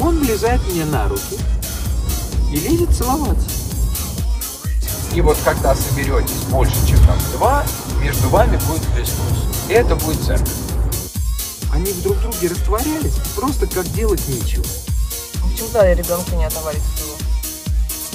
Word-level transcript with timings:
Он 0.00 0.18
влезает 0.18 0.60
мне 0.72 0.84
на 0.84 1.08
руки 1.08 1.38
и 2.52 2.56
лезет 2.56 2.90
целоваться. 2.90 3.48
И 5.14 5.20
вот 5.20 5.36
когда 5.44 5.74
соберетесь 5.74 6.42
больше, 6.50 6.74
чем 6.88 6.98
там 7.06 7.18
два, 7.32 7.64
между 8.02 8.28
вами 8.28 8.58
будет 8.68 8.84
Христос. 8.94 9.44
И 9.68 9.72
это 9.72 9.94
будет 9.96 10.20
церковь. 10.20 10.50
Они 11.72 11.92
в 11.92 12.02
друг 12.02 12.20
друге 12.20 12.48
растворялись, 12.48 13.14
просто 13.34 13.66
как 13.66 13.86
делать 13.92 14.26
нечего. 14.28 14.64
Почему 15.50 15.68
тогда 15.72 15.94
ребенка 15.94 16.34
не 16.36 16.44
отдавали 16.44 16.78
своего? 16.78 17.16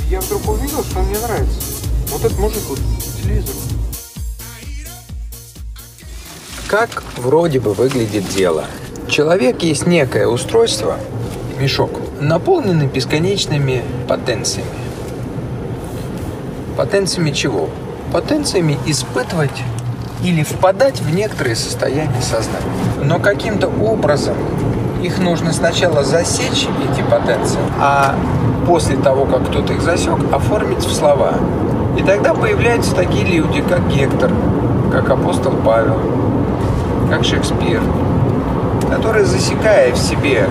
И 0.06 0.12
я 0.12 0.22
вдруг 0.22 0.48
увидел, 0.48 0.84
что 0.84 1.00
он 1.00 1.06
мне 1.06 1.20
нравится. 1.20 1.60
Вот 2.08 2.24
этот 2.24 2.38
мужик 2.40 2.64
вот 2.68 2.80
по 2.80 3.22
телевизору. 3.22 3.58
Как 6.68 7.04
вроде 7.18 7.60
бы 7.60 7.74
выглядит 7.74 8.28
дело? 8.30 8.66
Человек 9.08 9.64
есть 9.64 9.88
некое 9.88 10.28
устройство, 10.28 11.00
мешок, 11.60 11.92
наполненный 12.20 12.88
бесконечными 12.88 13.84
потенциями. 14.08 14.70
Потенциями 16.78 17.32
чего? 17.32 17.70
Потенциями 18.14 18.78
испытывать 18.86 19.64
или 20.24 20.44
впадать 20.44 21.02
в 21.02 21.14
некоторые 21.14 21.56
состояния 21.56 22.22
сознания. 22.22 22.66
Но 23.04 23.20
каким-то 23.20 23.68
образом 23.68 24.36
их 25.04 25.20
нужно 25.20 25.54
сначала 25.54 26.04
засечь, 26.04 26.68
эти 26.92 27.02
потенции, 27.02 27.60
а 27.80 28.16
после 28.68 28.98
того, 28.98 29.26
как 29.26 29.48
кто-то 29.48 29.74
их 29.74 29.82
засек, 29.82 30.18
оформить 30.32 30.84
в 30.84 30.94
слова. 30.94 31.34
И 31.98 32.04
тогда 32.04 32.34
появляются 32.34 32.96
такие 32.96 33.26
люди, 33.26 33.62
как 33.62 33.88
Гектор, 33.90 34.32
как 34.92 35.10
апостол 35.10 35.54
Павел, 35.66 36.00
как 37.10 37.24
Шекспир, 37.24 37.82
которые, 38.90 39.26
засекая 39.26 39.92
в 39.94 39.98
себе 39.98 40.48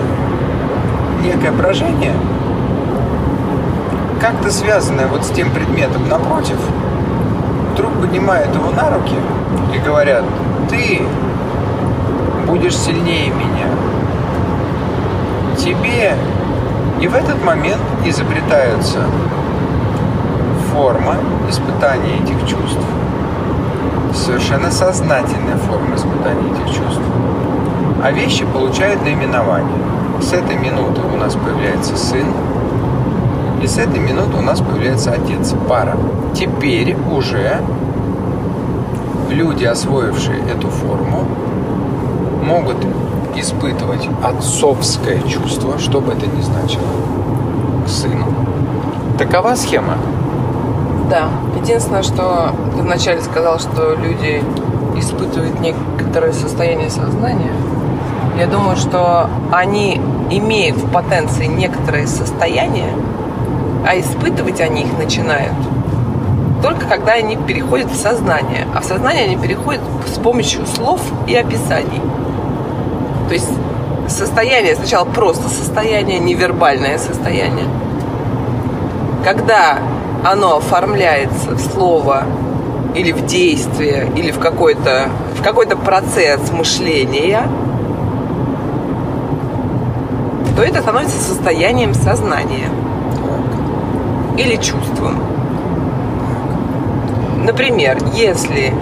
некое 1.21 1.51
брожение, 1.51 2.13
как-то 4.19 4.51
связанное 4.51 5.07
вот 5.07 5.25
с 5.25 5.29
тем 5.29 5.51
предметом 5.51 6.07
напротив, 6.09 6.57
вдруг 7.73 7.93
поднимают 8.01 8.53
его 8.53 8.71
на 8.71 8.89
руки 8.89 9.15
и 9.73 9.77
говорят, 9.79 10.25
ты 10.69 11.01
будешь 12.47 12.77
сильнее 12.77 13.29
меня. 13.29 13.67
Тебе 15.57 16.15
и 17.01 17.07
в 17.07 17.15
этот 17.15 17.43
момент 17.43 17.81
изобретаются 18.05 18.99
форма 20.73 21.15
испытания 21.49 22.15
этих 22.23 22.39
чувств. 22.41 22.83
Совершенно 24.13 24.71
сознательная 24.71 25.57
форма 25.57 25.95
испытания 25.95 26.51
этих 26.51 26.75
чувств. 26.75 27.01
А 28.03 28.11
вещи 28.11 28.45
получают 28.45 29.03
наименование. 29.03 29.77
С 30.21 30.33
этой 30.33 30.57
минуты 30.57 31.01
у 31.01 31.17
нас 31.17 31.35
появляется 31.35 31.95
сын, 31.97 32.25
и 33.61 33.67
с 33.67 33.77
этой 33.77 33.99
минуты 33.99 34.37
у 34.37 34.41
нас 34.41 34.59
появляется 34.61 35.11
отец, 35.11 35.53
пара. 35.67 35.97
Теперь 36.35 36.95
уже 37.11 37.61
люди, 39.29 39.65
освоившие 39.65 40.39
эту 40.49 40.69
форму, 40.69 41.25
могут 42.43 42.77
испытывать 43.35 44.07
отцовское 44.23 45.21
чувство, 45.21 45.77
что 45.79 46.01
бы 46.01 46.13
это 46.13 46.27
ни 46.27 46.41
значило, 46.41 46.87
к 47.85 47.89
сыну. 47.89 48.27
Такова 49.17 49.55
схема. 49.55 49.97
Да. 51.09 51.29
Единственное, 51.61 52.03
что 52.03 52.51
ты 52.75 52.81
вначале 52.81 53.21
сказал, 53.21 53.59
что 53.59 53.95
люди 53.95 54.43
испытывают 54.95 55.59
некоторое 55.59 56.33
состояние 56.33 56.89
сознания. 56.89 57.51
Я 58.39 58.47
думаю, 58.47 58.77
что 58.77 59.29
они 59.51 60.01
имеют 60.31 60.77
в 60.77 60.89
потенции 60.91 61.45
некоторое 61.45 62.07
состояние, 62.07 62.93
а 63.85 63.99
испытывать 63.99 64.61
они 64.61 64.83
их 64.83 64.97
начинают 64.97 65.53
только 66.61 66.85
когда 66.85 67.13
они 67.13 67.37
переходят 67.37 67.89
в 67.89 67.95
сознание. 67.95 68.67
А 68.75 68.81
в 68.81 68.85
сознание 68.85 69.25
они 69.25 69.37
переходят 69.37 69.81
с 70.07 70.19
помощью 70.19 70.65
слов 70.65 71.01
и 71.27 71.35
описаний. 71.35 72.01
То 73.27 73.33
есть 73.33 73.49
состояние 74.07 74.75
сначала 74.75 75.05
просто 75.05 75.47
состояние, 75.49 76.19
невербальное 76.19 76.97
состояние. 76.97 77.65
Когда 79.23 79.79
оно 80.23 80.57
оформляется 80.57 81.51
в 81.51 81.61
слово 81.61 82.23
или 82.95 83.11
в 83.11 83.25
действие, 83.25 84.11
или 84.15 84.31
в 84.31 84.39
какой-то 84.39 85.09
в 85.35 85.43
какой-то 85.43 85.77
процесс 85.77 86.51
мышления, 86.51 87.43
то 90.59 90.65
это 90.65 90.81
становится 90.81 91.17
состоянием 91.17 91.93
сознания 91.93 92.69
или 94.37 94.57
чувством. 94.57 95.17
Например, 97.45 97.97
если 98.13 98.73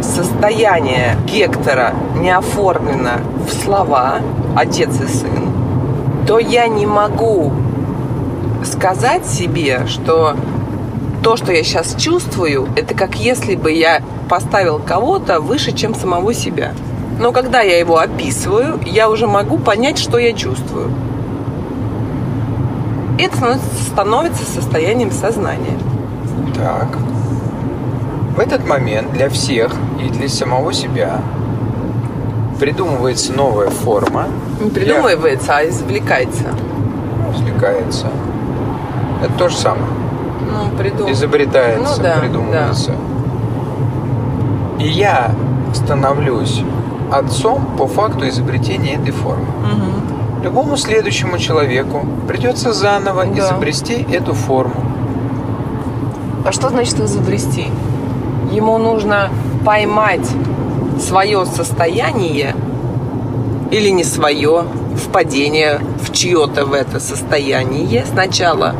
состояние 0.00 1.18
Гектора 1.26 1.92
не 2.16 2.30
оформлено 2.30 3.20
в 3.46 3.52
слова 3.52 4.20
«отец 4.56 4.98
и 4.98 5.06
сын», 5.06 5.52
то 6.26 6.38
я 6.38 6.68
не 6.68 6.86
могу 6.86 7.52
сказать 8.64 9.26
себе, 9.26 9.86
что 9.88 10.36
то, 11.22 11.36
что 11.36 11.52
я 11.52 11.62
сейчас 11.62 11.96
чувствую, 11.96 12.66
это 12.76 12.94
как 12.94 13.16
если 13.16 13.56
бы 13.56 13.70
я 13.70 14.00
поставил 14.30 14.78
кого-то 14.78 15.40
выше, 15.40 15.72
чем 15.72 15.94
самого 15.94 16.32
себя. 16.32 16.72
Но 17.18 17.32
когда 17.32 17.60
я 17.60 17.78
его 17.78 17.98
описываю, 17.98 18.80
я 18.84 19.08
уже 19.08 19.26
могу 19.26 19.58
понять, 19.58 19.98
что 19.98 20.18
я 20.18 20.32
чувствую. 20.32 20.90
Это 23.18 23.58
становится, 23.90 24.44
состоянием 24.44 25.12
сознания. 25.12 25.78
Так. 26.56 26.98
В 28.36 28.40
этот 28.40 28.66
момент 28.66 29.12
для 29.12 29.28
всех 29.28 29.74
и 30.02 30.08
для 30.08 30.28
самого 30.28 30.72
себя 30.72 31.20
придумывается 32.58 33.32
новая 33.32 33.70
форма. 33.70 34.28
Не 34.60 34.70
придумывается, 34.70 35.56
а 35.56 35.68
извлекается. 35.68 36.44
Для... 36.44 37.36
Извлекается. 37.36 38.06
Это 39.22 39.32
то 39.34 39.48
же 39.48 39.56
самое. 39.56 39.86
Ну, 40.50 40.76
придум... 40.76 41.10
Изобретается, 41.12 41.96
ну, 41.96 42.02
да, 42.02 42.16
придумывается. 42.18 42.92
Да. 44.78 44.84
И 44.84 44.88
я 44.88 45.30
становлюсь 45.74 46.62
отцом 47.12 47.76
по 47.76 47.86
факту 47.86 48.28
изобретения 48.28 48.94
этой 48.94 49.12
формы. 49.12 49.44
Угу. 49.44 50.42
Любому 50.44 50.76
следующему 50.76 51.38
человеку 51.38 52.06
придется 52.26 52.72
заново 52.72 53.24
да. 53.26 53.38
изобрести 53.38 54.06
эту 54.10 54.34
форму. 54.34 54.74
А 56.44 56.50
что 56.50 56.70
значит 56.70 56.98
изобрести? 56.98 57.68
Ему 58.50 58.76
нужно 58.78 59.30
поймать 59.64 60.28
свое 61.00 61.46
состояние 61.46 62.56
или 63.70 63.88
не 63.88 64.04
свое, 64.04 64.64
впадение 64.96 65.80
в 66.00 66.12
чье-то 66.12 66.66
в 66.66 66.72
это 66.72 67.00
состояние 67.00 68.04
сначала, 68.04 68.74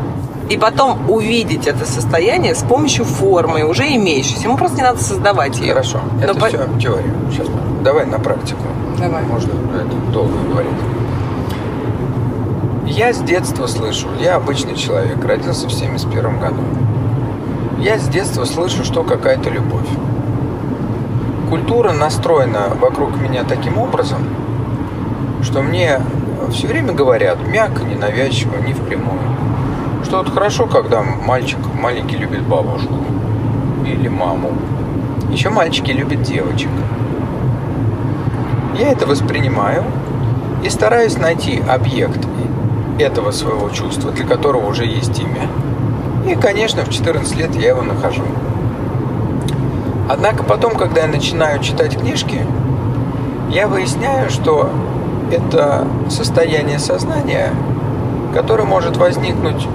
и 0.49 0.57
потом 0.57 1.09
увидеть 1.09 1.67
это 1.67 1.85
состояние 1.85 2.55
с 2.55 2.63
помощью 2.63 3.05
формы, 3.05 3.63
уже 3.63 3.83
имеющейся. 3.95 4.43
Ему 4.43 4.57
просто 4.57 4.77
не 4.77 4.83
надо 4.83 5.01
создавать 5.01 5.59
ее. 5.59 5.73
Хорошо, 5.73 5.99
это 6.21 6.33
Но 6.33 6.45
все 6.45 6.57
по... 6.57 6.79
теория. 6.79 7.13
Сейчас 7.31 7.47
давай 7.81 8.05
на 8.05 8.19
практику. 8.19 8.61
Давай. 8.99 9.23
Можно 9.23 9.51
это 9.75 10.11
долго 10.11 10.37
говорить. 10.49 10.71
Я 12.85 13.13
с 13.13 13.19
детства 13.19 13.67
слышу, 13.67 14.07
я 14.19 14.35
обычный 14.35 14.75
человек, 14.75 15.23
родился 15.23 15.67
в 15.67 15.73
71 15.73 16.39
году. 16.39 16.61
Я 17.79 17.97
с 17.97 18.07
детства 18.07 18.45
слышу, 18.45 18.83
что 18.83 19.03
какая-то 19.03 19.49
любовь. 19.49 19.87
Культура 21.49 21.91
настроена 21.91 22.73
вокруг 22.79 23.19
меня 23.19 23.43
таким 23.43 23.77
образом, 23.77 24.19
что 25.41 25.61
мне 25.61 26.01
все 26.51 26.67
время 26.67 26.93
говорят 26.93 27.37
мягко, 27.47 27.83
ненавязчиво, 27.83 28.57
не 28.57 28.73
впрямую. 28.73 29.19
Что 30.13 30.19
вот 30.19 30.31
хорошо, 30.31 30.67
когда 30.67 31.01
мальчик 31.01 31.57
маленький 31.73 32.17
любит 32.17 32.43
бабушку 32.43 32.93
или 33.83 34.07
маму. 34.07 34.51
Еще 35.31 35.49
мальчики 35.49 35.89
любят 35.89 36.21
девочек. 36.21 36.69
Я 38.77 38.89
это 38.89 39.07
воспринимаю 39.07 39.83
и 40.63 40.69
стараюсь 40.69 41.17
найти 41.17 41.63
объект 41.67 42.19
этого 42.99 43.31
своего 43.31 43.71
чувства, 43.71 44.11
для 44.11 44.23
которого 44.27 44.67
уже 44.67 44.85
есть 44.85 45.19
имя– 45.19 45.49
и, 46.27 46.35
конечно, 46.35 46.85
в 46.85 46.89
14 46.89 47.35
лет 47.35 47.55
я 47.55 47.69
его 47.69 47.81
нахожу. 47.81 48.21
Однако 50.07 50.43
потом, 50.43 50.75
когда 50.75 51.01
я 51.01 51.07
начинаю 51.07 51.59
читать 51.59 51.97
книжки, 51.97 52.45
я 53.49 53.67
выясняю, 53.67 54.29
что 54.29 54.69
это 55.31 55.87
состояние 56.11 56.77
сознания, 56.77 57.49
которое 58.35 58.65
может 58.65 58.97
возникнуть 58.97 59.67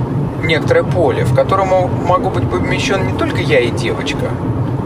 некоторое 0.49 0.83
поле, 0.83 1.25
в 1.25 1.35
котором 1.35 1.69
могу 2.07 2.31
быть 2.31 2.51
помещен 2.51 3.07
не 3.07 3.17
только 3.17 3.39
я 3.39 3.61
и 3.61 3.71
девочка, 3.71 4.31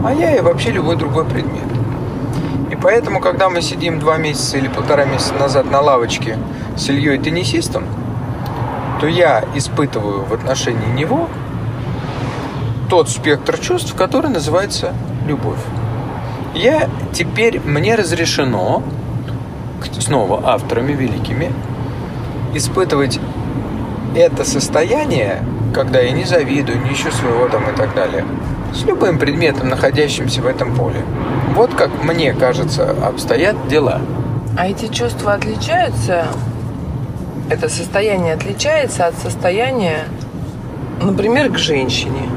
а 0.05 0.13
я 0.13 0.35
и 0.35 0.41
вообще 0.41 0.69
любой 0.69 0.97
другой 0.97 1.25
предмет. 1.25 1.63
И 2.69 2.75
Поэтому, 2.75 3.21
когда 3.21 3.49
мы 3.49 3.61
сидим 3.61 3.99
два 3.99 4.17
месяца 4.17 4.57
или 4.57 4.67
полтора 4.67 5.05
месяца 5.05 5.33
назад 5.35 5.71
на 5.71 5.79
лавочке 5.79 6.37
с 6.75 6.89
Ильей 6.89 7.17
теннисистом, 7.17 7.85
то 8.99 9.07
я 9.07 9.43
испытываю 9.55 10.25
в 10.25 10.33
отношении 10.33 10.87
него 10.93 11.29
тот 12.89 13.09
спектр 13.09 13.57
чувств, 13.57 13.95
который 13.95 14.29
называется 14.29 14.93
любовь. 15.27 15.59
Я 16.55 16.89
теперь, 17.11 17.59
мне 17.59 17.95
разрешено, 17.95 18.83
снова 19.99 20.41
авторами 20.45 20.93
великими, 20.93 21.51
испытывать 22.53 23.19
это 24.15 24.43
состояние, 24.43 25.43
когда 25.73 25.99
я 25.99 26.11
не 26.11 26.23
завидую, 26.23 26.81
не 26.83 26.93
ищу 26.93 27.11
своего 27.11 27.47
там 27.47 27.69
и 27.69 27.75
так 27.75 27.93
далее, 27.95 28.25
с 28.73 28.83
любым 28.85 29.19
предметом, 29.19 29.69
находящимся 29.69 30.41
в 30.41 30.47
этом 30.47 30.75
поле. 30.75 31.01
Вот 31.55 31.73
как 31.73 32.03
мне 32.03 32.33
кажется, 32.33 32.91
обстоят 32.91 33.67
дела. 33.67 34.01
А 34.57 34.67
эти 34.67 34.87
чувства 34.87 35.33
отличаются? 35.33 36.27
Это 37.49 37.69
состояние 37.69 38.33
отличается 38.33 39.07
от 39.07 39.15
состояния, 39.15 40.05
например, 41.01 41.51
к 41.51 41.57
женщине? 41.57 42.29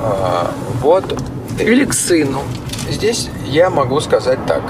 А, 0.00 0.50
вот. 0.80 1.22
Или 1.58 1.84
к 1.84 1.92
сыну? 1.94 2.40
Здесь 2.88 3.30
я 3.46 3.70
могу 3.70 4.00
сказать 4.00 4.38
так, 4.46 4.62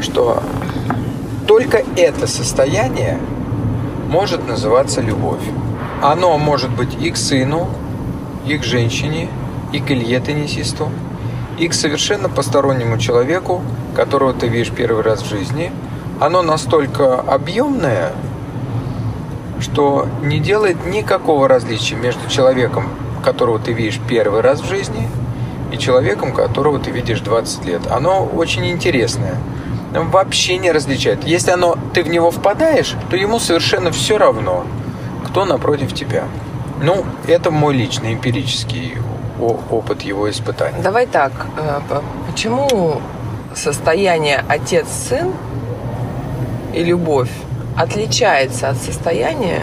что 0.00 0.42
только 1.48 1.82
это 1.96 2.26
состояние 2.26 3.18
может 4.10 4.46
называться 4.46 5.00
любовь. 5.00 5.40
Оно 6.02 6.36
может 6.36 6.70
быть 6.70 6.94
и 7.00 7.10
к 7.10 7.16
сыну, 7.16 7.68
и 8.46 8.58
к 8.58 8.64
женщине, 8.64 9.30
и 9.72 9.80
к 9.80 9.90
Илье 9.90 10.20
теннисисту, 10.20 10.90
и 11.58 11.66
к 11.66 11.72
совершенно 11.72 12.28
постороннему 12.28 12.98
человеку, 12.98 13.62
которого 13.96 14.34
ты 14.34 14.46
видишь 14.46 14.70
первый 14.70 15.02
раз 15.02 15.22
в 15.22 15.28
жизни. 15.28 15.72
Оно 16.20 16.42
настолько 16.42 17.18
объемное, 17.18 18.12
что 19.58 20.06
не 20.22 20.40
делает 20.40 20.84
никакого 20.86 21.48
различия 21.48 21.96
между 21.96 22.28
человеком, 22.28 22.90
которого 23.24 23.58
ты 23.58 23.72
видишь 23.72 23.98
первый 24.06 24.42
раз 24.42 24.60
в 24.60 24.68
жизни, 24.68 25.08
и 25.72 25.78
человеком, 25.78 26.32
которого 26.32 26.78
ты 26.78 26.90
видишь 26.90 27.20
20 27.20 27.64
лет. 27.64 27.82
Оно 27.90 28.24
очень 28.24 28.66
интересное 28.70 29.36
вообще 29.92 30.58
не 30.58 30.70
различает. 30.70 31.24
Если 31.24 31.50
оно, 31.50 31.76
ты 31.94 32.02
в 32.02 32.08
него 32.08 32.30
впадаешь, 32.30 32.94
то 33.10 33.16
ему 33.16 33.38
совершенно 33.38 33.90
все 33.90 34.18
равно, 34.18 34.64
кто 35.26 35.44
напротив 35.44 35.94
тебя. 35.94 36.24
Ну, 36.82 37.04
это 37.26 37.50
мой 37.50 37.74
личный 37.74 38.14
эмпирический 38.14 38.94
опыт 39.40 40.02
его 40.02 40.30
испытаний. 40.30 40.82
Давай 40.82 41.06
так, 41.06 41.32
э, 41.56 41.80
почему 42.26 43.00
состояние 43.54 44.44
отец-сын 44.48 45.32
и 46.74 46.82
любовь 46.82 47.30
отличается 47.76 48.68
от 48.70 48.76
состояния... 48.76 49.62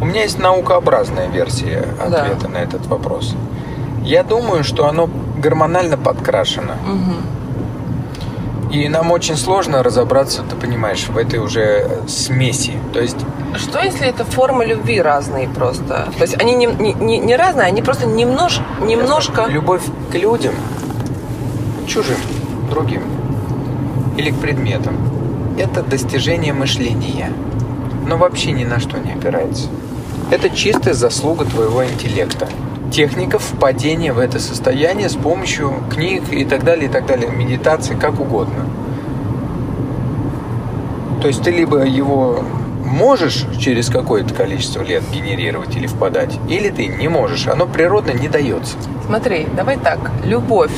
У 0.00 0.04
меня 0.04 0.22
есть 0.22 0.38
наукообразная 0.38 1.28
версия 1.28 1.86
ответа 2.00 2.42
да. 2.42 2.48
на 2.48 2.56
этот 2.58 2.86
вопрос. 2.86 3.34
Я 4.02 4.22
думаю, 4.22 4.62
что 4.62 4.86
оно 4.86 5.08
гормонально 5.38 5.96
подкрашено. 5.96 6.74
Угу 6.86 7.35
и 8.84 8.88
нам 8.88 9.10
очень 9.10 9.36
сложно 9.36 9.82
разобраться, 9.82 10.42
ты 10.42 10.56
понимаешь, 10.56 11.08
в 11.08 11.16
этой 11.16 11.38
уже 11.38 12.02
смеси. 12.08 12.74
То 12.92 13.00
есть... 13.00 13.16
Что 13.56 13.80
если 13.82 14.06
это 14.06 14.24
формы 14.24 14.66
любви 14.66 15.00
разные 15.00 15.48
просто? 15.48 16.08
То 16.16 16.22
есть 16.22 16.38
они 16.40 16.54
не, 16.54 16.66
не, 16.66 17.18
не 17.18 17.36
разные, 17.36 17.66
они 17.66 17.82
просто 17.82 18.06
немнож, 18.06 18.60
немножко... 18.80 19.46
Любовь 19.48 19.82
к 20.10 20.14
людям, 20.14 20.54
чужим, 21.86 22.18
другим 22.70 23.02
или 24.16 24.30
к 24.30 24.36
предметам– 24.36 24.96
это 25.58 25.82
достижение 25.82 26.52
мышления, 26.52 27.32
но 28.06 28.16
вообще 28.16 28.52
ни 28.52 28.64
на 28.64 28.80
что 28.80 28.98
не 28.98 29.12
опирается. 29.12 29.68
Это 30.30 30.50
чистая 30.50 30.94
заслуга 30.94 31.44
твоего 31.44 31.84
интеллекта 31.84 32.48
техников 32.90 33.42
впадения 33.42 34.12
в 34.12 34.18
это 34.18 34.38
состояние 34.38 35.08
с 35.08 35.14
помощью 35.14 35.74
книг 35.90 36.32
и 36.32 36.44
так 36.44 36.64
далее, 36.64 36.88
и 36.88 36.88
так 36.88 37.06
далее, 37.06 37.30
медитации, 37.30 37.94
как 37.94 38.20
угодно. 38.20 38.66
То 41.20 41.28
есть 41.28 41.42
ты 41.42 41.50
либо 41.50 41.82
его 41.84 42.44
можешь 42.84 43.46
через 43.58 43.88
какое-то 43.88 44.32
количество 44.32 44.82
лет 44.82 45.02
генерировать 45.12 45.74
или 45.76 45.86
впадать, 45.86 46.38
или 46.48 46.70
ты 46.70 46.86
не 46.86 47.08
можешь. 47.08 47.48
Оно 47.48 47.66
природно 47.66 48.12
не 48.12 48.28
дается. 48.28 48.76
Смотри, 49.06 49.46
давай 49.56 49.76
так. 49.76 49.98
Любовь, 50.24 50.74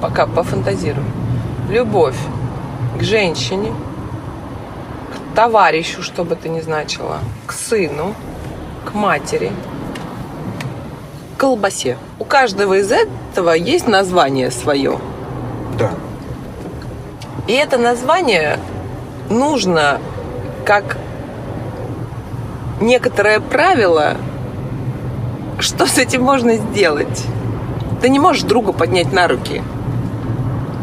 пока 0.00 0.26
пофантазируем. 0.26 1.06
Любовь 1.68 2.16
к 2.98 3.02
женщине, 3.02 3.72
к 5.12 5.36
товарищу, 5.36 6.02
что 6.02 6.24
бы 6.24 6.34
это 6.34 6.48
ни 6.48 6.60
значило, 6.60 7.18
к 7.46 7.52
сыну, 7.52 8.14
к 8.84 8.94
матери– 8.94 9.52
колбасе. 11.42 11.96
У 12.20 12.24
каждого 12.24 12.74
из 12.74 12.92
этого 12.92 13.50
есть 13.50 13.88
название 13.88 14.52
свое. 14.52 15.00
Да. 15.76 15.90
И 17.48 17.52
это 17.52 17.78
название 17.78 18.60
нужно 19.28 19.98
как 20.64 20.98
некоторое 22.80 23.40
правило, 23.40 24.16
что 25.58 25.86
с 25.86 25.98
этим 25.98 26.22
можно 26.22 26.54
сделать. 26.58 27.24
Ты 28.00 28.08
не 28.08 28.20
можешь 28.20 28.44
друга 28.44 28.72
поднять 28.72 29.12
на 29.12 29.26
руки 29.26 29.64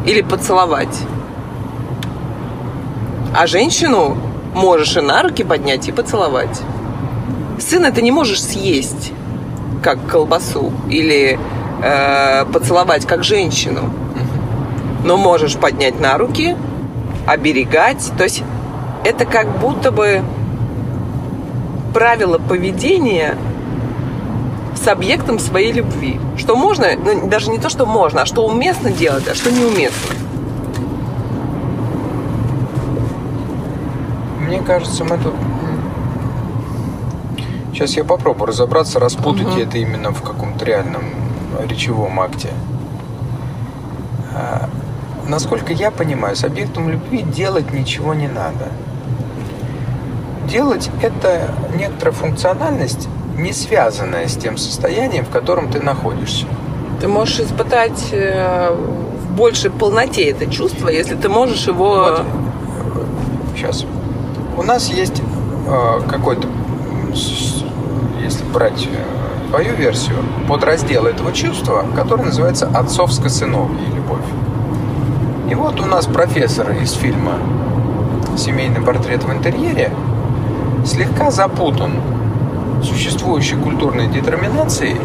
или 0.06 0.22
поцеловать. 0.22 1.00
А 3.34 3.48
женщину 3.48 4.18
можешь 4.54 4.98
и 4.98 5.00
на 5.00 5.24
руки 5.24 5.46
поднять, 5.46 5.88
и 5.88 5.94
поцеловать. 5.94 6.60
Сына 7.60 7.94
ты 7.94 8.02
не 8.02 8.12
можешь 8.12 8.44
съесть 8.44 9.14
как 9.82 10.06
колбасу 10.08 10.72
или 10.90 11.40
э, 11.82 12.46
поцеловать 12.46 13.06
как 13.06 13.24
женщину, 13.24 13.92
но 15.04 15.18
можешь 15.18 15.56
поднять 15.56 16.00
на 16.00 16.18
руки, 16.18 16.56
оберегать. 17.26 18.12
То 18.18 18.24
есть 18.24 18.44
это 19.04 19.26
как 19.26 19.60
будто 19.60 19.92
бы 19.92 20.22
правило 21.94 22.38
поведения 22.38 23.38
с 24.76 24.88
объектом 24.88 25.40
своей 25.40 25.72
любви. 25.72 26.20
Что 26.38 26.56
можно, 26.56 26.88
ну, 26.98 27.28
даже 27.28 27.50
не 27.50 27.60
то, 27.60 27.70
что 27.70 27.86
можно, 27.86 28.22
а 28.22 28.26
что 28.26 28.46
уместно 28.46 28.92
делать, 28.92 29.28
а 29.28 29.36
что 29.36 29.52
неуместно. 29.52 30.16
Мне 34.40 34.60
кажется, 34.62 35.04
мы 35.04 35.18
тут 35.18 35.34
Сейчас 37.80 37.96
я 37.96 38.04
попробую 38.04 38.48
разобраться, 38.48 39.00
распутать 39.00 39.48
угу. 39.48 39.58
это 39.62 39.78
именно 39.78 40.12
в 40.12 40.22
каком-то 40.22 40.66
реальном 40.66 41.14
речевом 41.66 42.20
акте. 42.20 42.50
А, 44.36 44.68
насколько 45.30 45.72
я 45.72 45.90
понимаю, 45.90 46.36
с 46.36 46.44
объектом 46.44 46.90
любви 46.90 47.22
делать 47.22 47.72
ничего 47.72 48.14
не 48.14 48.28
надо. 48.28 48.68
Делать 50.50 50.92
это 51.02 51.56
некоторая 51.74 52.14
функциональность, 52.14 53.08
не 53.38 53.54
связанная 53.54 54.28
с 54.28 54.36
тем 54.36 54.58
состоянием, 54.58 55.24
в 55.24 55.30
котором 55.30 55.72
ты 55.72 55.80
находишься. 55.80 56.48
Ты 57.00 57.08
можешь 57.08 57.40
испытать 57.40 58.10
э, 58.12 58.74
в 58.74 59.38
большей 59.38 59.72
полноте 59.72 60.30
это 60.30 60.52
чувство, 60.52 60.90
если 60.90 61.16
ты 61.16 61.30
можешь 61.30 61.66
его... 61.66 61.96
Вот, 61.96 62.26
сейчас. 63.56 63.86
У 64.58 64.64
нас 64.64 64.90
есть 64.90 65.22
э, 65.66 66.02
какой-то 66.10 66.46
брать 68.54 68.88
э, 68.88 69.50
твою 69.50 69.76
версию, 69.76 70.18
подраздел 70.48 71.06
этого 71.06 71.32
чувства, 71.32 71.86
который 71.96 72.26
называется 72.26 72.68
отцовско-сыновья 72.68 73.88
любовь. 73.96 74.26
И 75.50 75.56
вот 75.56 75.80
у 75.80 75.86
нас 75.86 76.06
профессор 76.06 76.72
из 76.72 76.94
фильма 76.94 77.34
«Семейный 78.38 78.82
портрет 78.82 79.24
в 79.24 79.32
интерьере» 79.32 79.92
слегка 80.86 81.32
запутан 81.32 81.94
существующей 82.84 83.56
культурной 83.56 84.08
детерминацией, 84.08 84.98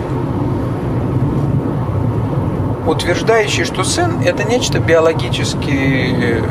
утверждающей, 2.87 3.65
что 3.65 3.83
сын– 3.85 4.21
это 4.25 4.45
нечто 4.45 4.79
биологически 4.79 5.71
э, 5.71 6.43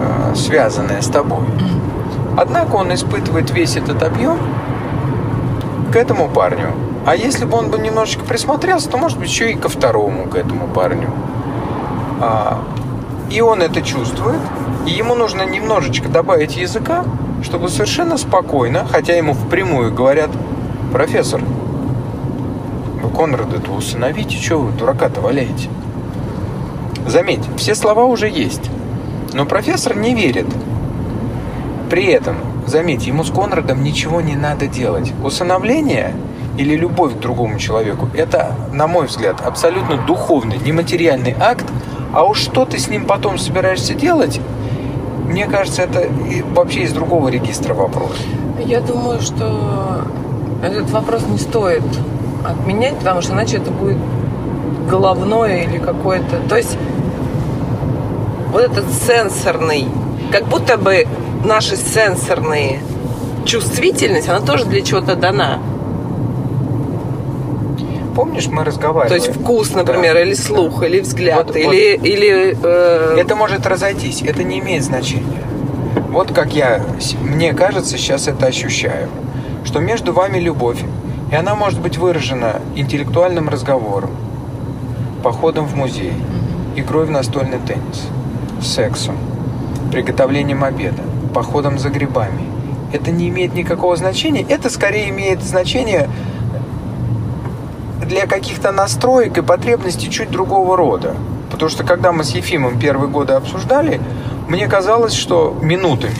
э, 0.00 0.34
связанное 0.34 1.02
с 1.02 1.08
тобой. 1.08 1.44
Однако 2.36 2.76
он 2.76 2.94
испытывает 2.94 3.50
весь 3.50 3.76
этот 3.76 4.02
объем 4.02 4.38
к 5.90 5.96
этому 5.96 6.28
парню. 6.28 6.72
А 7.06 7.16
если 7.16 7.44
бы 7.44 7.56
он 7.56 7.70
бы 7.70 7.78
немножечко 7.78 8.24
присмотрелся, 8.24 8.88
то, 8.88 8.96
может 8.96 9.18
быть, 9.18 9.28
еще 9.28 9.52
и 9.52 9.54
ко 9.54 9.68
второму, 9.68 10.28
к 10.28 10.36
этому 10.36 10.68
парню. 10.68 11.10
А, 12.20 12.62
и 13.30 13.40
он 13.40 13.62
это 13.62 13.82
чувствует, 13.82 14.40
и 14.86 14.90
ему 14.90 15.14
нужно 15.14 15.42
немножечко 15.42 16.08
добавить 16.08 16.56
языка, 16.56 17.04
чтобы 17.42 17.68
совершенно 17.68 18.18
спокойно, 18.18 18.86
хотя 18.90 19.16
ему 19.16 19.34
впрямую 19.34 19.94
говорят, 19.94 20.30
профессор, 20.92 21.40
вы 23.02 23.08
Конрада-то 23.08 23.72
усыновите, 23.72 24.36
что 24.36 24.58
вы 24.58 24.72
дурака-то 24.72 25.20
валяете? 25.20 25.68
Заметь, 27.06 27.42
все 27.56 27.74
слова 27.74 28.04
уже 28.04 28.28
есть. 28.28 28.70
Но 29.32 29.46
профессор 29.46 29.96
не 29.96 30.14
верит. 30.14 30.46
При 31.88 32.06
этом, 32.06 32.36
заметь, 32.70 33.06
ему 33.06 33.24
с 33.24 33.30
Конрадом 33.30 33.82
ничего 33.82 34.20
не 34.20 34.36
надо 34.36 34.66
делать. 34.66 35.12
Усыновление 35.22 36.14
или 36.56 36.76
любовь 36.76 37.14
к 37.14 37.18
другому 37.18 37.58
человеку– 37.58 38.08
это, 38.14 38.54
на 38.72 38.86
мой 38.86 39.06
взгляд, 39.06 39.40
абсолютно 39.44 39.96
духовный, 40.06 40.58
нематериальный 40.58 41.34
акт, 41.38 41.66
а 42.14 42.24
уж 42.24 42.38
что 42.38 42.64
ты 42.64 42.78
с 42.78 42.88
ним 42.88 43.04
потом 43.04 43.38
собираешься 43.38 43.94
делать, 43.94 44.40
мне 45.26 45.46
кажется, 45.46 45.82
это 45.82 46.08
вообще 46.54 46.80
из 46.82 46.92
другого 46.92 47.28
регистра 47.28 47.74
вопрос. 47.74 48.16
Я 48.58 48.80
думаю, 48.80 49.20
что 49.20 50.02
этот 50.62 50.90
вопрос 50.90 51.24
не 51.28 51.38
стоит 51.38 51.84
отменять, 52.44 52.96
потому 52.96 53.22
что 53.22 53.32
иначе 53.34 53.58
это 53.58 53.70
будет 53.70 53.98
головное 54.88 55.64
или 55.64 55.78
какое-то... 55.78 56.40
То 56.48 56.56
есть 56.56 56.76
вот 58.52 58.62
этот 58.62 58.86
сенсорный, 59.06 59.86
как 60.32 60.46
будто 60.46 60.76
бы 60.76 61.06
наши 61.44 61.76
сенсорные 61.76 62.80
чувствительность, 63.44 64.28
она 64.28 64.40
тоже 64.40 64.64
для 64.66 64.82
чего-то 64.82 65.16
дана. 65.16 65.58
Помнишь, 68.14 68.48
мы 68.48 68.64
разговаривали? 68.64 69.08
То 69.08 69.14
есть 69.26 69.40
вкус, 69.40 69.72
например, 69.74 70.14
Да. 70.14 70.22
или 70.22 70.34
слух, 70.34 70.82
или 70.82 71.00
взгляд, 71.00 71.46
Вот- 71.46 71.56
или, 71.56 71.96
или 71.96 72.56
э, 72.62 73.16
Это 73.18 73.34
может 73.36 73.66
разойтись, 73.66 74.22
это 74.22 74.42
не 74.42 74.58
имеет 74.58 74.84
значения. 74.84 75.42
Вот 76.10 76.32
как 76.32 76.54
я, 76.54 76.82
мне 77.22 77.52
кажется, 77.52 77.96
сейчас 77.96 78.26
это 78.28 78.46
ощущаю, 78.46 79.08
что 79.64 79.78
между 79.78 80.12
вами 80.12 80.38
любовь, 80.38 80.80
и 81.30 81.34
она 81.36 81.54
может 81.54 81.80
быть 81.80 81.98
выражена 81.98 82.56
интеллектуальным 82.74 83.48
разговором, 83.48 84.10
походом 85.22 85.66
в 85.66 85.76
музей, 85.76 86.12
игрой 86.76 87.06
в 87.06 87.10
настольный 87.10 87.58
теннис, 87.64 88.02
сексом, 88.60 89.16
приготовлением 89.92 90.64
обеда, 90.64 91.02
походом 91.30 91.78
за 91.78 91.88
грибами. 91.88 92.44
Это 92.92 93.10
не 93.10 93.28
имеет 93.28 93.54
никакого 93.54 93.96
значения, 93.96 94.44
это 94.48 94.68
скорее 94.68 95.10
имеет 95.10 95.42
значение 95.42 96.08
для 98.06 98.26
каких-то 98.26 98.72
настроек 98.72 99.38
и 99.38 99.42
потребностей 99.42 100.10
чуть 100.10 100.30
другого 100.30 100.76
рода. 100.76 101.14
Потому 101.50 101.70
что 101.70 101.84
когда 101.84 102.12
мы 102.12 102.24
с 102.24 102.30
Ефимом 102.30 102.78
первые 102.78 103.08
годы 103.08 103.34
обсуждали, 103.34 104.00
мне 104.48 104.66
казалось, 104.66 105.12
что 105.12 105.56
минутами, 105.62 106.14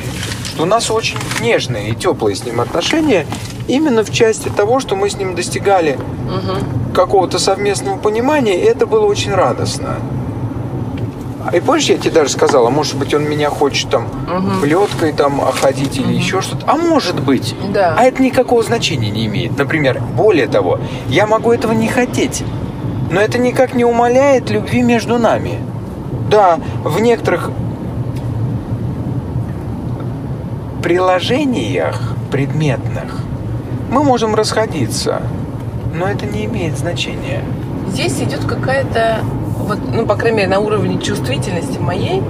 что 0.45 0.63
у 0.63 0.67
нас 0.67 0.91
очень 0.91 1.19
нежные 1.41 1.91
и 1.91 1.95
теплые 1.95 2.37
с 2.37 2.45
ним 2.45 2.61
отношения 2.61 3.27
именно 3.67 4.05
в 4.05 4.11
части 4.11 4.49
того, 4.49 4.81
что 4.81 4.97
мы 4.97 5.11
с 5.11 5.17
ним 5.17 5.35
достигали 5.35 5.99
какого-то 6.95 7.39
совместного 7.39 7.99
понимания, 7.99 8.61
и 8.61 8.65
это 8.65 8.87
было 8.87 9.07
очень 9.07 9.33
радостно. 9.33 9.97
А 11.53 11.57
И 11.57 11.61
помнишь, 11.61 11.87
я 11.87 11.99
тебе 11.99 12.13
даже 12.13 12.31
сказала, 12.31 12.71
может 12.71 12.97
быть, 12.97 13.13
он 13.15 13.25
меня 13.25 13.51
хочет 13.51 13.91
там 13.91 14.07
плеткой 14.63 15.13
там 15.13 15.41
охладить 15.41 15.99
или 15.99 16.13
еще 16.13 16.41
что-то. 16.41 16.65
А 16.67 16.77
может 16.77 17.21
быть. 17.21 17.55
Да. 17.73 17.97
А 17.99 18.05
это 18.05 18.23
никакого 18.23 18.63
значения 18.63 19.11
не 19.11 19.27
имеет. 19.27 19.59
Например, 19.59 20.01
более 20.17 20.47
того, 20.47 20.79
я 21.09 21.27
могу 21.27 21.53
этого 21.53 21.73
не 21.73 21.89
хотеть. 21.89 22.45
Но 23.11 23.21
это 23.21 23.39
никак 23.39 23.75
не 23.75 23.85
умаляет 23.85 24.51
любви 24.51 24.83
между 24.83 25.19
нами. 25.19 25.59
Да, 26.31 26.61
в 26.85 27.01
некоторых 27.01 27.51
приложениях 30.83 32.15
предметных 32.31 33.17
мы 33.91 34.05
можем 34.05 34.37
расходиться, 34.37 35.21
но 35.93 36.07
это 36.07 36.25
не 36.27 36.45
имеет 36.45 36.79
значения. 36.79 37.43
здесь 37.89 38.21
идет 38.21 38.45
какая-то, 38.45 39.19
вот, 39.71 39.79
ну, 39.95 40.05
по 40.05 40.17
крайней 40.17 40.39
мере, 40.39 40.49
на 40.49 40.59
уровне 40.59 41.01
чувствительности 41.01 41.79
моей, 41.79 42.23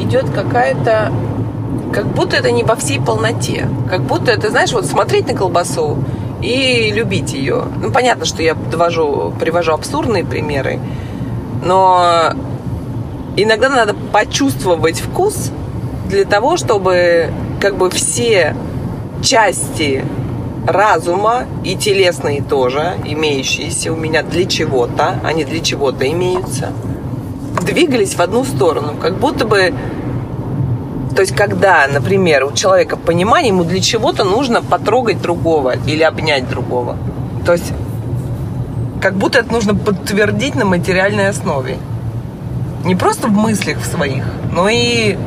идет 0.00 0.28
какая-то, 0.30 1.12
как 1.92 2.06
будто 2.08 2.36
это 2.36 2.50
не 2.50 2.64
во 2.64 2.74
всей 2.74 3.00
полноте. 3.00 3.68
Как 3.88 4.00
будто 4.00 4.32
это, 4.32 4.50
знаешь, 4.50 4.72
вот 4.72 4.84
смотреть 4.84 5.28
на 5.28 5.34
колбасу 5.34 5.98
и 6.42 6.90
любить 6.92 7.32
ее. 7.34 7.64
Ну, 7.80 7.92
понятно, 7.92 8.24
что 8.24 8.42
я 8.42 8.54
довожу, 8.54 9.32
привожу 9.38 9.72
абсурдные 9.72 10.24
примеры, 10.24 10.80
но 11.64 12.32
иногда 13.36 13.68
надо 13.68 13.94
почувствовать 14.12 14.98
вкус 14.98 15.52
для 16.08 16.24
того, 16.24 16.56
чтобы 16.56 17.30
как 17.60 17.76
бы 17.76 17.90
все 17.90 18.56
части 19.22 20.04
разума 20.72 21.44
и 21.64 21.76
телесные 21.76 22.42
тоже, 22.42 22.94
имеющиеся 23.04 23.92
у 23.92 23.96
меня 23.96 24.22
для 24.22 24.44
чего-то, 24.44 25.20
они 25.24 25.44
для 25.44 25.60
чего-то 25.60 26.10
имеются, 26.10 26.72
двигались 27.62 28.14
в 28.14 28.20
одну 28.20 28.44
сторону. 28.44 28.94
Как 29.00 29.18
будто 29.18 29.46
бы 29.46 29.72
то 31.14 31.22
есть, 31.22 31.34
когда, 31.34 31.86
например, 31.92 32.44
у 32.44 32.52
человека 32.52 32.96
понимание, 32.96 33.48
ему 33.48 33.64
для 33.64 33.80
чего-то 33.80 34.24
нужно 34.24 34.62
потрогать 34.62 35.20
другого 35.20 35.74
или 35.86 36.02
обнять 36.02 36.48
другого. 36.48 36.96
То 37.44 37.52
есть, 37.52 37.72
как 39.02 39.14
будто 39.14 39.40
это 39.40 39.52
нужно 39.52 39.74
подтвердить 39.74 40.54
на 40.54 40.64
материальной 40.64 41.28
основе. 41.28 41.78
Не 42.84 42.94
просто 42.94 43.26
в 43.26 43.32
мыслях 43.32 43.84
своих, 43.84 44.24
но 44.52 44.68
и 44.68 45.18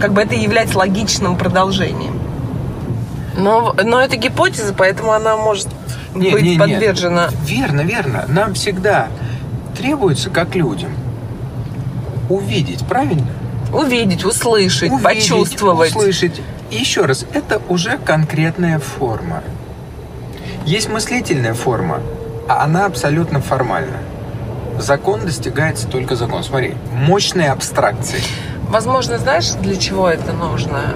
как 0.00 0.12
бы 0.12 0.20
это 0.20 0.34
является 0.34 0.78
логичным 0.78 1.36
продолжением. 1.36 2.17
Но, 3.38 3.74
но 3.84 4.00
это 4.00 4.16
гипотеза, 4.16 4.74
поэтому 4.74 5.12
она 5.12 5.36
может 5.36 5.68
Не, 6.14 6.30
быть 6.30 6.42
не, 6.42 6.52
не. 6.54 6.58
подвержена. 6.58 7.28
Верно, 7.44 7.82
верно. 7.82 8.24
Нам 8.28 8.54
всегда 8.54 9.08
требуется, 9.76 10.28
как 10.28 10.56
людям, 10.56 10.90
увидеть, 12.28 12.84
правильно? 12.86 13.28
Увидеть, 13.72 14.24
услышать, 14.24 14.90
Увидеть, 14.90 15.02
почувствовать. 15.04 15.90
услышать. 15.94 16.40
И 16.70 16.76
еще 16.76 17.04
раз, 17.04 17.24
это 17.32 17.62
уже 17.68 17.96
конкретная 17.98 18.78
форма. 18.80 19.42
Есть 20.66 20.88
мыслительная 20.88 21.54
форма, 21.54 22.00
а 22.48 22.64
она 22.64 22.86
абсолютно 22.86 23.40
формальна. 23.40 23.98
Закон 24.78 25.20
достигается 25.24 25.86
только 25.86 26.16
закон. 26.16 26.42
Смотри, 26.42 26.74
мощные 26.92 27.50
абстракции. 27.52 28.20
Возможно, 28.68 29.18
знаешь, 29.18 29.50
для 29.52 29.76
чего 29.76 30.08
это 30.08 30.32
нужно? 30.32 30.94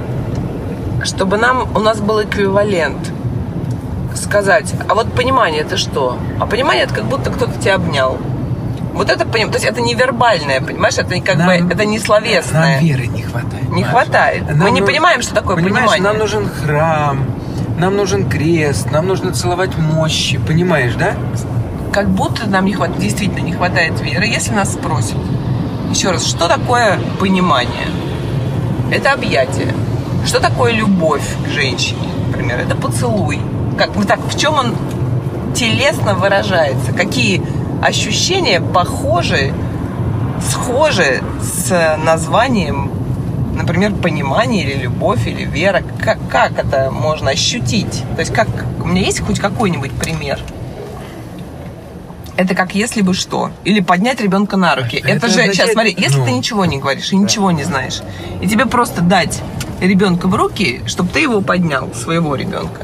Чтобы 1.04 1.36
нам, 1.36 1.68
у 1.74 1.80
нас 1.80 2.00
был 2.00 2.22
эквивалент 2.22 3.10
сказать, 4.14 4.72
а 4.88 4.94
вот 4.94 5.12
понимание 5.12 5.62
это 5.62 5.76
что? 5.76 6.16
А 6.38 6.46
понимание 6.46 6.84
это 6.84 6.94
как 6.94 7.04
будто 7.04 7.30
кто-то 7.30 7.58
тебя 7.60 7.76
обнял. 7.76 8.18
Вот 8.94 9.08
это 9.10 9.24
понимание, 9.24 9.48
то 9.52 9.54
есть 9.58 9.64
это 9.64 9.80
невербальное, 9.80 10.60
понимаешь, 10.60 10.98
это 10.98 11.18
как 11.20 11.36
Нам- 11.36 11.46
бы, 11.46 11.72
это 11.74 11.84
не 11.86 11.98
словесное. 11.98 12.74
Нам 12.76 12.84
веры 12.84 13.06
не 13.06 13.22
хватает. 13.22 13.68
Не 13.70 13.82
Маша. 13.82 13.90
хватает. 13.90 14.42
Мы 14.50 14.54
Нам 14.54 14.74
не 14.74 14.82
понимаем, 14.82 15.22
что 15.22 15.34
такое 15.34 15.56
Понимаешь, 15.56 15.90
понимание. 15.90 16.02
нам 16.04 16.18
нужен 16.18 16.48
храм, 16.48 17.24
нам 17.78 17.96
нужен 17.96 18.28
крест, 18.28 18.90
нам 18.90 19.06
нужно 19.06 19.32
целовать 19.32 19.76
мощи. 19.78 20.38
Понимаешь, 20.46 20.94
да? 20.94 21.14
Как 21.92 22.08
будто 22.10 22.48
нам 22.48 22.66
не 22.66 22.74
хватает, 22.74 23.00
действительно 23.00 23.40
не 23.44 23.52
хватает 23.52 23.98
веры. 24.00 24.26
Если 24.26 24.52
нас 24.52 24.72
спросят, 24.74 25.16
еще 25.90 26.10
раз, 26.10 26.26
что 26.26 26.46
такое 26.48 26.98
понимание? 27.18 27.88
Это 28.90 29.12
объятие. 29.12 29.74
Что 30.26 30.40
такое 30.40 30.72
любовь 30.72 31.24
к 31.44 31.48
женщине, 31.48 32.08
например? 32.28 32.60
Это 32.60 32.76
поцелуй. 32.76 33.40
Как, 33.76 33.94
ну 33.96 34.04
так, 34.04 34.20
в 34.20 34.38
чем 34.38 34.54
он 34.54 34.74
телесно 35.54 36.14
выражается? 36.14 36.92
Какие 36.92 37.42
ощущения 37.82 38.60
похожи, 38.60 39.52
схожи 40.48 41.22
с 41.40 41.96
названием, 42.04 42.90
например, 43.54 43.92
понимание 43.94 44.64
или 44.64 44.82
любовь 44.82 45.26
или 45.26 45.44
вера? 45.44 45.82
Как, 46.00 46.18
как 46.30 46.58
это 46.58 46.90
можно 46.90 47.30
ощутить? 47.30 48.04
То 48.14 48.20
есть 48.20 48.32
как, 48.32 48.48
у 48.82 48.86
меня 48.86 49.02
есть 49.02 49.20
хоть 49.20 49.40
какой-нибудь 49.40 49.92
пример? 49.92 50.38
Это 52.36 52.54
как 52.54 52.74
если 52.74 53.02
бы 53.02 53.12
что. 53.12 53.50
Или 53.64 53.80
поднять 53.80 54.20
ребенка 54.20 54.56
на 54.56 54.74
руки. 54.74 54.96
Это, 54.96 55.08
Это 55.10 55.26
же, 55.26 55.32
означает- 55.34 55.54
сейчас 55.54 55.72
смотри, 55.72 55.94
если 55.98 56.18
ну. 56.18 56.24
ты 56.24 56.30
ничего 56.32 56.64
не 56.64 56.78
говоришь 56.78 57.12
и 57.12 57.16
ничего 57.16 57.50
не 57.50 57.62
знаешь, 57.64 58.00
и 58.40 58.48
тебе 58.48 58.64
просто 58.66 59.02
дать 59.02 59.42
ребенка 59.86 60.28
в 60.28 60.34
руки, 60.34 60.82
чтобы 60.86 61.10
ты 61.10 61.20
его 61.20 61.40
поднял, 61.40 61.92
своего 61.94 62.34
ребенка. 62.34 62.82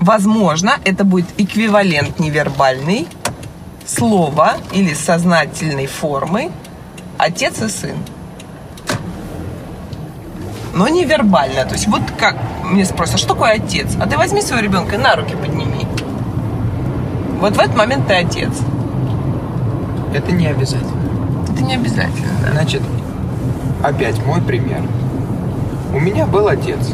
Возможно, 0.00 0.78
это 0.84 1.04
будет 1.04 1.26
эквивалент 1.38 2.18
невербальный 2.18 3.08
слова 3.84 4.56
или 4.72 4.94
сознательной 4.94 5.86
формы 5.86 6.50
отец 7.18 7.60
и 7.60 7.68
сын. 7.68 7.96
Но 10.74 10.88
невербально. 10.88 11.64
То 11.64 11.74
есть 11.74 11.88
вот 11.88 12.02
как 12.16 12.36
мне 12.64 12.84
спросят, 12.84 13.16
а 13.16 13.18
что 13.18 13.28
такое 13.28 13.54
отец? 13.54 13.96
А 14.00 14.06
ты 14.06 14.16
возьми 14.16 14.40
своего 14.40 14.64
ребенка 14.64 14.94
и 14.94 14.98
на 14.98 15.16
руки 15.16 15.34
подними. 15.34 15.86
Вот 17.40 17.56
в 17.56 17.58
этот 17.58 17.76
момент 17.76 18.06
ты 18.06 18.14
отец. 18.14 18.52
Это 20.14 20.32
не 20.32 20.46
обязательно. 20.46 20.92
Это 21.52 21.62
не 21.62 21.74
обязательно, 21.74 22.32
да. 22.42 22.52
Значит, 22.52 22.82
опять 23.82 24.24
мой 24.24 24.40
пример. 24.40 24.82
У 25.94 26.00
меня 26.00 26.26
был 26.26 26.48
отец, 26.48 26.92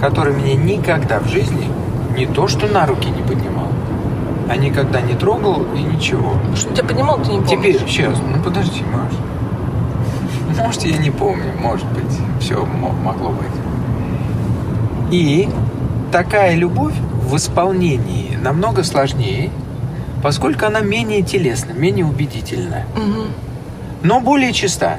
который 0.00 0.34
меня 0.34 0.54
никогда 0.54 1.18
в 1.20 1.28
жизни 1.28 1.68
не 2.16 2.26
то 2.26 2.46
что 2.48 2.66
на 2.66 2.86
руки 2.86 3.08
не 3.08 3.22
поднимал, 3.22 3.68
а 4.48 4.56
никогда 4.56 5.00
не 5.00 5.14
трогал 5.14 5.64
и 5.74 5.82
ничего. 5.82 6.34
Что 6.54 6.72
тебя 6.74 6.84
поднимал, 6.88 7.18
ты 7.18 7.32
не 7.32 7.38
помнишь. 7.40 7.50
Теперь, 7.50 7.78
сейчас, 7.88 8.18
ну 8.18 8.42
подожди, 8.42 8.82
Маш. 8.92 9.12
Может, 10.64 10.84
я 10.84 10.96
не 10.98 11.10
помню, 11.10 11.52
может 11.60 11.86
быть, 11.88 12.18
все 12.38 12.64
могло 12.64 13.30
быть. 13.30 13.48
И 15.10 15.48
такая 16.12 16.54
любовь 16.54 16.94
в 17.28 17.34
исполнении 17.36 18.36
намного 18.40 18.84
сложнее, 18.84 19.50
поскольку 20.22 20.66
она 20.66 20.80
менее 20.80 21.22
телесна, 21.22 21.72
менее 21.72 22.04
убедительна, 22.06 22.84
Мгм. 22.94 23.28
но 24.02 24.20
более 24.20 24.52
чиста. 24.52 24.98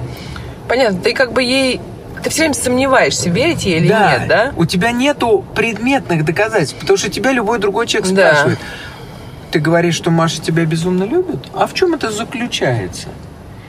Понятно, 0.67 0.99
ты 0.99 1.13
как 1.13 1.33
бы 1.33 1.43
ей... 1.43 1.81
Ты 2.23 2.29
все 2.29 2.39
время 2.43 2.53
сомневаешься, 2.55 3.29
верить 3.29 3.65
ей 3.65 3.77
или 3.79 3.89
да, 3.89 4.17
нет, 4.17 4.27
да? 4.27 4.51
у 4.57 4.65
тебя 4.65 4.91
нету 4.91 5.45
предметных 5.53 6.25
доказательств, 6.25 6.75
потому 6.79 6.97
что 6.97 7.09
тебя 7.11 7.31
любой 7.31 7.59
другой 7.59 7.85
человек 7.85 8.11
Да. 8.13 8.29
спрашивает. 8.31 8.59
Ты 9.51 9.59
говоришь, 9.59 9.95
что 9.95 10.09
Маша 10.09 10.41
тебя 10.41 10.65
безумно 10.65 11.03
любит? 11.03 11.39
А 11.53 11.67
в 11.67 11.73
чем 11.73 11.93
это 11.93 12.09
заключается? 12.11 13.09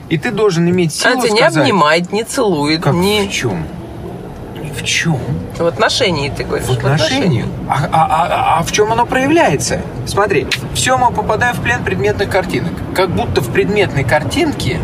И 0.09 0.17
ты 0.17 0.31
должен 0.31 0.67
иметь 0.69 0.93
силу 0.95 1.13
Она 1.13 1.21
тебя 1.21 1.31
не 1.33 1.37
сказать, 1.39 1.57
обнимает, 1.61 2.11
не 2.11 2.23
целует, 2.23 2.81
Как 2.81 2.93
не... 2.95 3.27
в 3.27 3.31
чем? 3.31 3.63
В 4.75 4.83
чем. 4.83 5.19
В 5.57 5.65
отношении, 5.65 6.29
ты 6.29 6.43
говоришь. 6.43 6.67
В 6.67 6.71
отношениях. 6.71 7.45
А, 7.67 7.87
а- 7.91 8.07
а- 8.09 8.59
а 8.59 8.63
в 8.63 8.71
чем 8.71 8.91
оно 8.91 9.05
проявляется? 9.05 9.81
Смотри, 10.05 10.47
все 10.73 10.97
мы 10.97 11.11
попадаем 11.11 11.55
в 11.55 11.61
плен 11.61 11.83
предметных 11.83 12.29
картинок. 12.29 12.73
Как 12.95 13.09
будто 13.09 13.41
в 13.41 13.51
предметной 13.51 14.03
картинке 14.03 14.79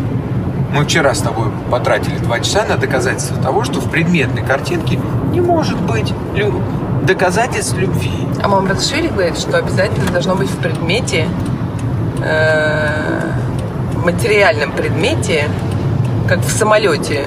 мы 0.74 0.84
вчера 0.84 1.14
с 1.14 1.20
тобой 1.20 1.46
потратили 1.70 2.18
два 2.18 2.40
часа 2.40 2.64
на 2.64 2.76
доказательство 2.76 3.40
того, 3.40 3.62
что 3.62 3.80
в 3.80 3.88
предметной 3.90 4.42
картинке 4.42 4.98
не 5.30 5.40
может 5.40 5.80
быть 5.80 6.12
лю- 6.34 6.60
доказательств 7.04 7.76
любви. 7.78 8.10
А 8.42 8.48
мама 8.48 8.66
Браташвили 8.66 9.06
говорит, 9.08 9.38
что 9.38 9.56
обязательно 9.56 10.10
должно 10.10 10.34
быть 10.34 10.50
в 10.50 10.56
предмете, 10.58 11.28
э, 12.22 13.30
материальном 14.04 14.72
предмете, 14.72 15.48
как 16.28 16.40
в 16.40 16.50
самолете. 16.50 17.26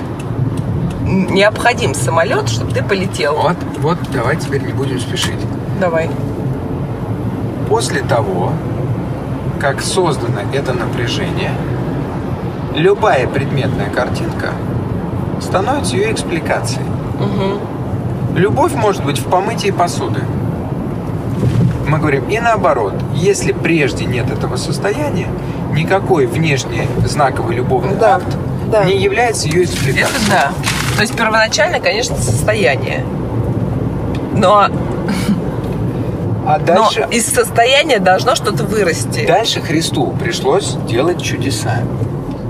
Необходим 1.06 1.94
самолет, 1.96 2.50
чтобы 2.50 2.72
ты 2.74 2.84
полетел. 2.84 3.36
Вот, 3.38 3.56
вот, 3.80 3.98
давай 4.12 4.36
теперь 4.36 4.62
не 4.64 4.74
будем 4.74 5.00
спешить. 5.00 5.40
Давай. 5.80 6.10
После 7.70 8.02
того, 8.02 8.52
как 9.62 9.82
создано 9.82 10.42
это 10.54 10.74
напряжение, 10.74 11.52
любая 12.78 13.28
предметная 13.28 13.90
картинка 13.90 14.52
становится 15.42 15.96
ее 15.96 16.12
экспликацией. 16.12 16.86
Мгм. 17.20 17.60
Любовь 18.36 18.74
может 18.74 19.04
быть 19.04 19.18
в 19.20 19.26
помытии 19.26 19.72
посуды. 19.72 20.22
Мы 21.88 22.00
говорим 22.00 22.28
и 22.30 22.40
наоборот. 22.40 22.94
Если 23.16 23.52
прежде 23.52 24.06
нет 24.06 24.30
этого 24.30 24.58
состояния, 24.58 25.28
никакой 25.74 26.26
внешний 26.28 26.88
знаковый 27.06 27.56
любовный 27.56 27.96
Да, 27.96 28.18
акт 28.18 28.38
да. 28.72 28.84
не 28.84 28.98
является 28.98 29.48
ее 29.48 29.64
экспликацией. 29.64 30.04
Это 30.06 30.30
да. 30.30 30.52
То 30.98 31.02
есть 31.02 31.16
первоначально, 31.16 31.80
конечно, 31.80 32.16
состояние. 32.18 33.04
Но, 34.34 34.68
А 36.46 36.60
дальше, 36.60 37.02
но 37.02 37.12
из 37.12 37.26
состояния 37.28 38.00
должно 38.00 38.36
что-то 38.36 38.64
вырасти. 38.66 39.26
дальше 39.26 39.62
Христу 39.62 40.12
пришлось 40.20 40.76
делать 40.88 41.22
чудеса. 41.22 41.80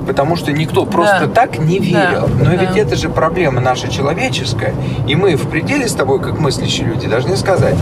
Потому 0.07 0.37
что 0.37 0.51
никто 0.53 0.85
просто 0.85 1.27
Да. 1.27 1.33
так 1.33 1.59
не 1.59 1.79
верил. 1.79 2.27
Да, 2.27 2.45
Но 2.45 2.45
да. 2.45 2.55
ведь 2.55 2.77
это 2.77 2.95
же 2.95 3.09
проблема 3.09 3.59
наша 3.59 3.89
человеческая. 3.89 4.73
И 5.05 5.15
мы 5.15 5.35
в 5.35 5.47
пределе 5.49 5.87
с 5.87 5.93
тобой, 5.93 6.19
как 6.21 6.39
мыслящие 6.39 6.87
люди, 6.87 7.07
должны 7.07 7.35
сказать, 7.35 7.75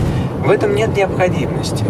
в 0.44 0.50
этом 0.50 0.74
нет 0.74 0.96
необходимости. 0.96 1.84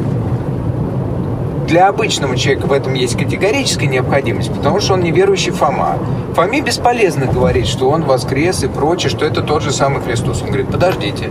Для 1.67 1.89
обычного 1.89 2.37
человека 2.37 2.67
в 2.67 2.73
этом 2.73 2.95
есть 2.95 3.19
категорическая 3.19 3.89
необходимость, 3.89 4.53
потому 4.53 4.81
что 4.81 4.95
он 4.95 5.01
неверующий 5.01 5.51
Фома. 5.51 5.99
Фоме 6.37 6.61
бесполезно 6.61 7.27
говорить, 7.27 7.67
что 7.67 7.89
он 7.91 8.05
воскрес 8.05 8.63
и 8.63 8.69
прочее, 8.69 9.11
что 9.11 9.25
это 9.27 9.43
тот 9.43 9.63
же 9.63 9.73
самый 9.73 10.01
Христос. 10.01 10.43
Он 10.43 10.49
говорит, 10.49 10.69
подождите, 10.69 11.31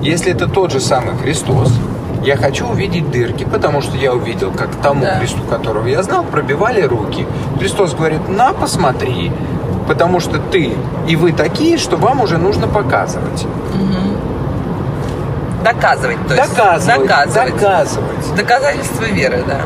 если 0.00 0.30
это 0.32 0.46
тот 0.46 0.70
же 0.70 0.78
самый 0.78 1.16
Христос, 1.16 1.72
я 2.22 2.36
хочу 2.36 2.66
увидеть 2.68 3.10
дырки, 3.10 3.44
потому 3.44 3.80
что 3.80 3.96
я 3.96 4.12
увидел, 4.12 4.52
как 4.52 4.74
тому 4.76 5.02
Да. 5.04 5.18
Христу, 5.18 5.42
которого 5.42 5.86
я 5.86 6.02
знал, 6.02 6.24
пробивали 6.24 6.82
руки. 6.82 7.26
Христос 7.58 7.94
говорит, 7.94 8.28
на, 8.28 8.52
посмотри, 8.52 9.32
потому 9.88 10.20
что 10.20 10.38
ты 10.38 10.72
и 11.08 11.16
вы 11.16 11.32
такие, 11.32 11.78
что 11.78 11.96
вам 11.96 12.20
уже 12.20 12.38
нужно 12.38 12.68
показывать. 12.68 13.46
Доказывать, 15.64 16.18
то 16.26 16.34
есть. 16.34 16.56
доказывать, 16.56 17.02
Доказывать. 17.02 17.54
доказывать. 17.54 18.34
Доказательство 18.36 19.04
веры, 19.04 19.44
да. 19.46 19.60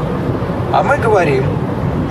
А 0.73 0.83
мы 0.83 0.99
говорим, 0.99 1.45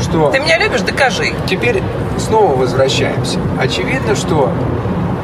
что... 0.02 0.32
Ты 0.32 0.40
меня 0.40 0.58
любишь, 0.58 0.82
докажи. 0.82 1.34
Теперь 1.48 1.84
снова 2.18 2.56
возвращаемся. 2.56 3.40
Очевидно, 3.60 4.16
что 4.16 4.52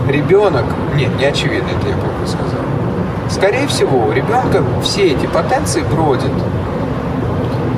ребенок... 0.08 0.66
Нет, 0.96 1.10
не 1.18 1.26
очевидно, 1.26 1.70
это 1.70 1.90
я 1.90 1.96
плохо 1.96 2.28
сказал. 2.28 2.62
Скорее 3.32 3.66
всего, 3.68 4.08
у 4.08 4.12
ребенка 4.12 4.62
все 4.84 5.08
эти 5.08 5.26
потенции 5.26 5.82
бродят. 5.82 6.32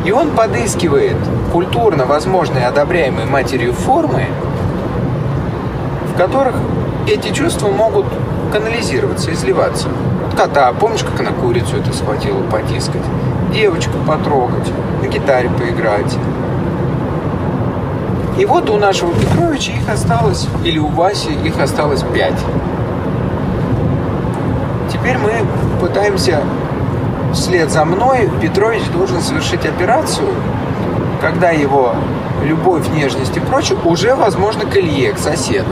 И 0.04 0.12
он 0.12 0.32
подыскивает 0.32 1.16
культурно 1.54 2.06
возможные 2.06 2.68
одобряемые 2.68 3.28
матерью 3.28 3.74
формы, 3.74 4.26
в 6.12 6.18
которых 6.18 6.56
эти 7.08 7.32
чувства 7.32 7.70
могут 7.70 8.08
канализироваться, 8.52 9.32
изливаться. 9.32 9.90
Вот 10.24 10.36
кота, 10.36 10.74
помнишь, 10.74 11.04
как 11.04 11.20
она 11.20 11.32
курицу 11.32 11.78
это 11.78 11.94
схватила, 11.94 12.42
потискать? 12.50 13.04
Девочку 13.54 14.00
потрогать, 14.08 14.70
на 15.02 15.08
гитаре 15.08 15.50
поиграть. 15.50 16.18
И 18.40 18.46
вот 18.46 18.70
у 18.72 18.78
нашего 18.78 19.14
Петровича 19.14 19.74
их 19.74 19.88
осталось, 19.88 20.48
или 20.64 20.80
у 20.80 20.88
Васи 20.88 21.32
их 21.32 21.60
осталось 21.60 22.04
пять. 22.14 22.40
Теперь 25.04 25.18
мы 25.18 25.34
пытаемся 25.82 26.40
вслед 27.34 27.70
за 27.70 27.84
мной, 27.84 28.30
Петрович 28.42 28.84
должен 28.88 29.20
совершить 29.20 29.66
операцию, 29.66 30.30
когда 31.20 31.50
его 31.50 31.94
любовь, 32.42 32.88
нежность 32.88 33.36
и 33.36 33.42
прочее 33.42 33.78
уже, 33.84 34.16
возможно, 34.16 34.66
к 34.66 34.78
Илье, 34.78 35.12
к 35.12 35.18
соседу. 35.18 35.68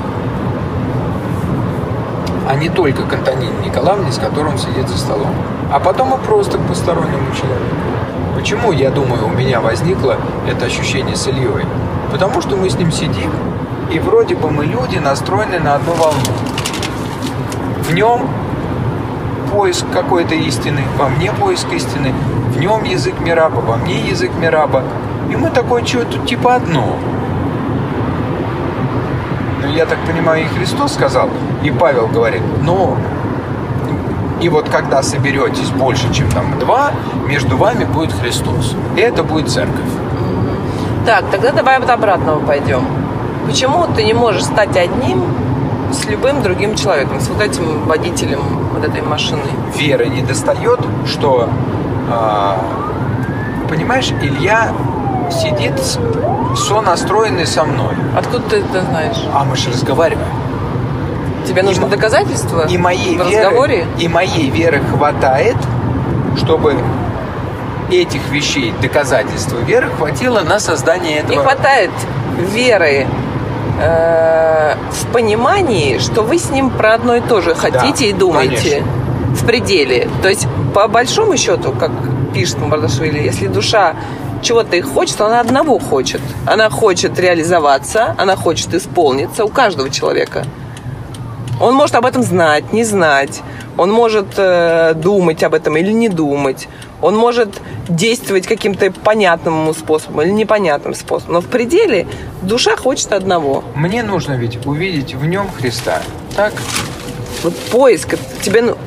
А 2.50 2.56
не 2.56 2.68
только 2.68 3.04
к 3.04 3.14
Антонине 3.14 3.54
Николаевне, 3.64 4.12
с 4.12 4.18
которым 4.18 4.58
сидит 4.58 4.90
за 4.90 4.98
столом. 4.98 5.34
А 5.72 5.80
потом 5.80 6.14
и 6.14 6.18
просто 6.26 6.58
к 6.58 6.68
постороннему 6.68 7.34
человеку. 7.34 7.76
Почему, 8.36 8.74
я 8.74 8.92
думаю, 8.92 9.28
у 9.28 9.30
меня 9.30 9.62
возникло 9.62 10.18
это 10.46 10.66
ощущение 10.66 11.16
с 11.16 11.26
Ильей? 11.28 11.66
Потому 12.12 12.42
что 12.42 12.58
мы 12.58 12.70
с 12.70 12.76
ним 12.76 12.92
сидим, 12.92 13.32
и 13.94 14.00
вроде 14.00 14.36
бы 14.36 14.52
мы 14.52 14.66
люди, 14.66 14.98
настроены 14.98 15.58
на 15.60 15.76
одну 15.76 15.94
волну. 15.94 16.20
В 17.88 17.94
нем 17.94 18.28
поиск 19.52 19.86
какой-то 19.92 20.34
истины, 20.36 20.82
во 20.98 21.10
мне 21.10 21.32
поиск 21.32 21.72
истины, 21.74 22.14
в 22.56 22.60
нем 22.60 22.84
язык 22.84 23.20
Мираба, 23.20 23.60
во 23.60 23.76
мне 23.76 24.00
язык 24.00 24.32
Мираба. 24.40 24.84
И 25.30 25.36
мы 25.36 25.50
такое 25.50 25.86
что-то 25.86 26.18
типа 26.26 26.56
одно. 26.56 26.96
Ну, 29.62 29.74
я 29.74 29.86
так 29.86 30.00
понимаю, 30.08 30.46
и 30.46 30.48
Христос 30.48 30.94
сказал, 30.94 31.30
и 31.64 31.72
Павел 31.72 32.08
говорит, 32.08 32.42
ну, 32.64 32.98
и 34.42 34.50
вот 34.50 34.70
когда 34.70 35.04
соберетесь 35.04 35.70
больше, 35.70 36.12
чем 36.14 36.30
там 36.32 36.58
два, 36.60 36.92
между 37.28 37.58
вами 37.58 37.84
будет 37.84 38.12
Христос. 38.12 38.76
И 38.96 39.00
это 39.00 39.24
будет 39.24 39.50
церковь. 39.50 39.92
Так, 41.06 41.26
тогда 41.32 41.52
давай 41.52 41.78
от 41.78 41.90
обратного 41.90 42.40
пойдем. 42.40 42.86
Почему 43.46 43.86
ты 43.96 44.04
не 44.04 44.14
можешь 44.14 44.44
стать 44.44 44.76
одним 44.78 45.24
с 45.92 46.06
любым 46.06 46.42
другим 46.42 46.76
человеком, 46.76 47.20
с 47.20 47.28
вот 47.28 47.42
этим 47.42 47.84
водителем 47.86 48.40
вот 48.82 48.90
этой 48.90 49.02
машины? 49.02 49.42
Вера 49.76 50.06
не 50.06 50.22
достает, 50.22 50.80
что, 51.06 51.50
а, 52.10 52.58
понимаешь, 53.70 54.12
Илья 54.22 54.72
сидит 55.32 55.74
сонастроенный 56.56 57.46
со 57.46 57.64
мной. 57.64 57.94
Откуда 58.18 58.44
ты 58.50 58.56
это 58.58 58.82
знаешь? 58.82 59.18
А 59.34 59.44
мы 59.44 59.56
же 59.56 59.70
разговариваем. 59.70 60.28
Тебе 61.48 61.64
нужно 61.64 61.84
мо- 61.88 61.90
доказательства 61.92 62.68
И 62.68 62.78
моей, 62.78 63.18
в 63.18 63.28
веры, 63.28 63.44
разговоре? 63.44 63.86
и 63.98 64.08
моей 64.08 64.50
веры 64.50 64.82
хватает, 64.94 65.56
чтобы 66.38 66.78
этих 67.90 68.30
вещей, 68.30 68.74
доказательства 68.82 69.58
веры 69.58 69.90
хватило 69.98 70.42
на 70.42 70.60
создание 70.60 71.18
этого. 71.20 71.32
Не 71.32 71.38
хватает 71.38 71.92
веры 72.38 73.08
э, 73.82 74.76
в 74.92 75.12
понимании, 75.12 75.98
что 75.98 76.22
вы 76.22 76.38
с 76.38 76.50
ним 76.50 76.70
про 76.70 76.94
одно 76.96 77.16
и 77.16 77.22
то 77.22 77.42
же 77.42 77.56
хотите 77.56 78.10
и 78.10 78.14
думаете 78.14 78.72
конечно. 78.72 79.36
в 79.36 79.46
пределе. 79.46 80.10
То 80.22 80.30
есть, 80.30 80.48
по 80.74 80.88
большому 80.88 81.38
счету, 81.38 81.74
как 81.74 81.92
пишет 82.34 82.60
Мардашвили, 82.60 83.20
если 83.20 83.48
душа 83.48 83.96
чего-то 84.42 84.76
и 84.76 84.82
хочет, 84.82 85.22
она 85.22 85.40
одного 85.40 85.80
хочет. 85.80 86.22
Она 86.46 86.70
хочет 86.70 87.20
реализоваться, 87.20 88.16
она 88.18 88.36
хочет 88.36 88.74
исполниться 88.74 89.46
у 89.46 89.50
каждого 89.50 89.90
человека. 89.90 90.46
Он 91.60 91.76
может 91.76 91.96
об 91.96 92.06
этом 92.06 92.24
знать, 92.24 92.74
не 92.74 92.84
знать. 92.84 93.42
Он 93.78 93.92
может 93.92 94.34
э, 94.38 94.94
думать 94.96 95.44
об 95.44 95.54
этом 95.54 95.78
или 95.78 95.92
не 95.92 96.10
думать. 96.10 96.68
Он 97.02 97.16
может 97.16 97.62
действовать 97.96 98.48
каким-то 98.48 98.92
понятным 98.92 99.62
ему 99.62 99.74
способом 99.74 100.22
или 100.22 100.32
непонятным 100.32 100.94
способом. 100.96 101.36
Но 101.36 101.42
в 101.42 101.48
пределе 101.48 102.08
душа 102.42 102.76
хочет 102.76 103.12
одного. 103.12 103.64
Мне 103.76 104.04
нужно 104.04 104.34
ведь 104.34 104.66
увидеть 104.66 105.14
в 105.14 105.26
нем 105.26 105.50
Христа. 105.52 106.02
Так? 106.36 106.54
Вот 107.44 107.56
поиск, 107.56 108.18
тебе, 108.42 108.62
ну- 108.62 108.78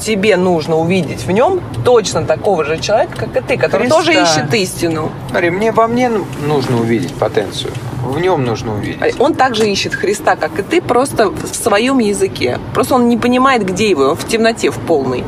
тебе 0.00 0.36
нужно 0.36 0.76
увидеть 0.76 1.24
в 1.24 1.30
нем 1.30 1.60
точно 1.84 2.24
такого 2.24 2.64
же 2.64 2.78
человека, 2.78 3.16
как 3.16 3.36
и 3.36 3.40
ты, 3.40 3.56
который 3.56 3.82
Христа. 3.82 3.96
тоже 3.96 4.12
ищет 4.14 4.52
истину. 4.54 5.10
Смотри, 5.30 5.50
мне 5.50 5.72
во 5.72 5.86
мне 5.86 6.08
ну- 6.08 6.26
нужно 6.46 6.80
увидеть 6.80 7.14
потенцию. 7.14 7.72
В 8.02 8.20
нем 8.20 8.44
нужно 8.44 8.74
увидеть. 8.74 9.18
Он 9.18 9.34
также 9.34 9.66
ищет 9.68 9.94
Христа, 9.94 10.36
как 10.36 10.58
и 10.58 10.62
ты, 10.62 10.82
просто 10.82 11.30
в 11.30 11.54
своем 11.54 11.98
языке. 11.98 12.58
Просто 12.74 12.94
он 12.96 13.08
не 13.08 13.16
понимает, 13.16 13.64
где 13.64 13.88
его, 13.88 14.10
он 14.10 14.16
в 14.16 14.26
темноте, 14.28 14.70
в 14.70 14.78
полной. 14.78 15.24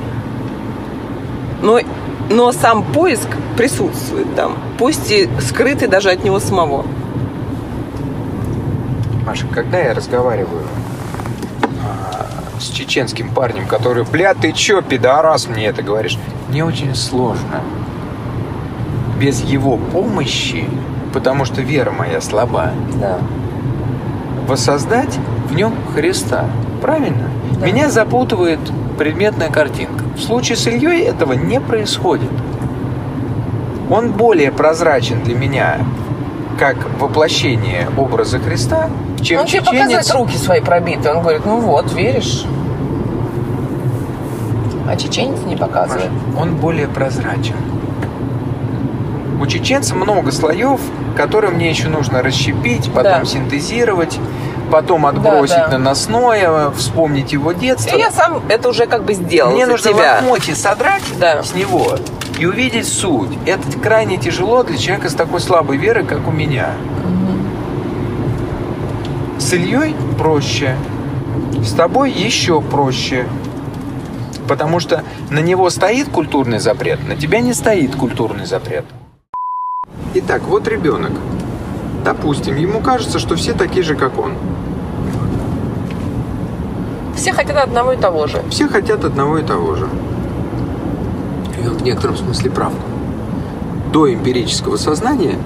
Но, 1.62 1.80
но 2.30 2.52
сам 2.52 2.82
поиск 2.82 3.28
присутствует 3.56 4.34
там, 4.34 4.56
пусть 4.78 5.10
и 5.10 5.28
скрытый 5.40 5.88
даже 5.88 6.10
от 6.10 6.24
него 6.24 6.40
самого. 6.40 6.84
Маша, 9.26 9.46
когда 9.52 9.78
я 9.78 9.94
разговариваю 9.94 10.62
а, 11.84 12.26
с 12.60 12.68
чеченским 12.68 13.30
парнем, 13.30 13.66
который, 13.66 14.04
бля, 14.04 14.34
ты 14.34 14.52
чё, 14.52 14.82
пидорас, 14.82 15.48
мне 15.48 15.66
это 15.66 15.82
говоришь, 15.82 16.18
мне 16.48 16.64
очень 16.64 16.94
сложно. 16.94 17.60
Без 19.18 19.40
его 19.42 19.78
помощи, 19.78 20.68
потому 21.12 21.44
что 21.44 21.60
вера 21.62 21.90
моя 21.90 22.20
слаба, 22.20 22.70
Да. 23.00 23.18
воссоздать 24.46 25.18
в 25.50 25.54
нем 25.54 25.74
Христа. 25.94 26.44
Правильно? 26.82 27.28
Да. 27.58 27.66
Меня 27.66 27.90
запутывает 27.90 28.60
предметная 28.96 29.50
картинка. 29.50 30.04
В 30.16 30.20
случае 30.20 30.56
с 30.56 30.66
Ильей 30.66 31.02
этого 31.04 31.34
не 31.34 31.60
происходит. 31.60 32.30
Он 33.90 34.12
более 34.12 34.50
прозрачен 34.50 35.22
для 35.22 35.34
меня 35.36 35.78
как 36.58 36.76
воплощение 36.98 37.88
образа 37.96 38.38
Христа, 38.38 38.88
чем 39.22 39.40
он 39.40 39.46
тебе 39.46 39.60
чеченец. 39.60 39.80
показывает 39.82 40.10
руки 40.12 40.36
свои 40.38 40.60
пробитые. 40.60 41.14
Он 41.14 41.22
говорит, 41.22 41.42
ну 41.44 41.60
вот, 41.60 41.92
веришь. 41.92 42.44
А 44.88 44.96
чеченец 44.96 45.40
не 45.46 45.56
показывает. 45.56 46.10
Он 46.38 46.56
более 46.56 46.88
прозрачен. 46.88 47.56
У 49.40 49.46
чеченца 49.46 49.94
много 49.94 50.32
слоев, 50.32 50.80
которые 51.16 51.52
мне 51.52 51.68
еще 51.68 51.88
нужно 51.88 52.22
расщепить, 52.22 52.90
потом 52.92 53.20
Да. 53.20 53.24
синтезировать, 53.24 54.18
потом 54.70 55.06
отбросить 55.06 55.56
да. 55.56 55.78
наносное, 55.78 56.70
вспомнить 56.70 57.32
его 57.32 57.52
детство. 57.52 57.96
И 57.96 57.98
я 58.00 58.10
сам 58.10 58.42
это 58.48 58.68
уже 58.68 58.86
как 58.86 59.04
бы 59.04 59.14
сделал 59.14 59.52
Мне 59.52 59.66
нужно 59.66 59.92
тебя. 59.92 60.14
лохмотье 60.20 60.54
содрать 60.54 61.02
Да. 61.18 61.42
с 61.42 61.54
него 61.54 61.96
и 62.38 62.46
увидеть 62.46 62.86
суть. 62.88 63.30
Это 63.46 63.62
крайне 63.78 64.16
тяжело 64.18 64.62
для 64.62 64.76
человека 64.76 65.08
с 65.08 65.14
такой 65.14 65.40
слабой 65.40 65.76
верой, 65.76 66.04
как 66.04 66.26
у 66.28 66.30
меня. 66.30 66.72
С 69.38 69.52
Ильей 69.52 69.94
проще. 70.18 70.76
С 71.62 71.72
тобой 71.72 72.10
еще 72.10 72.60
проще. 72.60 73.26
Потому 74.48 74.80
что 74.80 75.02
на 75.30 75.40
него 75.40 75.70
стоит 75.70 76.08
культурный 76.08 76.58
запрет, 76.58 77.06
на 77.08 77.16
тебя 77.16 77.40
не 77.40 77.52
стоит 77.52 77.96
культурный 77.96 78.46
запрет. 78.46 78.84
Итак, 80.14 80.42
вот 80.42 80.68
ребенок. 80.68 81.12
Допустим, 82.04 82.56
ему 82.56 82.80
кажется, 82.80 83.18
что 83.18 83.34
все 83.34 83.52
такие 83.52 83.82
же, 83.82 83.96
как 83.96 84.18
он. 84.18 84.34
Все 87.16 87.32
хотят 87.32 87.56
одного 87.56 87.92
и 87.92 87.96
того 87.96 88.26
же. 88.26 88.42
Все 88.50 88.68
хотят 88.68 89.04
одного 89.04 89.38
и 89.38 89.42
того 89.42 89.74
же. 89.74 89.88
И 91.62 91.66
он 91.66 91.74
в 91.74 91.82
некотором 91.82 92.16
смысле 92.16 92.50
прав. 92.50 92.72
До 93.92 94.12
эмпирического 94.12 94.76
сознания 94.76 95.38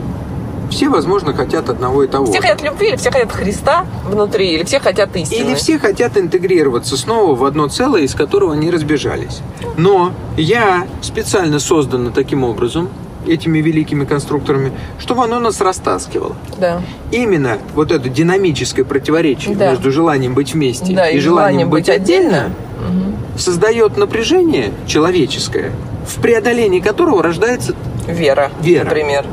все, 0.71 0.89
возможно, 0.89 1.35
хотят 1.35 1.69
одного 1.69 2.05
и 2.05 2.07
того 2.07 2.27
Все 2.27 2.37
же. 2.37 2.43
хотят 2.43 2.63
любви, 2.63 2.89
или 2.91 2.97
все 2.97 3.11
хотят 3.11 3.33
Христа 3.33 3.87
внутри, 4.09 4.55
или 4.55 4.65
все 4.65 4.79
хотят 4.79 5.15
истины. 5.17 5.49
Или 5.49 5.55
все 5.55 5.79
хотят 5.79 6.17
интегрироваться 6.17 6.97
снова 6.97 7.35
в 7.35 7.45
одно 7.45 7.67
целое, 7.67 8.03
из 8.03 8.15
которого 8.15 8.53
они 8.53 8.71
разбежались. 8.71 9.41
Но 9.77 10.13
я 10.37 10.87
специально 11.03 11.59
создана 11.59 12.11
таким 12.11 12.45
образом, 12.45 12.89
этими 13.27 13.59
великими 13.59 14.05
конструкторами, 14.05 14.73
чтобы 14.99 15.25
оно 15.25 15.39
нас 15.41 15.61
растаскивало. 15.61 16.37
Да. 16.59 16.81
Именно 17.11 17.59
вот 17.75 17.93
это 17.93 18.09
динамическое 18.09 18.85
противоречие 18.85 19.55
Да. 19.55 19.71
между 19.71 19.91
желанием 19.93 20.35
быть 20.35 20.55
вместе 20.55 20.95
Да, 20.95 21.09
и, 21.09 21.19
желанием 21.19 21.69
быть 21.69 21.89
отдельно 21.89 22.51
Мгм. 22.81 23.17
создает 23.37 23.97
напряжение 23.99 24.73
человеческое, 24.87 25.73
в 26.07 26.21
преодолении 26.21 26.81
которого 26.81 27.23
рождается 27.23 27.75
Вера, 28.09 28.51
Вера. 28.63 28.85
например. 28.85 29.27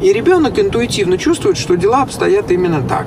И 0.00 0.12
ребенок 0.12 0.58
интуитивно 0.58 1.16
чувствует, 1.16 1.56
что 1.56 1.76
дела 1.76 2.02
обстоят 2.02 2.50
именно 2.50 2.82
так. 2.82 3.06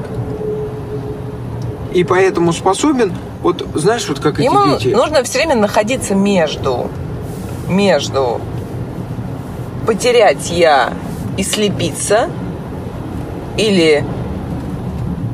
И 1.94 2.04
поэтому 2.06 2.54
способен, 2.54 3.14
вот 3.42 3.66
знаешь, 3.74 4.08
вот 4.08 4.20
как 4.20 4.40
Ему 4.40 4.76
эти 4.76 4.84
дети. 4.86 4.96
нужно 4.96 5.24
все 5.24 5.40
время 5.40 5.56
находиться 5.56 6.16
между, 6.16 6.90
между 7.70 8.40
потерять 9.86 10.50
я 10.52 10.94
и 11.38 11.44
слепиться, 11.44 12.30
или 13.58 14.04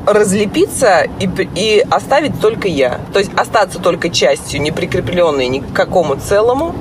разлепиться 0.06 1.06
и, 1.20 1.28
и 1.54 1.84
оставить 1.90 2.40
только 2.40 2.68
я. 2.68 3.00
То 3.12 3.18
есть 3.18 3.30
остаться 3.36 3.78
только 3.78 4.10
частью, 4.10 4.60
не 4.60 4.72
прикрепленной 4.72 5.48
ни 5.48 5.60
к 5.60 5.72
какому 5.72 6.16
целому, 6.16 6.74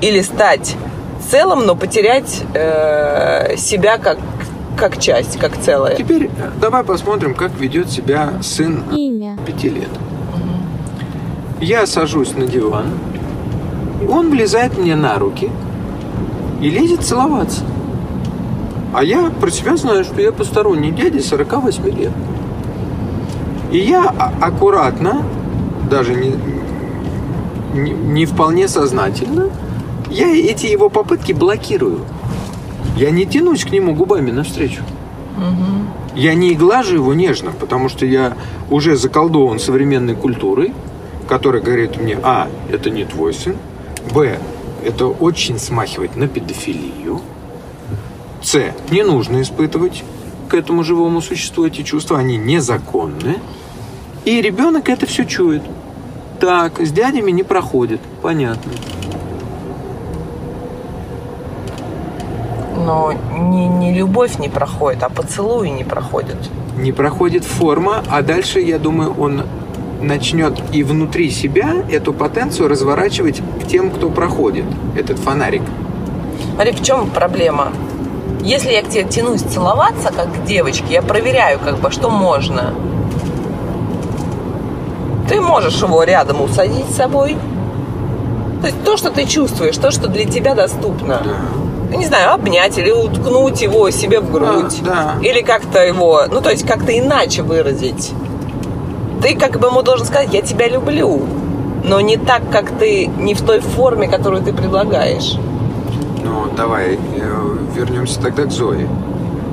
или 0.00 0.20
стать 0.20 0.76
целым, 1.30 1.66
но 1.66 1.74
потерять 1.74 2.42
э, 2.54 3.56
себя 3.56 3.98
как, 3.98 4.18
как 4.76 4.98
часть, 4.98 5.38
как 5.38 5.58
целое. 5.58 5.96
Теперь 5.96 6.26
э, 6.26 6.50
давай 6.60 6.84
посмотрим, 6.84 7.34
как 7.34 7.58
ведет 7.58 7.90
себя 7.90 8.34
сын 8.42 8.84
имя, 8.92 9.38
пяти 9.46 9.68
лет. 9.68 9.88
Я 11.60 11.86
сажусь 11.86 12.34
на 12.34 12.46
диван, 12.46 12.86
он 14.08 14.30
влезает 14.30 14.76
мне 14.76 14.94
на 14.96 15.18
руки 15.18 15.50
и 16.64 16.70
лезет 16.70 17.02
целоваться. 17.02 17.60
А 18.94 19.04
я 19.04 19.30
про 19.30 19.50
себя 19.50 19.76
знаю, 19.76 20.02
что 20.02 20.22
я 20.22 20.32
посторонний 20.32 20.92
дядя 20.92 21.22
48 21.22 21.84
лет. 21.90 22.12
И 23.70 23.78
я 23.78 24.04
а- 24.04 24.32
аккуратно, 24.40 25.22
даже 25.90 26.14
не, 26.14 26.34
не, 27.74 27.90
не 27.90 28.24
вполне 28.24 28.66
сознательно, 28.66 29.50
я 30.10 30.30
эти 30.34 30.64
его 30.64 30.88
попытки 30.88 31.32
блокирую. 31.32 32.00
Я 32.96 33.10
не 33.10 33.26
тянусь 33.26 33.64
к 33.64 33.70
нему 33.70 33.94
губами 33.94 34.30
навстречу. 34.30 34.82
Я 36.14 36.32
не 36.32 36.54
глажу 36.54 36.94
его 36.94 37.12
нежно, 37.12 37.50
потому 37.50 37.90
что 37.90 38.06
я 38.06 38.34
уже 38.70 38.96
заколдован 38.96 39.58
современной 39.58 40.14
культурой, 40.14 40.72
которая 41.28 41.60
говорит 41.60 42.00
мне, 42.00 42.18
а, 42.22 42.48
это 42.70 42.88
не 42.88 43.04
твой 43.04 43.34
сын, 43.34 43.56
б, 44.14 44.38
это 44.84 45.06
очень 45.06 45.58
смахивает 45.58 46.16
на 46.16 46.28
педофилию, 46.28 47.20
с, 48.42 48.72
не 48.90 49.02
нужно 49.02 49.40
испытывать 49.40 50.04
к 50.48 50.54
этому 50.54 50.84
живому 50.84 51.20
существу 51.20 51.66
эти 51.66 51.82
чувства, 51.82 52.18
они 52.18 52.36
незаконны, 52.36 53.36
и 54.24 54.40
ребенок 54.40 54.88
это 54.88 55.06
все 55.06 55.24
чует. 55.24 55.62
Так, 56.40 56.80
с 56.80 56.90
дядями 56.90 57.30
не 57.30 57.42
проходит, 57.42 58.00
понятно. 58.22 58.72
Но 62.76 63.12
не, 63.32 63.68
не 63.68 63.94
любовь 63.94 64.38
не 64.38 64.48
проходит, 64.48 65.02
а 65.02 65.08
поцелуи 65.08 65.68
не 65.68 65.84
проходят. 65.84 66.36
не 66.76 66.92
проходит 66.92 67.44
форма, 67.44 68.02
а 68.08 68.20
дальше, 68.22 68.60
я 68.60 68.78
думаю, 68.78 69.14
он 69.18 69.44
начнет 70.04 70.54
и 70.72 70.82
внутри 70.82 71.30
себя 71.30 71.84
эту 71.90 72.12
потенцию 72.12 72.68
разворачивать 72.68 73.42
к 73.62 73.66
тем, 73.66 73.90
кто 73.90 74.10
проходит 74.10 74.64
этот 74.96 75.18
фонарик. 75.18 75.62
Смотри, 76.54 76.72
в 76.72 76.82
чем 76.82 77.10
проблема? 77.10 77.72
Если 78.42 78.72
я 78.72 78.82
к 78.82 78.88
тебе 78.88 79.04
тянусь 79.04 79.40
целоваться, 79.40 80.12
как 80.14 80.32
к 80.32 80.44
девочке, 80.44 80.84
я 80.90 81.02
проверяю, 81.02 81.58
как 81.58 81.78
бы, 81.78 81.90
что 81.90 82.10
можно. 82.10 82.74
Ты 85.28 85.40
можешь 85.40 85.80
его 85.82 86.02
рядом 86.04 86.42
усадить 86.42 86.90
с 86.90 86.96
собой. 86.96 87.36
То 88.60 88.66
есть 88.66 88.84
то, 88.84 88.96
что 88.96 89.10
ты 89.10 89.24
чувствуешь, 89.26 89.76
то, 89.76 89.90
что 89.90 90.08
для 90.08 90.26
тебя 90.26 90.54
доступно. 90.54 91.22
Я 91.90 91.96
Не 91.96 92.06
знаю, 92.06 92.32
обнять 92.32 92.76
или 92.76 92.90
уткнуть 92.90 93.62
его 93.62 93.90
себе 93.90 94.20
в 94.20 94.30
грудь. 94.30 94.80
Да, 94.82 95.16
да. 95.20 95.26
Или 95.26 95.40
как-то 95.42 95.84
его, 95.84 96.24
ну 96.30 96.40
то 96.40 96.50
есть 96.50 96.66
как-то 96.66 96.96
иначе 96.98 97.42
выразить. 97.42 98.12
Ты 99.24 99.36
как 99.36 99.58
бы 99.58 99.68
ему 99.68 99.80
должен 99.80 100.04
сказать, 100.04 100.34
я 100.34 100.42
тебя 100.42 100.68
люблю. 100.68 101.22
Но 101.82 101.98
не 102.02 102.18
так, 102.18 102.42
как 102.52 102.70
ты, 102.78 103.06
не 103.06 103.32
в 103.32 103.40
той 103.40 103.60
форме, 103.60 104.06
которую 104.06 104.42
ты 104.42 104.52
предлагаешь. 104.52 105.36
Ну, 106.22 106.44
давай 106.54 106.96
э, 106.96 107.56
вернемся 107.74 108.20
тогда 108.20 108.44
к 108.44 108.50
Зое. 108.50 108.86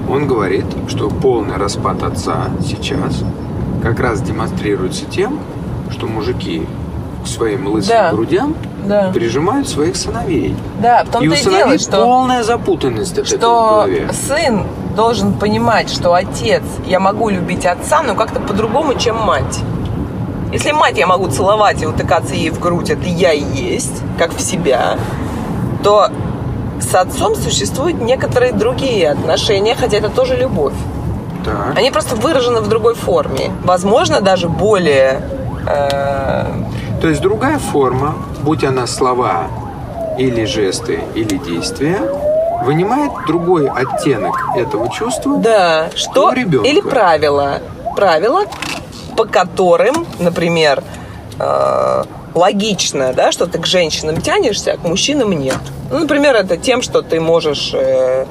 Он 0.09 0.27
говорит, 0.27 0.65
что 0.89 1.07
полный 1.09 1.55
распад 1.55 2.03
отца 2.03 2.49
сейчас 2.59 3.23
как 3.81 4.01
раз 4.01 4.21
демонстрируется 4.21 5.05
тем, 5.05 5.39
что 5.89 6.05
мужики 6.05 6.67
к 7.23 7.27
своим 7.27 7.67
лысым 7.67 7.95
Да. 7.95 8.11
грудям 8.11 8.55
Да. 8.85 9.09
прижимают 9.13 9.69
своих 9.69 9.95
сыновей. 9.95 10.53
Да, 10.81 11.05
в 11.05 11.11
том-то 11.11 11.23
и 11.23 11.29
у 11.29 11.31
и 11.31 11.43
дело, 11.45 11.77
что... 11.77 11.91
полная 12.03 12.43
запутанность 12.43 13.17
от 13.17 13.19
этого 13.19 13.27
в 13.27 13.27
что 13.27 13.69
голове. 13.69 14.09
сын 14.11 14.63
должен 14.95 15.33
понимать, 15.33 15.89
что 15.89 16.13
отец, 16.13 16.63
я 16.85 16.99
могу 16.99 17.29
любить 17.29 17.65
отца, 17.65 18.03
но 18.03 18.15
как-то 18.15 18.39
по-другому, 18.39 18.95
чем 18.95 19.17
мать. 19.17 19.59
Если 20.51 20.71
мать 20.71 20.97
я 20.97 21.07
могу 21.07 21.27
целовать 21.27 21.81
и 21.81 21.85
утыкаться 21.85 22.35
ей 22.35 22.49
в 22.49 22.59
грудь, 22.59 22.89
это 22.89 23.07
я 23.07 23.31
и 23.31 23.41
есть, 23.41 24.01
как 24.19 24.35
в 24.35 24.41
себя, 24.41 24.97
то 25.83 26.09
с 26.81 26.93
отцом 26.93 27.35
существуют 27.35 28.01
некоторые 28.01 28.51
другие 28.51 29.09
отношения, 29.11 29.75
хотя 29.75 29.97
это 29.97 30.09
тоже 30.09 30.35
любовь. 30.35 30.73
Так. 31.45 31.77
Они 31.77 31.89
просто 31.89 32.15
выражены 32.15 32.59
в 32.59 32.67
другой 32.67 32.95
форме. 32.95 33.51
Возможно, 33.63 34.21
даже 34.21 34.49
более... 34.49 35.21
э, 35.65 36.45
То 37.01 37.07
есть 37.07 37.21
другая 37.21 37.57
форма, 37.57 38.15
будь 38.43 38.63
она 38.63 38.87
слова 38.87 39.47
или 40.17 40.45
жесты 40.45 40.99
или 41.15 41.37
действия, 41.37 41.97
вынимает 42.63 43.11
другой 43.27 43.67
оттенок 43.67 44.35
этого 44.55 44.89
чувства. 44.89 45.37
Да, 45.37 45.89
что 45.95 46.31
ребенка. 46.33 46.67
или 46.67 46.81
правила, 46.81 47.59
правила, 47.95 48.45
по 49.17 49.25
которым, 49.25 50.05
например, 50.19 50.83
э, 51.39 52.03
логично, 52.33 53.13
да, 53.13 53.31
что 53.31 53.47
ты 53.47 53.59
к 53.59 53.65
женщинам 53.65 54.21
тянешься, 54.21 54.73
а 54.73 54.77
к 54.77 54.83
мужчинам 54.83 55.31
нет. 55.33 55.59
Ну, 55.89 55.99
например, 55.99 56.35
это 56.35 56.57
тем, 56.57 56.81
что 56.81 57.01
ты 57.01 57.19
можешь 57.19 57.71
э, 57.73 58.25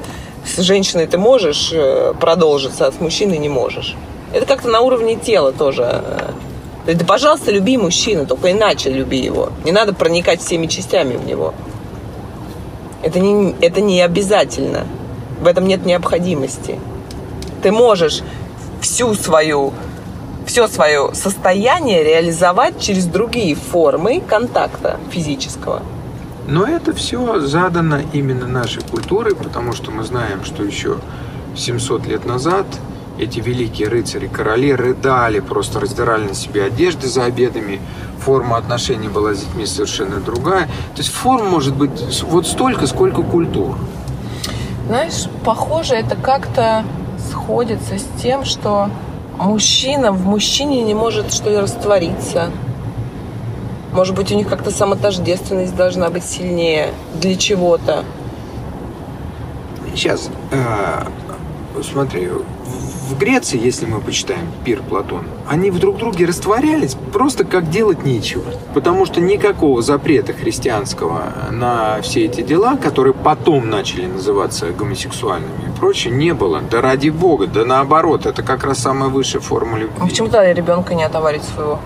с 0.45 0.61
женщиной 0.61 1.07
ты 1.07 1.17
можешь 1.17 1.71
э, 1.71 2.13
продолжиться, 2.19 2.87
а 2.87 2.91
с 2.91 2.99
мужчиной 2.99 3.37
не 3.37 3.49
можешь. 3.49 3.95
Это 4.33 4.45
как-то 4.45 4.69
на 4.69 4.81
уровне 4.81 5.15
тела 5.15 5.51
тоже. 5.51 6.01
э. 6.85 6.93
Да, 6.93 7.05
пожалуйста, 7.05 7.51
люби 7.51 7.77
мужчину, 7.77 8.25
только 8.25 8.51
иначе 8.51 8.89
люби 8.89 9.19
его. 9.19 9.49
Не 9.63 9.71
надо 9.71 9.93
проникать 9.93 10.41
всеми 10.41 10.65
частями 10.65 11.15
в 11.15 11.25
него. 11.25 11.53
Это 13.03 13.19
не, 13.19 13.55
это 13.61 13.81
не 13.81 14.01
обязательно. 14.01 14.85
В 15.39 15.47
этом 15.47 15.67
нет 15.67 15.85
необходимости. 15.85 16.79
Ты 17.63 17.71
можешь 17.71 18.21
всю 18.81 19.13
свою, 19.13 19.73
все 20.45 20.67
свое 20.67 21.11
состояние 21.13 22.03
реализовать 22.03 22.79
через 22.79 23.05
другие 23.05 23.55
формы 23.55 24.21
контакта 24.21 24.99
физического. 25.11 25.81
Но 26.47 26.65
это 26.65 26.93
все 26.93 27.39
задано 27.39 27.99
именно 28.13 28.47
нашей 28.47 28.81
культурой, 28.83 29.35
потому 29.35 29.73
что 29.73 29.91
мы 29.91 30.03
знаем, 30.03 30.43
что 30.43 30.63
еще 30.63 30.97
700 31.55 32.07
лет 32.07 32.25
назад 32.25 32.65
эти 33.21 33.39
великие 33.39 33.87
рыцари, 33.87 34.27
короли 34.27 34.73
рыдали, 34.73 35.39
просто 35.39 35.79
раздирали 35.79 36.29
на 36.29 36.33
себе 36.33 36.63
одежды 36.65 37.07
за 37.07 37.25
обедами. 37.25 37.79
Форма 38.19 38.57
отношений 38.57 39.09
была 39.09 39.33
с 39.33 39.41
детьми 39.41 39.65
совершенно 39.65 40.19
другая. 40.19 40.65
То 40.95 41.01
есть 41.01 41.11
форм 41.11 41.47
может 41.47 41.75
быть 41.75 42.23
вот 42.23 42.47
столько, 42.47 42.87
сколько 42.87 43.21
культур. 43.21 43.77
Знаешь, 44.87 45.27
похоже, 45.45 45.95
это 45.95 46.15
как-то 46.15 46.83
сходится 47.29 47.99
с 47.99 48.05
тем, 48.21 48.43
что 48.43 48.89
мужчина 49.37 50.11
в 50.11 50.25
мужчине 50.25 50.81
не 50.81 50.95
может 50.95 51.31
что 51.31 51.49
ли 51.49 51.57
раствориться. 51.57 52.49
Может 53.93 54.15
быть, 54.15 54.31
у 54.31 54.35
них 54.35 54.47
как-то 54.47 54.71
самотождественность 54.71 55.75
должна 55.75 56.09
быть 56.09 56.23
сильнее 56.23 56.91
для 57.15 57.35
чего-то. 57.35 58.03
Сейчас, 59.93 60.29
э, 60.51 61.03
смотри, 61.83 62.29
в- 63.15 63.17
Греции, 63.19 63.59
если 63.63 63.85
мы 63.85 63.99
почитаем 64.01 64.47
пир 64.65 64.81
Платона, 64.81 65.27
они 65.47 65.69
в 65.71 65.79
друг 65.79 65.97
друге 65.97 66.25
растворялись 66.25 66.95
просто 67.13 67.43
как 67.45 67.69
делать 67.69 68.03
нечего. 68.03 68.43
Потому 68.73 69.05
что 69.05 69.21
никакого 69.21 69.81
запрета 69.81 70.33
христианского 70.33 71.33
на 71.51 72.01
все 72.01 72.25
эти 72.25 72.41
дела, 72.41 72.77
которые 72.77 73.13
потом 73.13 73.69
начали 73.69 74.05
называться 74.07 74.71
гомосексуальными 74.71 75.69
и 75.73 75.79
прочее, 75.79 76.13
не 76.13 76.33
было. 76.33 76.61
Да 76.69 76.81
ради 76.81 77.09
бога, 77.09 77.47
да 77.47 77.65
наоборот, 77.65 78.25
это 78.25 78.41
как 78.43 78.63
раз 78.63 78.79
самая 78.79 79.09
высшая 79.09 79.39
форма 79.39 79.77
любви. 79.77 79.95
А 79.99 80.07
почему 80.07 80.27
тогда 80.27 80.53
ребенка 80.53 80.95
не 80.95 81.03
отоварить 81.03 81.43
своего? 81.43 81.79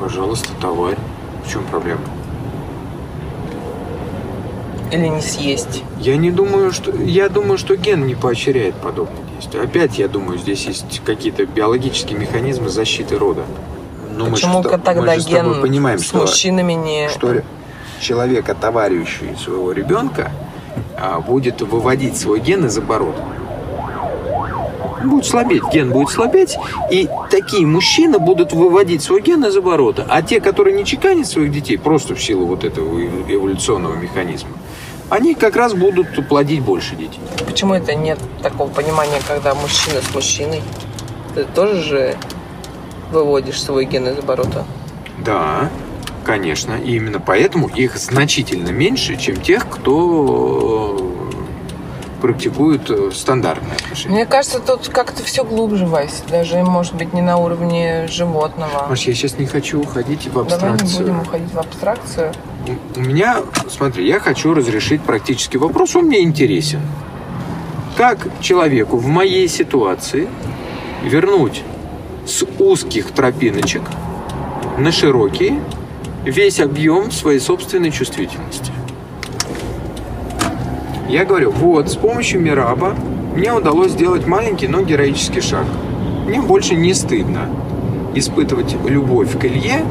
Пожалуйста, 0.00 0.48
товарь. 0.60 0.96
В 1.44 1.50
чем 1.52 1.64
проблема? 1.64 2.00
Или 4.92 5.08
не 5.08 5.20
съесть? 5.22 5.82
Я 5.98 6.16
не 6.16 6.30
думаю, 6.30 6.70
что... 6.72 6.92
Я 6.92 7.28
думаю, 7.28 7.56
что 7.58 7.76
ген 7.76 8.06
не 8.06 8.14
поощряет 8.14 8.74
подобные 8.74 9.16
действия. 9.42 9.60
Опять, 9.62 9.98
я 9.98 10.08
думаю, 10.08 10.38
здесь 10.38 10.66
есть 10.66 11.02
какие-то 11.04 11.46
биологические 11.46 12.18
механизмы 12.18 12.68
защиты 12.68 13.18
рода. 13.18 13.44
Но 14.16 14.24
мы 14.24 14.36
же 14.36 14.42
Почему 14.42 14.60
с 14.60 14.62
тобой- 14.64 14.78
тогда 14.80 15.14
мы 15.14 15.20
же 15.20 15.28
ген 15.28 15.60
понимаем, 15.60 15.98
с 15.98 16.04
что, 16.04 16.18
мужчинами 16.18 16.72
не... 16.74 17.08
что 17.08 17.42
человек, 18.00 18.48
отоваривающий 18.48 19.36
своего 19.42 19.72
ребенка, 19.72 20.30
а, 20.98 21.20
будет 21.20 21.62
выводить 21.62 22.16
свой 22.16 22.40
ген 22.40 22.66
из 22.66 22.76
оборота. 22.76 23.22
Будет 25.04 25.26
слабеть, 25.26 25.64
ген 25.72 25.90
будет 25.90 26.10
слабеть, 26.10 26.56
и 26.90 27.08
такие 27.30 27.66
мужчины 27.66 28.20
будут 28.20 28.52
выводить 28.52 29.02
свой 29.02 29.20
ген 29.20 29.44
из 29.44 29.56
оборота. 29.56 30.06
А 30.08 30.22
те, 30.22 30.40
которые 30.40 30.76
не 30.76 30.84
чеканят 30.84 31.26
своих 31.26 31.50
детей, 31.50 31.76
просто 31.76 32.14
в 32.14 32.22
силу 32.22 32.46
вот 32.46 32.62
этого 32.62 33.00
эволюционного 33.00 33.96
механизма, 33.96 34.50
они 35.10 35.34
как 35.34 35.56
раз 35.56 35.74
будут 35.74 36.26
плодить 36.28 36.62
больше 36.62 36.96
детей. 36.96 37.20
Почему 37.46 37.74
это 37.74 37.94
нет 37.94 38.18
такого 38.42 38.68
понимания, 38.70 39.20
когда 39.26 39.54
мужчина 39.54 40.00
с 40.00 40.14
мужчиной? 40.14 40.62
Ты 41.34 41.44
тоже 41.44 41.82
же 41.82 42.16
выводишь 43.10 43.62
свой 43.62 43.84
ген 43.84 44.08
из 44.08 44.18
оборота. 44.18 44.64
Да, 45.18 45.70
конечно. 46.24 46.74
И 46.74 46.96
именно 46.96 47.20
поэтому 47.20 47.68
их 47.68 47.96
значительно 47.96 48.70
меньше, 48.70 49.16
чем 49.16 49.36
тех, 49.36 49.68
кто 49.68 50.96
э, 51.30 52.20
практикует 52.20 52.90
э, 52.90 53.10
стандартные 53.12 53.76
отношения. 53.76 54.14
Мне 54.14 54.26
кажется, 54.26 54.60
тут 54.60 54.88
как-то 54.88 55.22
все 55.22 55.44
глубже, 55.44 55.86
Вась. 55.86 56.22
Даже, 56.30 56.62
может 56.62 56.94
быть, 56.94 57.12
не 57.12 57.20
на 57.20 57.36
уровне 57.36 58.06
животного. 58.08 58.86
Маш, 58.88 59.02
я 59.02 59.14
сейчас 59.14 59.38
не 59.38 59.46
хочу 59.46 59.80
уходить 59.80 60.26
в 60.26 60.32
Давай 60.32 60.46
не 60.48 60.52
абстракцию. 60.54 60.98
будем 61.00 61.20
уходить 61.20 61.52
в 61.52 61.58
абстракцию. 61.58 62.32
У 62.96 63.00
меня, 63.00 63.38
смотри, 63.68 64.06
я 64.06 64.20
хочу 64.20 64.54
разрешить 64.54 65.02
практический 65.02 65.58
вопрос, 65.58 65.96
он 65.96 66.06
мне 66.06 66.22
интересен. 66.22 66.80
Как 67.96 68.28
человеку 68.40 68.96
в 68.96 69.06
моей 69.06 69.48
ситуации 69.48 70.28
вернуть 71.02 71.62
с 72.24 72.44
узких 72.58 73.10
тропиночек 73.10 73.82
на 74.78 74.92
широкие 74.92 75.60
весь 76.24 76.60
объем 76.60 77.10
своей 77.10 77.40
собственной 77.40 77.90
чувствительности? 77.90 78.72
Я 81.08 81.24
говорю, 81.24 81.50
вот, 81.50 81.90
с 81.90 81.96
помощью 81.96 82.40
Мираба 82.40 82.94
мне 83.34 83.52
удалось 83.52 83.92
сделать 83.92 84.26
маленький, 84.26 84.68
но 84.68 84.82
героический 84.82 85.40
шаг. 85.40 85.66
Мне 86.26 86.40
больше 86.40 86.74
не 86.74 86.94
стыдно 86.94 87.48
испытывать 88.14 88.76
любовь 88.86 89.38
к 89.38 89.44
Илье, 89.44 89.84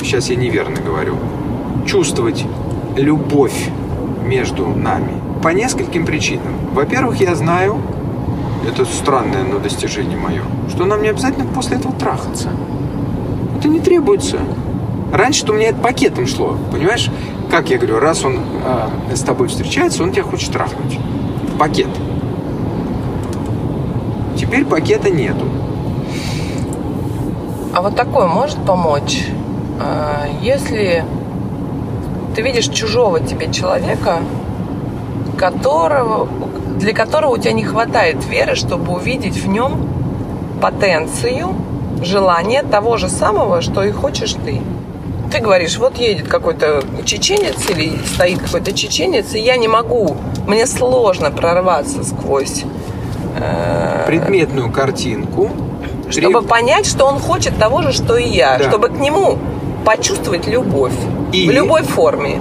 сейчас 0.00 0.28
я 0.28 0.36
неверно 0.36 0.80
говорю, 0.80 1.16
чувствовать 1.84 2.44
любовь 2.96 3.68
между 4.24 4.66
нами 4.68 5.12
по 5.42 5.48
нескольким 5.48 6.06
причинам. 6.06 6.54
Во-первых, 6.72 7.20
я 7.20 7.34
знаю, 7.34 7.78
это 8.66 8.84
странное, 8.84 9.44
но 9.44 9.58
достижение 9.58 10.18
мое, 10.18 10.42
что 10.68 10.84
нам 10.84 11.02
не 11.02 11.08
обязательно 11.08 11.46
после 11.46 11.76
этого 11.76 11.94
трахаться. 11.94 12.50
Это 13.58 13.68
не 13.68 13.80
требуется. 13.80 14.38
Раньше-то 15.12 15.52
у 15.52 15.56
меня 15.56 15.68
это 15.68 15.78
пакетом 15.78 16.26
шло, 16.26 16.56
понимаешь? 16.72 17.10
Как 17.50 17.70
я 17.70 17.78
говорю, 17.78 18.00
раз 18.00 18.24
он 18.24 18.40
э, 19.10 19.14
с 19.14 19.20
тобой 19.20 19.48
встречается, 19.48 20.02
он 20.02 20.12
тебя 20.12 20.24
хочет 20.24 20.52
трахнуть. 20.52 20.98
Пакет. 21.58 21.88
Теперь 24.36 24.64
пакета 24.64 25.10
нету. 25.10 25.46
А 27.72 27.82
вот 27.82 27.94
такое 27.94 28.26
может 28.26 28.58
помочь, 28.64 29.26
А, 29.78 30.26
если 30.42 31.04
ты 32.36 32.42
видишь 32.42 32.68
чужого 32.68 33.18
тебе 33.20 33.50
человека, 33.52 34.20
которого, 35.38 36.28
для 36.78 36.92
которого 36.94 37.32
у 37.32 37.38
тебя 37.38 37.52
не 37.52 37.64
хватает 37.64 38.24
веры, 38.26 38.54
чтобы 38.54 38.92
увидеть 38.92 39.36
в 39.36 39.48
нем 39.48 39.88
потенцию, 40.60 41.54
желание 42.02 42.62
того 42.62 42.96
же 42.96 43.08
самого, 43.08 43.62
что 43.62 43.82
и 43.82 43.90
хочешь 43.90 44.34
ты. 44.44 44.60
Ты 45.32 45.38
говоришь, 45.40 45.76
вот 45.78 45.96
едет 45.98 46.28
какой-то 46.28 46.82
чеченец 47.04 47.68
или 47.68 47.98
стоит 48.14 48.38
какой-то 48.40 48.72
чеченец, 48.72 49.34
и 49.34 49.40
я 49.40 49.56
не 49.56 49.66
могу, 49.68 50.16
мне 50.46 50.66
сложно 50.66 51.30
прорваться 51.30 52.04
сквозь 52.04 52.64
э, 53.38 54.04
Предметную 54.06 54.70
картинку. 54.70 55.50
чтобы 56.10 56.40
треб- 56.40 56.48
понять, 56.48 56.86
что 56.86 57.06
он 57.06 57.18
хочет 57.18 57.58
того 57.58 57.82
же, 57.82 57.92
что 57.92 58.16
и 58.16 58.28
я, 58.28 58.56
Да. 58.58 58.68
чтобы 58.68 58.88
к 58.88 58.92
нему 59.00 59.38
почувствовать 59.86 60.48
любовь 60.48 60.92
И- 61.32 61.48
в 61.48 61.52
любой 61.52 61.82
форме. 61.84 62.40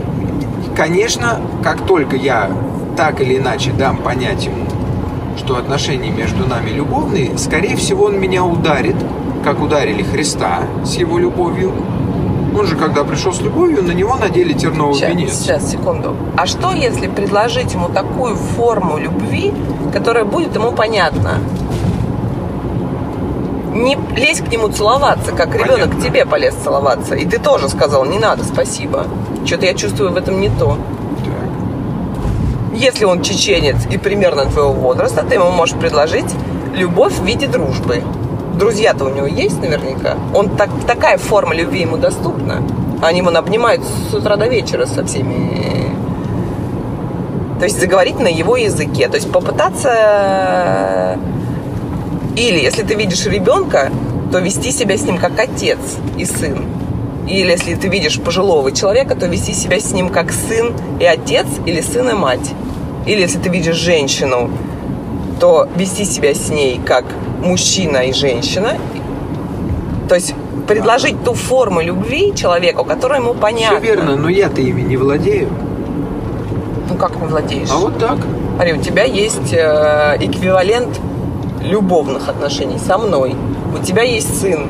Конечно, 0.75 1.39
как 1.63 1.81
только 1.85 2.15
я 2.17 2.49
так 2.97 3.21
или 3.21 3.37
иначе 3.37 3.71
дам 3.71 3.97
понять 3.97 4.43
ему, 4.45 4.65
что 5.37 5.55
отношения 5.57 6.09
между 6.09 6.47
нами 6.47 6.71
любовные, 6.71 7.37
скорее 7.37 7.75
всего, 7.77 8.05
он 8.05 8.19
меня 8.19 8.43
ударит, 8.43 8.95
как 9.43 9.61
ударили 9.61 10.01
Христа 10.01 10.61
с 10.83 10.95
его 10.95 11.19
любовью, 11.19 11.71
Он 12.57 12.65
же, 12.65 12.77
когда 12.77 13.03
пришел 13.03 13.33
с 13.33 13.41
любовью, 13.41 13.83
на 13.83 13.91
него 13.91 14.15
надели 14.15 14.53
терновый 14.53 14.95
Сейчас, 14.95 15.09
венец. 15.09 15.33
сейчас, 15.33 15.71
секунду. 15.71 16.15
А 16.37 16.45
что, 16.45 16.71
если 16.71 17.07
предложить 17.07 17.73
ему 17.73 17.89
такую 17.89 18.37
форму 18.37 18.97
любви, 18.97 19.51
которая 19.91 20.23
будет 20.23 20.55
ему 20.55 20.71
понятна? 20.71 21.39
Не 23.75 23.97
лезь 24.15 24.39
к 24.39 24.47
нему 24.47 24.69
целоваться, 24.69 25.33
как 25.33 25.53
ребенок 25.53 25.89
Понятно. 25.89 26.01
к 26.01 26.03
тебе 26.03 26.25
полез 26.25 26.55
целоваться. 26.55 27.13
И 27.15 27.25
ты 27.25 27.39
тоже 27.39 27.67
сказал, 27.67 28.05
не 28.05 28.17
надо, 28.19 28.45
спасибо. 28.45 29.05
Что-то 29.45 29.65
я 29.65 29.73
чувствую 29.73 30.13
в 30.13 30.17
этом 30.17 30.39
не 30.39 30.47
то. 30.47 30.77
Так. 31.25 31.33
Если 32.73 33.03
он 33.03 33.21
чеченец 33.21 33.85
и 33.91 33.97
примерно 33.97 34.45
твоего 34.45 34.71
возраста, 34.71 35.25
ты 35.27 35.35
ему 35.35 35.51
можешь 35.51 35.75
предложить 35.75 36.33
любовь 36.73 37.19
в 37.19 37.25
виде 37.25 37.47
дружбы. 37.47 38.01
Друзья-то 38.57 39.03
у 39.03 39.09
него 39.09 39.27
есть 39.27 39.59
наверняка. 39.59 40.15
Он 40.33 40.55
так, 40.55 40.69
такая 40.87 41.17
форма 41.17 41.53
любви 41.53 41.81
ему 41.81 41.97
доступна. 41.97 42.63
Они 43.01 43.21
вон 43.21 43.35
обнимают 43.35 43.81
с 44.09 44.13
утра 44.13 44.37
до 44.37 44.47
вечера 44.47 44.85
со 44.85 45.05
всеми. 45.05 45.91
То 47.59 47.65
есть 47.65 47.77
заговорить 47.77 48.19
на 48.19 48.29
его 48.29 48.55
языке. 48.55 49.09
То 49.09 49.15
есть 49.15 49.29
попытаться... 49.29 51.19
Или 52.35 52.59
если 52.59 52.83
ты 52.83 52.95
видишь 52.95 53.25
ребенка, 53.25 53.91
то 54.31 54.39
вести 54.39 54.71
себя 54.71 54.97
с 54.97 55.03
ним 55.03 55.17
как 55.17 55.39
отец 55.39 55.79
и 56.17 56.25
сын. 56.25 56.65
Или 57.27 57.51
если 57.51 57.75
ты 57.75 57.87
видишь 57.87 58.19
пожилого 58.19 58.71
человека, 58.71 59.15
то 59.15 59.25
вести 59.27 59.53
себя 59.53 59.79
с 59.79 59.91
ним 59.91 60.09
как 60.09 60.31
сын 60.31 60.73
и 60.99 61.05
отец, 61.05 61.47
или 61.65 61.81
сын 61.81 62.09
и 62.09 62.13
мать. 62.13 62.51
Или 63.05 63.21
если 63.21 63.39
ты 63.39 63.49
видишь 63.49 63.75
женщину, 63.75 64.49
то 65.39 65.67
вести 65.75 66.05
себя 66.05 66.33
с 66.33 66.49
ней 66.49 66.79
как 66.85 67.05
мужчина 67.41 67.97
и 67.99 68.13
женщина. 68.13 68.77
То 70.09 70.15
есть 70.15 70.35
предложить 70.67 71.23
ту 71.23 71.33
форму 71.33 71.81
любви 71.81 72.33
человеку, 72.35 72.83
которая 72.83 73.21
ему 73.21 73.33
понятна. 73.33 73.79
Все 73.79 73.87
верно, 73.87 74.15
но 74.15 74.29
я-то 74.29 74.61
ими 74.61 74.81
не 74.81 74.97
владею. 74.97 75.49
Ну 76.89 76.95
как 76.95 77.19
не 77.19 77.27
владеешь? 77.27 77.69
А 77.71 77.77
вот 77.77 77.97
так. 77.97 78.17
Смотри, 78.55 78.73
у 78.73 78.81
тебя 78.81 79.03
есть 79.03 79.51
э, 79.51 80.17
эквивалент 80.19 80.99
любовных 81.65 82.29
отношений 82.29 82.79
со 82.79 82.97
мной. 82.97 83.35
У 83.73 83.83
тебя 83.83 84.03
есть 84.03 84.39
сын, 84.39 84.67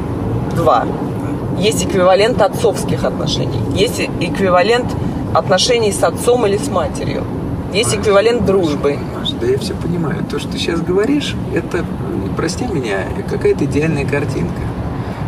два. 0.56 0.86
Есть 1.60 1.86
эквивалент 1.86 2.42
отцовских 2.42 3.04
отношений. 3.04 3.60
Есть 3.76 4.02
эквивалент 4.20 4.88
отношений 5.34 5.92
с 5.92 6.04
отцом 6.04 6.46
или 6.46 6.58
с 6.58 6.70
матерью. 6.70 7.24
Есть 7.74 7.96
эквивалент 7.96 8.46
дружбы. 8.46 8.98
Маш, 9.18 9.32
да 9.32 9.48
я 9.48 9.58
все 9.58 9.74
понимаю. 9.74 10.24
То, 10.30 10.40
что 10.40 10.50
ты 10.50 10.58
сейчас 10.58 10.82
говоришь, 10.82 11.36
это, 11.54 11.86
прости 12.38 12.66
меня, 12.66 13.00
какая-то 13.30 13.66
идеальная 13.66 14.06
картинка. 14.06 14.62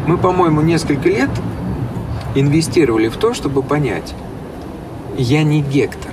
Мы, 0.07 0.17
по-моему, 0.17 0.61
несколько 0.61 1.09
лет 1.09 1.29
инвестировали 2.35 3.09
в 3.09 3.17
то, 3.17 3.33
чтобы 3.33 3.63
понять, 3.63 4.13
я 5.17 5.43
не 5.43 5.61
Гектор, 5.61 6.11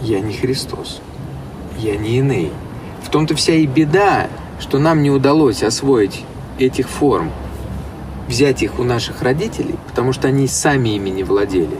я 0.00 0.20
не 0.20 0.32
Христос, 0.32 1.00
я 1.78 1.96
не 1.96 2.18
Иней. 2.18 2.52
В 3.02 3.10
том-то 3.10 3.34
вся 3.34 3.54
и 3.54 3.66
беда, 3.66 4.28
что 4.60 4.78
нам 4.78 5.02
не 5.02 5.10
удалось 5.10 5.62
освоить 5.62 6.24
этих 6.58 6.88
форм, 6.88 7.30
взять 8.28 8.62
их 8.62 8.78
у 8.78 8.84
наших 8.84 9.22
родителей, 9.22 9.76
потому 9.88 10.12
что 10.12 10.28
они 10.28 10.46
сами 10.46 10.90
ими 10.90 11.10
не 11.10 11.24
владели. 11.24 11.78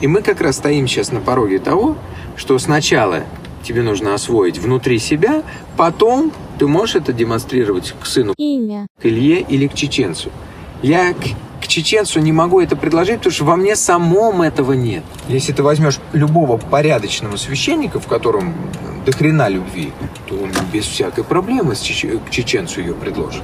И 0.00 0.06
мы 0.06 0.22
как 0.22 0.40
раз 0.40 0.56
стоим 0.56 0.86
сейчас 0.86 1.12
на 1.12 1.20
пороге 1.20 1.58
того, 1.58 1.96
что 2.36 2.58
сначала 2.58 3.22
тебе 3.62 3.82
нужно 3.82 4.14
освоить 4.14 4.58
внутри 4.58 4.98
себя, 4.98 5.42
потом 5.76 6.32
ты 6.58 6.66
можешь 6.66 6.96
это 6.96 7.12
демонстрировать 7.12 7.94
к 8.00 8.06
сыну, 8.06 8.34
имя, 8.36 8.86
к 9.00 9.06
Илье 9.06 9.40
или 9.40 9.66
к 9.66 9.74
чеченцу. 9.74 10.30
Я 10.82 11.14
к, 11.14 11.64
к 11.64 11.66
чеченцу 11.66 12.20
не 12.20 12.32
могу 12.32 12.60
это 12.60 12.76
предложить, 12.76 13.18
потому 13.18 13.32
что 13.32 13.44
во 13.44 13.56
мне 13.56 13.74
самом 13.74 14.42
этого 14.42 14.72
нет. 14.72 15.02
Если 15.28 15.52
ты 15.52 15.62
возьмешь 15.62 15.98
любого 16.12 16.58
порядочного 16.58 17.36
священника, 17.36 17.98
в 17.98 18.06
котором 18.06 18.54
до 19.06 19.12
хрена 19.12 19.48
любви, 19.48 19.92
то 20.26 20.34
он 20.34 20.50
без 20.72 20.84
всякой 20.84 21.22
проблемы 21.24 21.74
с 21.74 21.80
чеч- 21.80 22.18
к 22.26 22.30
чеченцу 22.30 22.80
ее 22.80 22.92
предложит. 22.92 23.42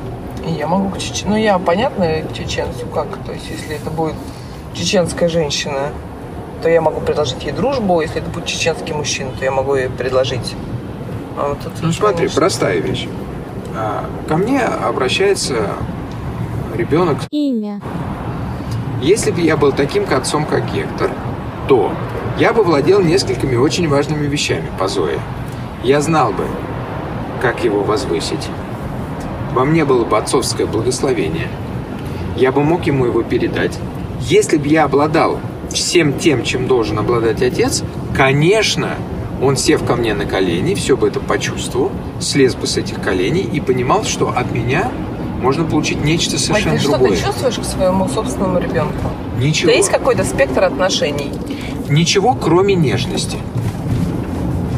Я 0.59 0.67
могу 0.67 0.91
к 0.91 0.99
чеченцу. 0.99 1.29
Ну, 1.29 1.37
я 1.37 1.59
понятно 1.59 2.07
к 2.23 2.33
чеченцу 2.37 2.87
как. 2.93 3.07
То 3.25 3.33
есть, 3.33 3.47
если 3.49 3.77
это 3.77 3.91
будет 3.91 4.15
чеченская 4.75 5.29
женщина, 5.29 5.91
то 6.63 6.69
я 6.69 6.81
могу 6.81 7.01
предложить 7.01 7.45
ей 7.45 7.53
дружбу. 7.53 8.01
Если 8.01 8.21
это 8.21 8.29
будет 8.29 8.47
чеченский 8.47 8.93
мужчина, 8.93 9.31
то 9.39 9.45
я 9.45 9.53
могу 9.53 9.77
ей 9.77 9.89
предложить. 9.89 10.55
А 11.39 11.51
вот 11.51 11.61
тут, 11.61 11.73
Ну 11.81 11.93
смотри, 11.93 12.17
конечно, 12.19 12.41
простая 12.41 12.79
вещь. 12.81 13.07
А, 13.77 14.05
Ко 14.29 14.37
мне 14.37 14.61
обращается 14.63 15.55
ребенок. 16.77 17.19
имя, 17.31 17.81
Если 19.01 19.31
бы 19.31 19.41
я 19.41 19.57
был 19.57 19.73
таким 19.73 20.05
к 20.07 20.13
отцом, 20.13 20.45
как 20.45 20.73
Гектор, 20.73 21.11
то 21.69 21.93
я 22.39 22.53
бы 22.53 22.63
владел 22.65 23.01
несколькими 23.01 23.55
очень 23.57 23.89
важными 23.89 24.27
вещами 24.27 24.67
по 24.79 24.89
Зое. 24.89 25.19
Я 25.85 26.01
знал 26.01 26.33
бы, 26.33 26.47
как 27.41 27.65
его 27.65 27.83
возвысить. 27.83 28.49
Во 29.53 29.65
мне 29.65 29.85
было 29.85 30.05
бы 30.05 30.17
отцовское 30.17 30.67
благословение. 30.67 31.49
Я 32.37 32.53
бы 32.53 32.63
мог 32.63 32.87
ему 32.87 33.07
его 33.07 33.23
передать. 33.23 33.79
Если 34.21 34.57
бы 34.57 34.69
я 34.69 34.85
обладал 34.85 35.41
всем 35.71 36.19
тем, 36.19 36.45
чем 36.45 36.69
должен 36.69 36.99
обладать 36.99 37.43
отец, 37.43 37.83
конечно, 38.17 38.91
он, 39.43 39.57
сев 39.57 39.85
ко 39.85 39.97
мне 39.97 40.15
на 40.15 40.25
колени, 40.25 40.75
все 40.75 40.97
бы 40.97 41.09
это 41.09 41.19
почувствовал, 41.19 41.91
слез 42.21 42.55
бы 42.55 42.67
с 42.67 42.77
этих 42.77 43.03
коленей 43.03 43.43
и 43.43 43.61
понимал, 43.61 44.05
что 44.05 44.29
от 44.29 44.53
меня 44.53 44.91
можно 45.41 45.65
получить 45.65 46.05
нечто 46.05 46.35
Мать, 46.35 46.41
совершенно 46.41 46.77
ты 46.77 46.81
что 46.81 46.91
другое. 46.93 47.17
ты 47.17 47.25
чувствуешь 47.25 47.59
к 47.59 47.65
своему 47.65 48.09
собственному 48.09 48.61
ребенку? 48.61 49.11
У 49.37 49.41
Ничего. 49.41 49.71
тебя 49.71 49.79
есть 49.79 49.91
какой-то 49.91 50.23
спектр 50.23 50.63
отношений? 50.63 51.33
Ничего, 51.89 52.35
кроме 52.35 52.75
нежности. 52.77 53.39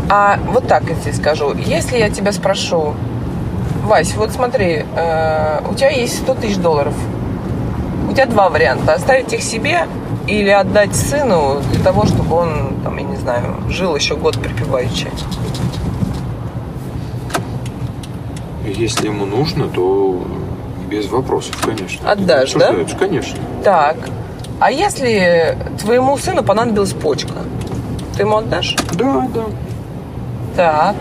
А 0.09 0.39
вот 0.49 0.67
так 0.67 0.85
я 0.89 0.95
тебе 0.95 1.13
скажу. 1.13 1.55
Если 1.55 1.97
я 1.99 2.11
тебя 2.11 2.33
спрошу, 2.33 2.95
Вась, 3.85 4.15
вот 4.15 4.33
смотри, 4.33 4.85
э, 4.97 5.61
у 5.71 5.75
тебя 5.75 5.91
есть 5.91 6.17
100 6.23 6.35
тысяч 6.35 6.57
долларов. 6.57 6.95
У 8.09 8.13
тебя 8.13 8.27
два 8.27 8.49
варианта. 8.49 8.95
Оставить 8.95 9.33
их 9.33 9.43
себе 9.43 9.87
или 10.27 10.49
отдать 10.49 10.95
сыну 10.95 11.61
для 11.71 11.83
того, 11.83 12.07
чтобы 12.07 12.35
он, 12.35 12.77
там, 12.83 12.97
я 12.97 13.05
не 13.05 13.17
знаю, 13.17 13.57
жил 13.69 13.95
еще 13.95 14.17
год 14.17 14.39
припеваючи. 14.39 15.09
Если 18.67 19.09
ему 19.09 19.27
нужно, 19.27 19.69
то 19.69 20.23
без 20.89 21.09
вопросов, 21.09 21.57
конечно. 21.63 22.11
Отдашь, 22.11 22.53
да? 22.55 22.75
Конечно. 22.99 23.39
Так. 23.63 23.97
А 24.61 24.71
если 24.71 25.59
твоему 25.79 26.17
сыну 26.17 26.43
понадобилась 26.43 26.95
почка, 26.95 27.35
ты 28.17 28.23
ему 28.23 28.39
отдашь? 28.39 28.77
Да, 28.95 29.29
да. 29.35 29.45
Так. 30.57 30.95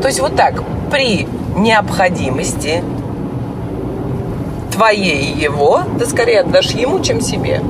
То 0.00 0.08
есть 0.08 0.20
вот 0.20 0.36
так, 0.36 0.62
при 0.90 1.26
необходимости 1.56 2.84
твоей 4.72 5.32
и 5.32 5.40
его, 5.40 5.80
ты 5.98 6.06
скорее 6.06 6.40
отдашь 6.40 6.70
ему, 6.72 7.00
чем 7.00 7.20
себе. 7.20 7.60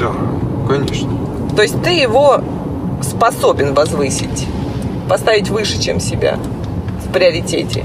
Да, 0.00 0.12
конечно. 0.66 1.10
То 1.54 1.62
есть 1.62 1.80
ты 1.82 1.90
его 1.90 2.40
способен 3.02 3.74
возвысить, 3.74 4.48
поставить 5.08 5.50
выше, 5.50 5.80
чем 5.80 6.00
себя 6.00 6.38
в 7.06 7.12
приоритете. 7.12 7.84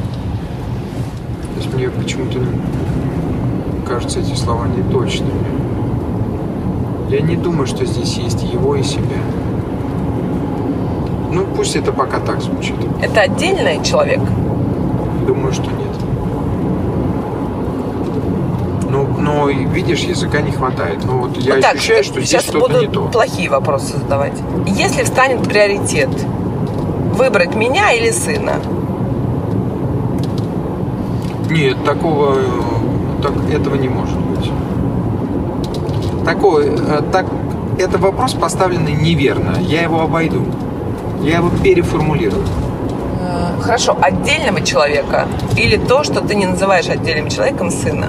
То 1.56 1.62
есть 1.62 1.74
мне 1.74 1.90
почему-то 1.90 2.40
не- 2.40 3.86
кажется 3.86 4.22
эти 4.22 4.34
слова 4.34 4.66
неточными. 4.66 5.71
Я 7.12 7.20
не 7.20 7.36
думаю, 7.36 7.68
что 7.68 7.86
здесь 7.86 8.14
есть 8.18 8.42
его 8.42 8.74
и 8.78 8.84
себя. 8.84 9.18
Ну, 11.30 11.46
пусть 11.58 11.76
это 11.76 11.92
пока 11.92 12.20
так 12.20 12.42
звучит. 12.42 12.76
Это 13.02 13.22
отдельный 13.22 13.84
человек. 13.84 14.22
Думаю, 15.28 15.52
что 15.52 15.66
нет. 15.66 15.90
Ну, 18.90 19.08
но 19.20 19.50
видишь, 19.50 20.00
языка 20.00 20.40
не 20.40 20.52
хватает. 20.52 21.04
Ну 21.06 21.24
вот 21.24 21.36
я 21.38 21.56
Вот 21.56 21.62
так, 21.64 21.76
ощущаю, 21.76 22.06
что 22.06 22.22
здесь 22.22 22.42
что-то 22.44 22.60
буду 22.60 22.80
не 22.80 22.88
то. 22.88 23.08
плохие 23.10 23.50
вопросы 23.50 23.98
задавать. 23.98 24.34
Если 24.66 25.04
встанет 25.04 25.44
приоритет 25.44 26.10
выбрать 27.14 27.56
меня 27.56 27.92
или 27.92 28.12
сына, 28.12 28.54
Нет, 31.50 31.84
такого, 31.84 32.36
э, 32.38 33.22
так, 33.22 33.34
этого 33.54 33.76
не 33.76 33.90
может 33.90 34.18
быть. 34.18 34.31
Такой, 36.26 36.68
э, 36.70 37.02
так, 37.12 37.26
это 37.80 37.98
вопрос 37.98 38.34
поставленный 38.34 38.94
неверно. 38.94 39.58
Я 39.60 39.82
его 39.82 40.02
обойду. 40.02 40.46
Я 41.24 41.38
его 41.38 41.50
переформулирую. 41.64 42.44
Э, 43.20 43.60
Хорошо, 43.62 43.98
отдельного 44.02 44.62
человека 44.62 45.28
или 45.58 45.78
то, 45.78 46.04
что 46.04 46.22
ты 46.22 46.36
не 46.36 46.46
называешь 46.46 46.90
отдельным 46.90 47.30
человеком 47.30 47.72
сына? 47.72 48.08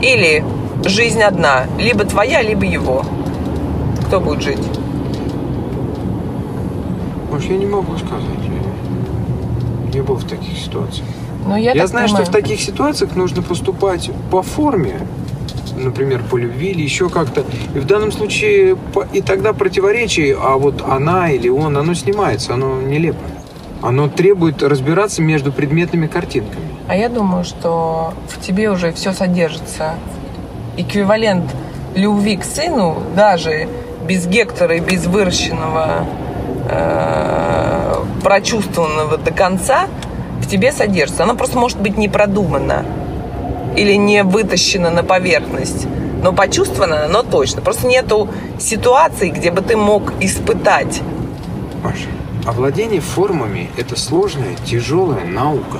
Или 0.00 0.44
жизнь 0.84 1.22
одна, 1.22 1.64
либо 1.78 2.04
твоя, 2.04 2.42
либо 2.42 2.64
его. 2.64 3.04
Кто 4.06 4.20
будет 4.20 4.42
жить? 4.42 4.58
Может, 7.30 7.50
я 7.50 7.56
не 7.58 7.66
могу 7.66 7.96
сказать. 7.96 8.24
не 9.94 10.00
был 10.02 10.16
в 10.16 10.24
таких 10.24 10.56
ситуациях. 10.56 11.06
Но 11.46 11.56
я, 11.56 11.72
Я 11.72 11.82
так 11.82 11.88
знаю, 11.88 12.06
понимаю, 12.06 12.24
что 12.26 12.32
в 12.32 12.34
таких 12.34 12.60
ситуациях 12.60 13.16
нужно 13.16 13.42
поступать 13.42 14.10
по 14.30 14.42
форме, 14.42 15.00
например, 15.84 16.22
по 16.22 16.36
любви 16.36 16.70
или 16.70 16.82
еще 16.82 17.08
как-то. 17.08 17.44
И 17.74 17.78
в 17.78 17.86
данном 17.86 18.12
случае 18.12 18.76
и 19.12 19.20
тогда 19.20 19.52
противоречие, 19.52 20.36
а 20.40 20.56
вот 20.56 20.82
она 20.86 21.30
или 21.30 21.48
он, 21.48 21.76
оно 21.76 21.94
снимается, 21.94 22.54
оно 22.54 22.80
нелепо. 22.80 23.18
Оно 23.82 24.08
требует 24.08 24.62
разбираться 24.62 25.22
между 25.22 25.52
предметными 25.52 26.06
картинками. 26.06 26.64
А 26.88 26.96
я 26.96 27.08
думаю, 27.08 27.44
что 27.44 28.12
в 28.28 28.40
тебе 28.40 28.70
уже 28.70 28.92
все 28.92 29.12
содержится. 29.12 29.94
Эквивалент 30.76 31.44
любви 31.94 32.36
к 32.36 32.44
сыну, 32.44 33.02
даже 33.16 33.68
без 34.06 34.26
Гектора 34.26 34.76
и 34.76 34.80
без 34.80 35.06
выращенного, 35.06 36.06
э, 36.68 37.94
прочувствованного 38.22 39.16
до 39.16 39.30
конца, 39.30 39.86
в 40.40 40.46
тебе 40.46 40.72
содержится. 40.72 41.24
Оно 41.24 41.34
просто 41.34 41.58
может 41.58 41.80
быть 41.80 41.96
не 41.96 42.08
продумано 42.08 42.84
или 43.76 43.94
не 43.94 44.22
вытащено 44.22 44.90
на 44.90 45.02
поверхность. 45.02 45.86
Но 46.22 46.32
почувствовано 46.32 47.04
оно 47.06 47.22
точно. 47.22 47.62
Просто 47.62 47.86
нету 47.86 48.28
ситуации, 48.58 49.30
где 49.30 49.50
бы 49.50 49.62
ты 49.62 49.76
мог 49.76 50.12
испытать. 50.20 51.00
Маша, 51.82 52.08
овладение 52.46 53.00
формами– 53.00 53.70
это 53.78 53.98
сложная, 53.98 54.54
тяжелая 54.66 55.24
наука. 55.24 55.78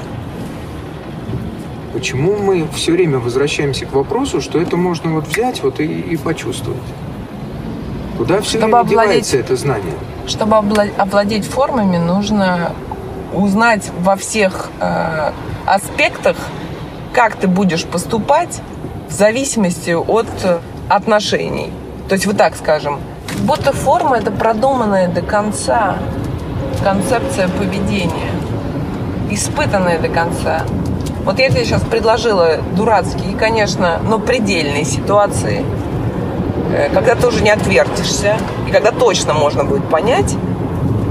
Почему 1.92 2.36
мы 2.36 2.66
все 2.74 2.92
время 2.92 3.18
возвращаемся 3.18 3.84
к 3.84 3.92
вопросу, 3.92 4.40
что 4.40 4.60
это 4.60 4.76
можно 4.76 5.12
вот 5.12 5.26
взять 5.26 5.62
вот 5.62 5.80
и, 5.80 5.84
и 5.84 6.16
почувствовать? 6.16 6.80
Куда 8.16 8.40
все 8.40 8.58
Чтобы 8.58 8.66
время 8.66 8.80
овладеть- 8.80 8.90
девается 8.90 9.36
это 9.38 9.56
знание? 9.56 9.94
Чтобы 10.26 10.56
овладеть 10.56 11.46
формами, 11.46 11.96
нужно 11.96 12.72
узнать 13.34 13.90
во 14.00 14.16
всех 14.16 14.70
э, 14.80 15.32
аспектах, 15.66 16.36
как 17.12 17.36
ты 17.36 17.48
будешь 17.48 17.84
поступать 17.84 18.60
в 19.08 19.12
зависимости 19.12 19.90
от 19.90 20.28
э, 20.44 20.58
отношений. 20.88 21.72
То 22.08 22.14
есть 22.14 22.26
вот 22.26 22.36
так 22.36 22.56
скажем, 22.56 23.00
будто 23.40 23.72
форма 23.72 24.18
это 24.18 24.30
продуманная 24.30 25.08
до 25.08 25.22
конца 25.22 25.96
концепция 26.82 27.48
поведения, 27.48 28.30
испытанная 29.30 29.98
до 29.98 30.08
конца. 30.08 30.62
Вот 31.24 31.38
я 31.38 31.50
тебе 31.50 31.64
сейчас 31.64 31.82
предложила 31.82 32.58
дурацкие, 32.74 33.36
конечно, 33.36 34.00
но 34.02 34.18
предельные 34.18 34.84
ситуации, 34.84 35.64
э, 36.72 36.88
когда 36.94 37.14
ты 37.14 37.26
уже 37.26 37.42
не 37.42 37.50
отвертишься, 37.50 38.36
и 38.68 38.70
когда 38.70 38.90
точно 38.90 39.34
можно 39.34 39.64
будет 39.64 39.88
понять, 39.88 40.34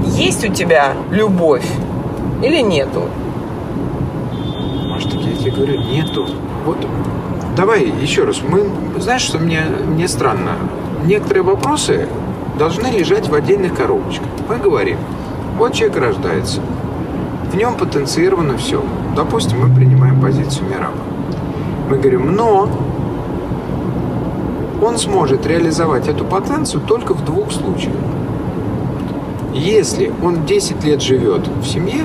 есть 0.06 0.44
у 0.44 0.52
тебя 0.52 0.94
любовь 1.10 1.66
или 2.42 2.60
нету. 2.60 3.04
Так 5.04 5.20
я 5.20 5.36
тебе 5.36 5.50
говорю, 5.50 5.80
нету. 5.80 6.26
Вот 6.64 6.78
давай 7.56 7.86
еще 8.02 8.24
раз. 8.24 8.42
Мы, 8.42 8.68
знаешь, 9.00 9.22
что 9.22 9.38
мне, 9.38 9.62
мне 9.86 10.08
странно? 10.08 10.52
Некоторые 11.04 11.42
вопросы 11.42 12.08
должны 12.58 12.88
лежать 12.88 13.28
в 13.28 13.34
отдельных 13.34 13.74
коробочках. 13.74 14.28
Мы 14.48 14.58
говорим, 14.58 14.98
вот 15.58 15.74
человек 15.74 15.98
рождается, 15.98 16.60
в 17.50 17.56
нем 17.56 17.74
потенцировано 17.74 18.56
все. 18.58 18.82
Допустим, 19.16 19.60
мы 19.60 19.74
принимаем 19.74 20.20
позицию 20.20 20.68
Мираба. 20.68 20.98
Мы 21.88 21.98
говорим, 21.98 22.36
но 22.36 22.68
он 24.80 24.98
сможет 24.98 25.46
реализовать 25.46 26.08
эту 26.08 26.24
потенцию 26.24 26.82
только 26.82 27.14
в 27.14 27.24
двух 27.24 27.50
случаях. 27.50 27.94
Если 29.52 30.12
он 30.22 30.46
10 30.46 30.84
лет 30.84 31.02
живет 31.02 31.48
в 31.48 31.66
семье, 31.66 32.04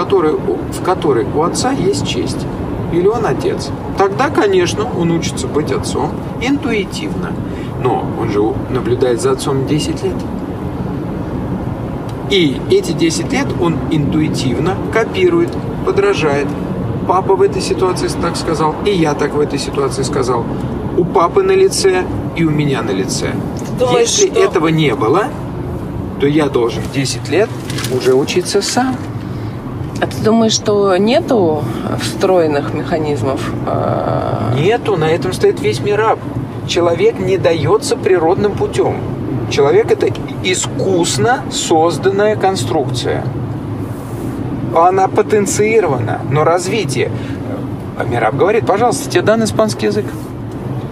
которой, 0.00 0.32
в 0.32 0.82
которой 0.82 1.26
у 1.34 1.42
отца 1.42 1.72
есть 1.72 2.06
честь, 2.06 2.46
или 2.90 3.06
он 3.06 3.26
отец, 3.26 3.68
тогда, 3.98 4.30
конечно, 4.30 4.86
он 4.98 5.10
учится 5.10 5.46
быть 5.46 5.70
отцом 5.72 6.10
интуитивно. 6.40 7.32
Но 7.84 8.06
он 8.18 8.30
же 8.30 8.40
наблюдает 8.70 9.20
за 9.20 9.32
отцом 9.32 9.66
10 9.66 10.02
лет. 10.02 10.14
И 12.30 12.56
эти 12.70 12.92
10 12.92 13.30
лет 13.30 13.46
он 13.60 13.76
интуитивно 13.90 14.76
копирует, 14.92 15.50
подражает. 15.84 16.46
Папа 17.06 17.34
в 17.34 17.42
этой 17.42 17.60
ситуации 17.60 18.08
так 18.22 18.36
сказал, 18.36 18.74
и 18.86 18.90
я 18.90 19.12
так 19.14 19.34
в 19.34 19.40
этой 19.40 19.58
ситуации 19.58 20.02
сказал. 20.02 20.44
У 20.96 21.04
папы 21.04 21.42
на 21.42 21.52
лице 21.52 22.04
и 22.36 22.44
у 22.44 22.50
меня 22.50 22.80
на 22.82 22.90
лице. 22.92 23.34
Думаешь, 23.78 24.08
Если 24.08 24.30
что- 24.30 24.40
этого 24.40 24.68
не 24.68 24.94
было, 24.94 25.24
то 26.20 26.26
я 26.26 26.48
должен 26.48 26.82
10 26.94 27.28
лет 27.28 27.50
уже 27.94 28.14
учиться 28.14 28.62
сам. 28.62 28.96
А 30.00 30.06
ты 30.06 30.16
думаешь, 30.24 30.52
что 30.52 30.96
нету 30.96 31.62
встроенных 32.00 32.72
механизмов? 32.72 33.52
э, 33.66 34.54
Нету, 34.58 34.96
на 34.96 35.04
этом 35.04 35.32
стоит 35.32 35.60
весь 35.60 35.80
мираб. 35.80 36.18
Человек 36.66 37.18
не 37.18 37.36
дается 37.36 37.96
природным 37.96 38.52
путем. 38.52 38.96
Человек 39.50 39.90
это 39.90 40.08
искусно 40.42 41.42
созданная 41.50 42.36
конструкция. 42.36 43.24
Она 44.74 45.08
потенцирована, 45.08 46.20
но 46.30 46.44
развитие. 46.44 47.10
А 47.98 48.04
Мираб 48.04 48.36
говорит, 48.36 48.64
пожалуйста, 48.66 49.10
тебе 49.10 49.22
дан 49.22 49.42
испанский 49.44 49.86
язык. 49.86 50.06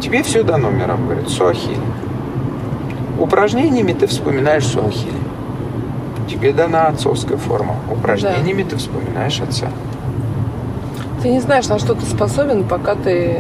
Тебе 0.01 0.23
все 0.23 0.43
дано, 0.43 0.71
Мираб 0.71 1.01
говорит, 1.01 1.29
суахили. 1.29 1.79
Упражнениями 3.19 3.93
ты 3.93 4.07
вспоминаешь 4.07 4.67
суахили. 4.67 5.18
Тебе 6.29 6.53
дана 6.53 6.89
отцовская 6.89 7.39
форма. 7.39 7.77
Упражнениями 7.91 8.63
ты 8.63 8.77
вспоминаешь 8.77 9.41
отца. 9.41 9.69
Ты 11.23 11.31
не 11.31 11.41
знаешь, 11.41 11.67
на 11.69 11.79
что 11.79 11.95
ты 11.95 12.05
способен, 12.05 12.65
пока 12.65 12.95
ты 12.95 13.39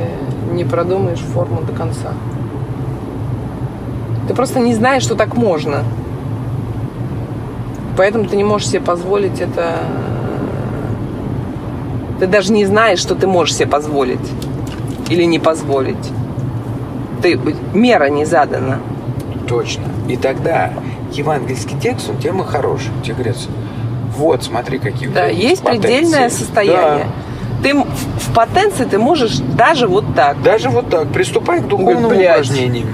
не 0.52 0.64
продумаешь 0.64 1.20
форму 1.20 1.62
до 1.62 1.72
конца. 1.72 2.12
Ты 4.26 4.34
просто 4.34 4.58
не 4.58 4.74
знаешь, 4.74 5.02
что 5.02 5.14
так 5.14 5.36
можно. 5.36 5.84
Поэтому 7.96 8.24
ты 8.24 8.36
не 8.36 8.44
можешь 8.44 8.68
себе 8.68 8.80
позволить 8.80 9.40
это... 9.40 9.76
Ты 12.20 12.26
даже 12.26 12.52
не 12.52 12.64
знаешь, 12.64 12.98
что 12.98 13.14
ты 13.14 13.26
можешь 13.26 13.54
себе 13.54 13.68
позволить. 13.68 14.32
Или 15.08 15.24
не 15.24 15.38
позволить. 15.38 16.12
Ты... 17.22 17.38
Мера 17.74 18.08
не 18.08 18.24
задана. 18.24 18.80
Точно. 19.46 19.84
И 20.08 20.16
тогда 20.16 20.72
евангельский 21.18 21.76
текст, 21.80 22.08
он 22.08 22.18
тема 22.18 22.44
хороший. 22.44 22.90
Тебе 23.02 23.14
говорят, 23.14 23.36
вот, 24.16 24.42
смотри, 24.44 24.78
какие 24.78 25.08
у 25.08 25.12
Да, 25.12 25.28
тебя 25.28 25.38
есть 25.48 25.62
потенции. 25.62 25.88
предельное 25.88 26.30
состояние. 26.30 27.06
Ты 27.62 27.70
м- 27.70 27.84
в 27.84 28.34
потенции 28.34 28.84
ты 28.84 28.98
можешь 28.98 29.36
даже 29.38 29.86
вот 29.88 30.04
так. 30.14 30.40
Да. 30.42 30.52
Даже 30.52 30.70
вот 30.70 30.88
так, 30.90 31.08
приступай 31.08 31.60
к 31.60 31.66
духовным 31.66 32.08
«Блядь». 32.10 32.40
упражнениям. 32.46 32.88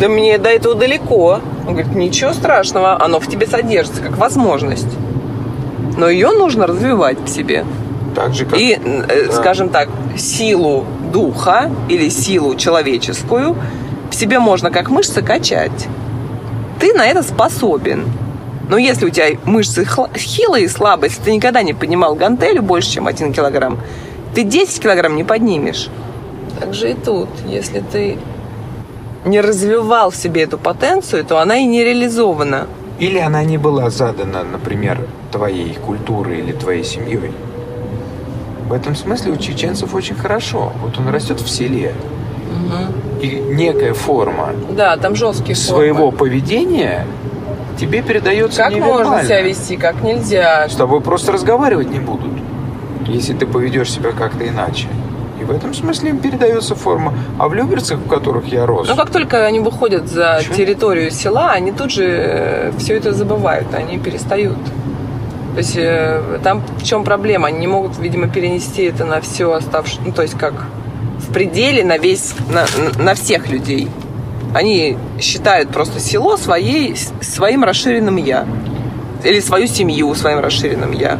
Да 0.00 0.08
мне 0.08 0.38
до 0.38 0.48
этого 0.48 0.74
далеко. 0.74 1.40
Он 1.66 1.74
говорит, 1.74 1.94
ничего 1.94 2.32
страшного, 2.32 3.02
оно 3.02 3.20
в 3.20 3.26
тебе 3.26 3.46
содержится, 3.46 4.00
как 4.00 4.16
возможность. 4.16 4.86
Но 5.96 6.08
ее 6.08 6.30
нужно 6.30 6.66
развивать 6.66 7.18
в 7.20 7.28
себе. 7.28 7.64
Так 8.14 8.32
же, 8.34 8.46
как... 8.46 8.58
И, 8.58 8.72
э, 8.82 9.26
Да. 9.26 9.32
скажем 9.32 9.68
так, 9.68 9.88
силу 10.16 10.84
духа 11.12 11.70
или 11.88 12.08
силу 12.08 12.54
человеческую 12.54 13.56
в 14.10 14.14
себе 14.14 14.38
можно 14.38 14.70
как 14.70 14.88
мышцы 14.90 15.20
качать. 15.20 15.88
Ты 16.78 16.94
на 16.94 17.06
это 17.06 17.22
способен. 17.22 18.04
Но 18.68 18.76
если 18.76 19.06
у 19.06 19.10
тебя 19.10 19.38
мышцы 19.44 19.86
хилые 20.14 20.66
и 20.66 20.68
слабые, 20.68 21.10
если 21.10 21.22
ты 21.22 21.32
никогда 21.32 21.62
не 21.62 21.74
поднимал 21.74 22.14
гантелю 22.14 22.62
больше, 22.62 22.92
чем 22.92 23.06
1 23.06 23.32
килограмм, 23.32 23.78
ты 24.34 24.44
10 24.44 24.82
килограмм 24.82 25.16
не 25.16 25.24
поднимешь. 25.24 25.88
Так 26.60 26.74
же 26.74 26.90
и 26.90 26.94
тут. 26.94 27.28
Если 27.46 27.80
ты 27.80 28.18
не 29.24 29.40
развивал 29.40 30.10
в 30.10 30.16
себе 30.16 30.42
эту 30.42 30.58
потенцию, 30.58 31.24
то 31.24 31.38
она 31.40 31.56
и 31.56 31.64
не 31.64 31.82
реализована. 31.82 32.66
Или 32.98 33.18
она 33.18 33.42
не 33.44 33.58
была 33.58 33.90
задана, 33.90 34.44
например, 34.44 35.00
твоей 35.32 35.74
культурой 35.74 36.40
или 36.40 36.52
твоей 36.52 36.84
семьей. 36.84 37.32
В 38.68 38.72
этом 38.72 38.94
смысле 38.94 39.32
у 39.32 39.36
чеченцев 39.36 39.94
очень 39.94 40.16
хорошо. 40.16 40.72
Вот 40.82 40.98
он 40.98 41.08
растет 41.08 41.40
в 41.40 41.48
селе. 41.48 41.94
И 42.50 43.07
некая 43.26 43.94
форма 43.94 44.50
Да, 44.70 44.96
там 44.96 45.14
жесткие 45.16 45.56
своего 45.56 46.10
формы. 46.10 46.18
поведения 46.18 47.04
тебе 47.78 48.02
передается 48.02 48.62
Как 48.62 48.72
можно 48.76 49.22
себя 49.24 49.42
вести, 49.42 49.76
как 49.76 50.02
нельзя. 50.02 50.68
С 50.68 50.74
тобой 50.74 51.00
просто 51.00 51.32
разговаривать 51.32 51.90
не 51.90 52.00
будут, 52.00 52.30
если 53.06 53.34
ты 53.34 53.46
поведешь 53.46 53.90
себя 53.92 54.10
как-то 54.12 54.46
иначе. 54.46 54.88
И 55.40 55.44
в 55.44 55.52
этом 55.52 55.72
смысле 55.72 56.10
им 56.10 56.18
передается 56.18 56.74
форма. 56.74 57.14
А 57.38 57.46
в 57.48 57.54
Люберцах, 57.54 58.00
в 58.00 58.08
которых 58.08 58.46
я 58.52 58.66
рос, 58.66 58.88
Но 58.88 58.96
как 58.96 59.10
только 59.10 59.46
они 59.46 59.60
выходят 59.60 60.08
за 60.08 60.40
Чё? 60.42 60.52
территорию 60.54 61.12
села, 61.12 61.52
они 61.52 61.70
тут 61.70 61.92
же 61.92 62.72
все 62.78 62.96
это 62.96 63.12
забывают, 63.12 63.72
они 63.72 63.98
перестают. 63.98 64.58
То 65.52 65.58
есть 65.58 65.76
э, 65.76 66.40
там 66.42 66.62
в 66.78 66.82
чем 66.82 67.04
проблема? 67.04 67.48
Они 67.48 67.58
не 67.60 67.66
могут, 67.68 67.98
видимо, 67.98 68.28
перенести 68.28 68.82
это 68.82 69.04
на 69.04 69.20
все 69.20 69.52
оставшееся, 69.52 70.00
ну 70.04 70.12
то 70.12 70.22
есть 70.22 70.36
как 70.36 70.54
в 71.28 71.32
пределе 71.32 71.84
на 71.84 71.98
весь, 71.98 72.34
на, 72.50 72.64
на 73.02 73.14
всех 73.14 73.48
людей. 73.50 73.88
Они 74.54 74.96
считают 75.20 75.70
просто 75.70 76.00
село 76.00 76.36
своей, 76.36 76.96
своим 77.20 77.64
расширенным 77.64 78.16
я. 78.16 78.46
Или 79.24 79.40
свою 79.40 79.66
семью 79.66 80.14
своим 80.14 80.38
расширенным 80.38 80.92
я. 80.92 81.18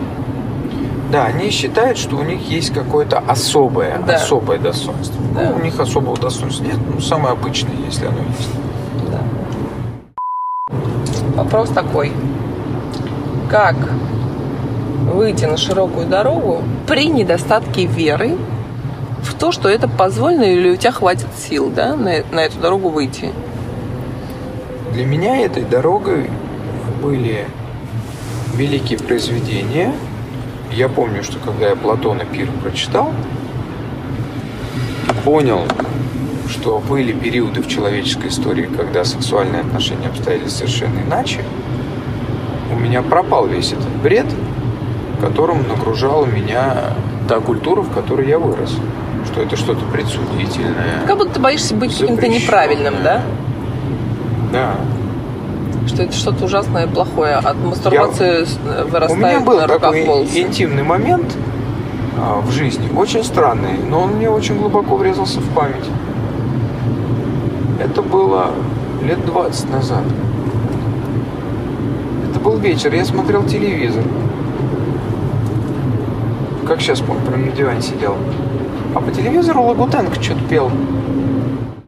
Да, 1.12 1.24
они 1.24 1.50
считают, 1.50 1.98
что 1.98 2.16
у 2.16 2.22
них 2.22 2.40
есть 2.48 2.72
какое-то 2.72 3.18
особое, 3.18 3.98
Да. 4.06 4.14
особое 4.16 4.59
достоинство. 4.59 5.16
Да. 5.34 5.50
Ну, 5.50 5.56
у 5.61 5.64
них 5.64 5.78
особого 5.78 6.16
достоинства 6.16 6.64
нет, 6.64 6.76
ну, 6.94 7.00
самое 7.00 7.32
обычное, 7.32 7.74
если 7.86 8.06
оно 8.06 8.18
есть. 8.18 8.48
Вопрос 11.34 11.70
такой. 11.70 12.12
Как 13.50 13.76
выйти 15.12 15.46
на 15.46 15.56
широкую 15.56 16.06
дорогу 16.06 16.62
при 16.86 17.09
недостатке 17.09 17.86
веры 17.86 18.36
в 19.23 19.35
то, 19.35 19.53
что 19.53 19.69
это 19.69 19.89
позволено 19.89 20.45
или 20.45 20.71
у 20.71 20.77
тебя 20.77 20.93
хватит 20.93 21.29
сил, 21.37 21.71
да, 21.71 21.97
на, 21.97 22.23
на 22.33 22.41
эту 22.41 22.59
дорогу 22.59 22.89
выйти? 22.89 23.33
Для 24.93 25.05
меня 25.05 25.41
этой 25.41 25.64
дорогой 25.64 26.31
были 27.03 27.47
великие 28.55 28.99
произведения. 28.99 29.95
Я 30.73 30.89
помню, 30.89 31.23
что 31.23 31.39
когда 31.39 31.69
я 31.69 31.77
Платона 31.77 32.25
Пир 32.25 32.49
прочитал, 32.62 33.12
понял, 35.25 35.62
что 36.49 36.79
были 36.79 37.12
периоды 37.12 37.62
в 37.62 37.69
человеческой 37.69 38.29
истории, 38.29 38.69
когда 38.77 39.05
сексуальные 39.05 39.61
отношения 39.61 40.09
обстояли 40.09 40.49
совершенно 40.49 41.01
иначе, 41.01 41.45
у 42.73 42.77
меня 42.79 43.03
пропал 43.03 43.47
весь 43.47 43.73
этот 43.73 43.95
бред, 44.03 44.27
которым 45.21 45.66
нагружала 45.69 46.27
меня 46.27 46.95
та 47.29 47.41
культура, 47.41 47.83
в 47.83 47.93
которой 47.93 48.29
я 48.29 48.39
вырос. 48.39 48.75
Что 49.39 49.45
это 49.47 49.57
что-то 49.57 49.84
предсудительное. 49.93 51.07
Как 51.07 51.16
будто 51.16 51.34
ты 51.34 51.41
боишься 51.41 51.72
быть 51.72 51.97
каким-то 51.97 52.26
неправильным, 52.26 52.95
да? 53.05 53.22
Да. 54.53 54.74
Что 55.86 56.03
это 56.03 56.12
что-то 56.12 56.47
ужасное 56.47 56.86
и 56.86 56.89
плохое. 56.89 57.36
От 57.36 57.57
мастурбации 57.59 58.45
У 58.64 58.66
меня 58.66 58.84
вырастает 58.84 59.45
был 59.45 59.59
на 59.59 59.66
руках 59.68 59.80
такой 59.80 60.05
волосы. 60.07 60.41
интимный 60.41 60.82
момент 60.82 61.36
а, 62.18 62.41
в 62.41 62.51
жизни, 62.51 62.89
очень 62.97 63.22
странный, 63.22 63.78
но 63.89 64.01
он 64.01 64.14
мне 64.14 64.28
очень 64.28 64.59
глубоко 64.59 64.97
врезался 64.97 65.39
в 65.39 65.49
память. 65.55 65.89
Это 67.80 68.03
было 68.03 68.51
лет 69.05 69.24
20 69.24 69.70
назад. 69.70 70.03
Это 72.28 72.41
был 72.41 72.57
вечер, 72.57 72.93
я 72.93 73.05
смотрел 73.05 73.45
телевизор. 73.45 74.03
Как 76.66 76.80
сейчас 76.80 77.01
помню, 77.01 77.24
прям 77.24 77.47
на 77.47 77.53
диване 77.53 77.82
сидел. 77.82 78.16
А 78.99 79.01
по 79.01 79.12
телевизору 79.12 79.62
Лагутенко 79.62 80.20
что-то 80.20 80.40
пел. 80.51 80.72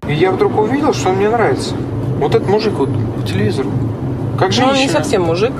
И 0.08 0.14
я 0.14 0.30
вдруг 0.30 0.56
увидел, 0.61 0.94
что 0.94 1.08
он 1.08 1.16
мне 1.16 1.28
нравится. 1.28 1.74
Вот 2.20 2.36
этот 2.36 2.48
мужик 2.48 2.74
вот 2.74 2.88
по 3.16 3.26
телевизору. 3.26 3.68
Как 4.38 4.50
Ну, 4.50 4.52
женщина. 4.52 4.70
он 4.70 4.76
не 4.78 4.88
совсем 4.88 5.22
мужик. 5.24 5.52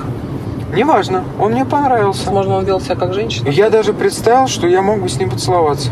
Неважно, 0.73 1.25
он 1.37 1.51
мне 1.51 1.65
понравился. 1.65 2.23
Возможно, 2.27 2.55
он 2.55 2.63
вел 2.63 2.79
себя 2.79 2.95
как 2.95 3.13
женщина. 3.13 3.49
Я 3.49 3.69
даже 3.69 3.91
представил, 3.91 4.47
что 4.47 4.65
я 4.65 4.81
мог 4.81 5.01
бы 5.01 5.09
с 5.09 5.19
ним 5.19 5.29
поцеловаться. 5.29 5.89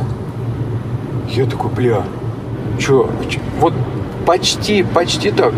Я 1.28 1.46
такой, 1.46 1.72
бля, 1.72 2.04
чё, 2.80 3.10
чё? 3.28 3.42
вот 3.60 3.74
почти, 4.26 4.84
почти 4.84 5.30
так. 5.30 5.54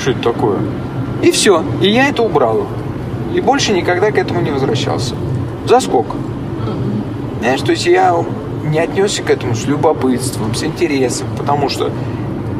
Что 0.00 0.10
это 0.10 0.22
такое? 0.22 0.58
И 1.22 1.30
все, 1.30 1.62
и 1.80 1.88
я 1.88 2.08
это 2.08 2.24
убрал. 2.24 2.66
И 3.32 3.40
больше 3.40 3.72
никогда 3.72 4.10
к 4.10 4.18
этому 4.18 4.40
не 4.40 4.50
возвращался. 4.50 5.14
Заскок. 5.68 6.06
Знаешь, 7.38 7.60
то 7.60 7.70
есть 7.70 7.86
я 7.86 8.12
не 8.70 8.78
отнесся 8.78 9.22
к 9.22 9.30
этому 9.30 9.54
с 9.54 9.64
любопытством, 9.66 10.54
с 10.54 10.64
интересом, 10.64 11.28
потому 11.36 11.68
что 11.68 11.90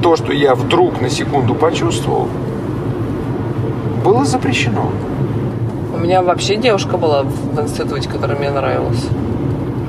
то, 0.02 0.16
что 0.16 0.32
я 0.32 0.54
вдруг 0.54 1.00
на 1.00 1.10
секунду 1.10 1.54
почувствовал, 1.54 2.28
было 4.04 4.24
запрещено. 4.24 4.90
У 5.92 5.98
меня 5.98 6.22
вообще 6.22 6.56
девушка 6.56 6.96
была 6.96 7.22
в 7.22 7.60
институте, 7.60 8.08
которая 8.08 8.38
мне 8.38 8.50
нравилась. 8.50 9.04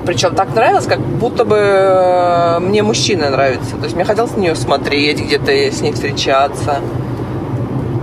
Причем 0.05 0.36
так 0.36 0.55
нравилось, 0.55 0.86
как 0.86 1.01
будто 1.01 1.43
бы 1.43 1.57
э, 1.57 2.59
мне 2.59 2.82
мужчины 2.82 3.30
нравятся. 3.30 3.76
То 3.76 3.84
есть 3.84 3.95
мне 3.95 4.05
хотелось 4.05 4.32
на 4.38 4.39
нее 4.39 4.55
смотреть, 4.55 5.22
где-то 5.22 5.51
с 5.51 5.82
ней 5.82 5.91
встречаться. 5.91 6.78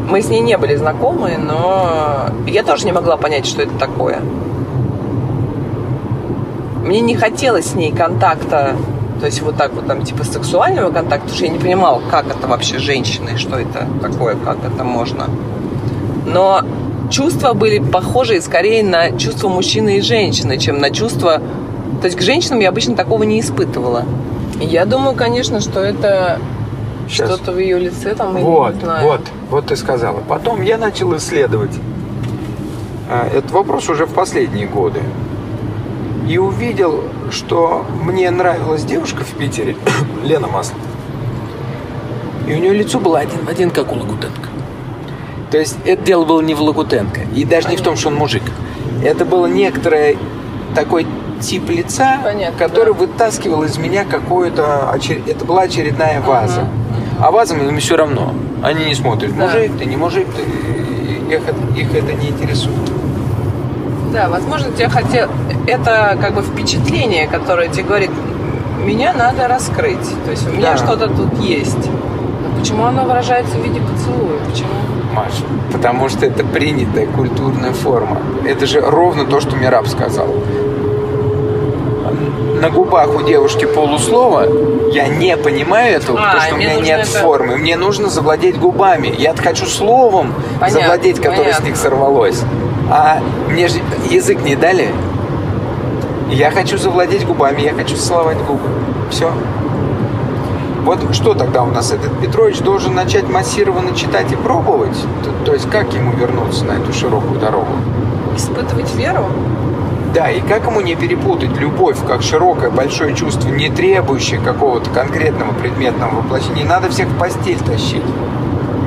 Мы 0.09 0.21
с 0.21 0.29
ней 0.29 0.41
не 0.41 0.59
были 0.59 0.77
знакомы, 0.77 1.39
но 1.39 2.27
я 2.47 2.62
тоже 2.62 2.85
не 2.85 2.93
могла 2.93 3.17
понять, 3.17 3.47
что 3.47 3.62
это 3.62 3.73
такое. 3.79 4.21
Мне 6.85 7.01
не 7.01 7.16
хотелось 7.16 7.70
с 7.70 7.74
ней 7.74 7.93
контакта, 7.93 8.76
то 9.20 9.26
есть 9.26 9.41
вот 9.41 9.57
так 9.57 9.72
вот 9.72 9.87
там 9.87 10.05
типа 10.05 10.22
сексуального 10.22 10.91
контакта, 10.91 11.20
потому 11.20 11.35
что 11.35 11.45
я 11.47 11.51
не 11.51 11.59
понимала, 11.59 12.03
как 12.11 12.26
это 12.26 12.47
вообще 12.47 12.78
женщины, 12.78 13.39
что 13.39 13.59
это 13.59 13.89
такое, 14.03 14.37
как 14.37 14.59
это 14.64 14.85
можно. 14.85 15.28
Но 16.26 16.62
чувства 17.11 17.55
были 17.55 17.78
похожи 17.78 18.41
скорее 18.43 18.82
на 18.82 19.12
чувства 19.18 19.49
мужчины 19.49 19.99
и 19.99 20.01
женщины, 20.03 20.59
чем 20.59 20.78
на 20.78 20.91
чувства... 20.91 21.41
То 22.01 22.07
есть 22.07 22.18
к 22.18 22.20
женщинам 22.20 22.61
я 22.61 22.68
обычно 22.68 22.97
такого 22.97 23.22
не 23.22 23.41
испытывала. 23.41 24.05
И 24.61 24.66
я 24.66 24.85
думаю, 24.85 25.16
конечно, 25.16 25.61
что 25.61 25.80
это 25.80 26.39
Щас. 27.09 27.28
что-то 27.28 27.53
в 27.53 27.59
ее 27.59 27.78
лице 27.78 28.14
там, 28.14 28.35
Вот, 28.37 28.74
не 28.74 28.80
знаю. 28.80 29.07
вот, 29.07 29.20
вот 29.49 29.66
ты 29.66 29.76
сказала. 29.76 30.20
Потом 30.28 30.61
я 30.61 30.76
начал 30.76 31.16
исследовать 31.16 31.72
а, 33.09 33.26
этот 33.26 33.53
вопрос 33.53 33.89
уже 33.89 34.07
в 34.07 34.12
последние 34.12 34.66
годы. 34.66 35.01
И 36.29 36.39
увидел, 36.39 37.05
что 37.31 37.85
мне 38.03 38.31
нравилась 38.31 38.85
девушка 38.85 39.25
в 39.25 39.29
Питере, 39.39 39.77
Лена 40.25 40.47
Маслов. 40.49 40.79
И 42.47 42.53
у 42.53 42.59
нее 42.59 42.72
лицо 42.75 42.99
было 42.99 43.18
один 43.20 43.45
в 43.45 43.49
один, 43.49 43.70
как 43.70 43.93
у 43.93 43.97
Лагутенко. 43.97 44.49
То 45.51 45.59
есть 45.59 45.77
это 45.85 46.03
дело 46.03 46.25
было 46.25 46.41
не 46.41 46.55
в 46.55 46.61
Лагутенко. 46.62 47.20
И 47.35 47.45
даже 47.45 47.68
не 47.68 47.77
в 47.77 47.81
том, 47.83 47.97
что 47.97 48.09
он 48.09 48.16
мужик. 48.16 48.43
Это 49.03 49.25
было 49.25 49.47
некоторое 49.47 50.16
такой 50.75 51.07
тип 51.41 51.68
лица, 51.70 52.18
Понятно, 52.22 52.59
который 52.59 52.95
да. 52.95 53.01
вытаскивал 53.01 53.62
из 53.64 53.77
меня 53.79 54.05
какую-то... 54.05 54.91
очер- 54.95 55.22
Это 55.31 55.45
была 55.45 55.62
очередная 55.62 56.20
ваза. 56.20 56.66
А 57.20 57.31
вазам 57.31 57.66
им 57.66 57.79
все 57.79 57.97
равно. 57.97 58.35
Они 58.62 58.87
не 58.87 58.95
смотрят, 58.95 59.37
Да. 59.37 59.47
мужик 59.47 59.72
ты, 59.79 59.85
не 59.85 59.97
мужик 59.97 60.27
ты. 60.35 60.43
Их, 61.35 61.43
их 61.77 61.95
это 61.95 62.12
не 62.14 62.29
интересует. 62.31 62.77
Да, 64.15 64.29
возможно, 64.29 64.71
тебе 64.73 64.89
хотел... 64.89 65.29
Это 65.67 66.17
как 66.21 66.35
бы 66.35 66.43
впечатление, 66.43 67.27
которое 67.27 67.69
тебе 67.69 67.83
говорит, 67.83 68.11
меня 68.85 69.12
надо 69.12 69.49
раскрыть. 69.49 70.07
То 70.25 70.31
есть 70.31 70.47
у 70.47 70.53
меня 70.53 70.73
Да. 70.73 70.77
что-то 70.79 71.09
тут 71.09 71.39
есть. 71.41 71.87
Но 71.87 72.59
почему 72.61 72.85
оно 72.85 73.03
выражается 73.05 73.57
в 73.57 73.62
виде 73.65 73.81
поцелуя? 73.81 74.39
Почему? 74.49 74.69
Маш, 75.15 75.33
потому 75.73 76.09
что 76.09 76.27
это 76.27 76.45
принятая 76.45 77.07
культурная 77.07 77.73
форма. 77.73 78.19
Это 78.47 78.67
же 78.67 78.81
ровно 78.81 79.25
то, 79.27 79.41
что 79.41 79.57
Мираб 79.57 79.87
сказал. 79.89 80.29
На 82.61 82.71
губах 82.71 83.15
у 83.15 83.23
девушки 83.23 83.65
полуслова, 83.67 84.47
я 84.93 85.09
не 85.09 85.37
понимаю 85.37 85.97
этого, 85.97 86.19
А, 86.19 86.23
потому 86.27 86.43
что 86.43 86.55
у 86.55 86.59
меня 86.59 86.75
нет 86.77 87.01
это- 87.01 87.19
формы. 87.19 87.57
Мне 87.57 87.77
нужно 87.77 88.09
завладеть 88.09 88.59
губами. 88.59 89.12
Я 89.19 89.35
хочу 89.35 89.67
словом 89.67 90.33
Понятно, 90.61 90.81
завладеть, 90.81 91.17
которое 91.17 91.53
с 91.53 91.57
понятно. 91.57 91.65
них 91.67 91.77
сорвалось. 91.77 92.43
А 92.91 93.18
мне 93.49 93.68
же 93.68 93.78
язык 94.11 94.41
не 94.43 94.57
дали. 94.57 94.93
Я 96.30 96.51
хочу 96.51 96.78
завладеть 96.78 97.26
губами, 97.26 97.62
я 97.62 97.72
хочу 97.72 97.97
целовать 97.97 98.39
губы. 98.39 98.68
Все. 99.11 99.32
Вот 100.85 101.14
что 101.14 101.35
тогда 101.35 101.62
у 101.62 101.70
нас 101.70 101.93
этот 101.93 102.18
Петрович 102.20 102.59
должен 102.59 102.95
начать 102.95 103.28
массированно 103.28 103.95
читать 103.95 104.30
и 104.32 104.37
пробовать? 104.37 104.97
То, 105.22 105.47
то 105.47 105.53
есть 105.55 105.70
как 105.70 105.95
ему 105.95 106.12
вернуться 106.12 106.64
на 106.64 106.72
эту 106.72 106.93
широкую 106.93 107.41
дорогу? 107.41 107.72
Испытывать 108.37 108.95
веру? 108.95 109.26
Да, 110.14 110.30
и 110.30 110.41
как 110.41 110.66
ему 110.66 110.80
не 110.80 110.95
перепутать 110.95 111.57
любовь 111.57 111.97
как 112.07 112.22
широкое, 112.22 112.70
большое 112.70 113.14
чувство, 113.14 113.49
не 113.49 113.70
требующее 113.70 114.39
какого-то 114.39 114.91
конкретного 114.91 115.53
предметного 115.53 116.16
воплощения. 116.16 116.62
Не 116.62 116.68
надо 116.68 116.91
всех 116.91 117.09
в 117.09 117.18
постель 117.18 117.59
тащить. 117.59 118.05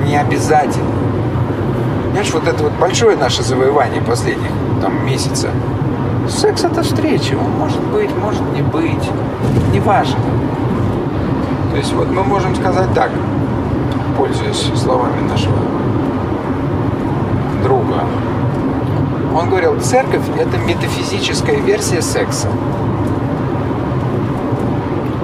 Не 0.06 0.22
обязательно. 0.22 0.97
Знаешь, 2.18 2.34
вот 2.34 2.48
это 2.48 2.64
вот 2.64 2.72
большое 2.80 3.16
наше 3.16 3.44
завоевание 3.44 4.02
последних 4.02 4.50
там 4.82 5.06
месяца. 5.06 5.52
Секс 6.28 6.64
это 6.64 6.82
встреча. 6.82 7.36
Он 7.36 7.52
может 7.52 7.80
быть, 7.90 8.10
может 8.18 8.42
не 8.56 8.64
быть. 8.64 9.08
Неважно. 9.72 10.18
То 11.70 11.78
есть 11.78 11.94
вот 11.94 12.10
мы 12.10 12.24
можем 12.24 12.56
сказать 12.56 12.92
так, 12.96 13.12
пользуясь 14.18 14.66
словами 14.76 15.30
нашего 15.30 15.58
друга. 17.62 18.04
Он 19.40 19.48
говорил, 19.52 19.80
церковь– 19.80 20.24
это 20.40 20.58
метафизическая 20.58 21.58
версия 21.58 22.02
секса. 22.02 22.48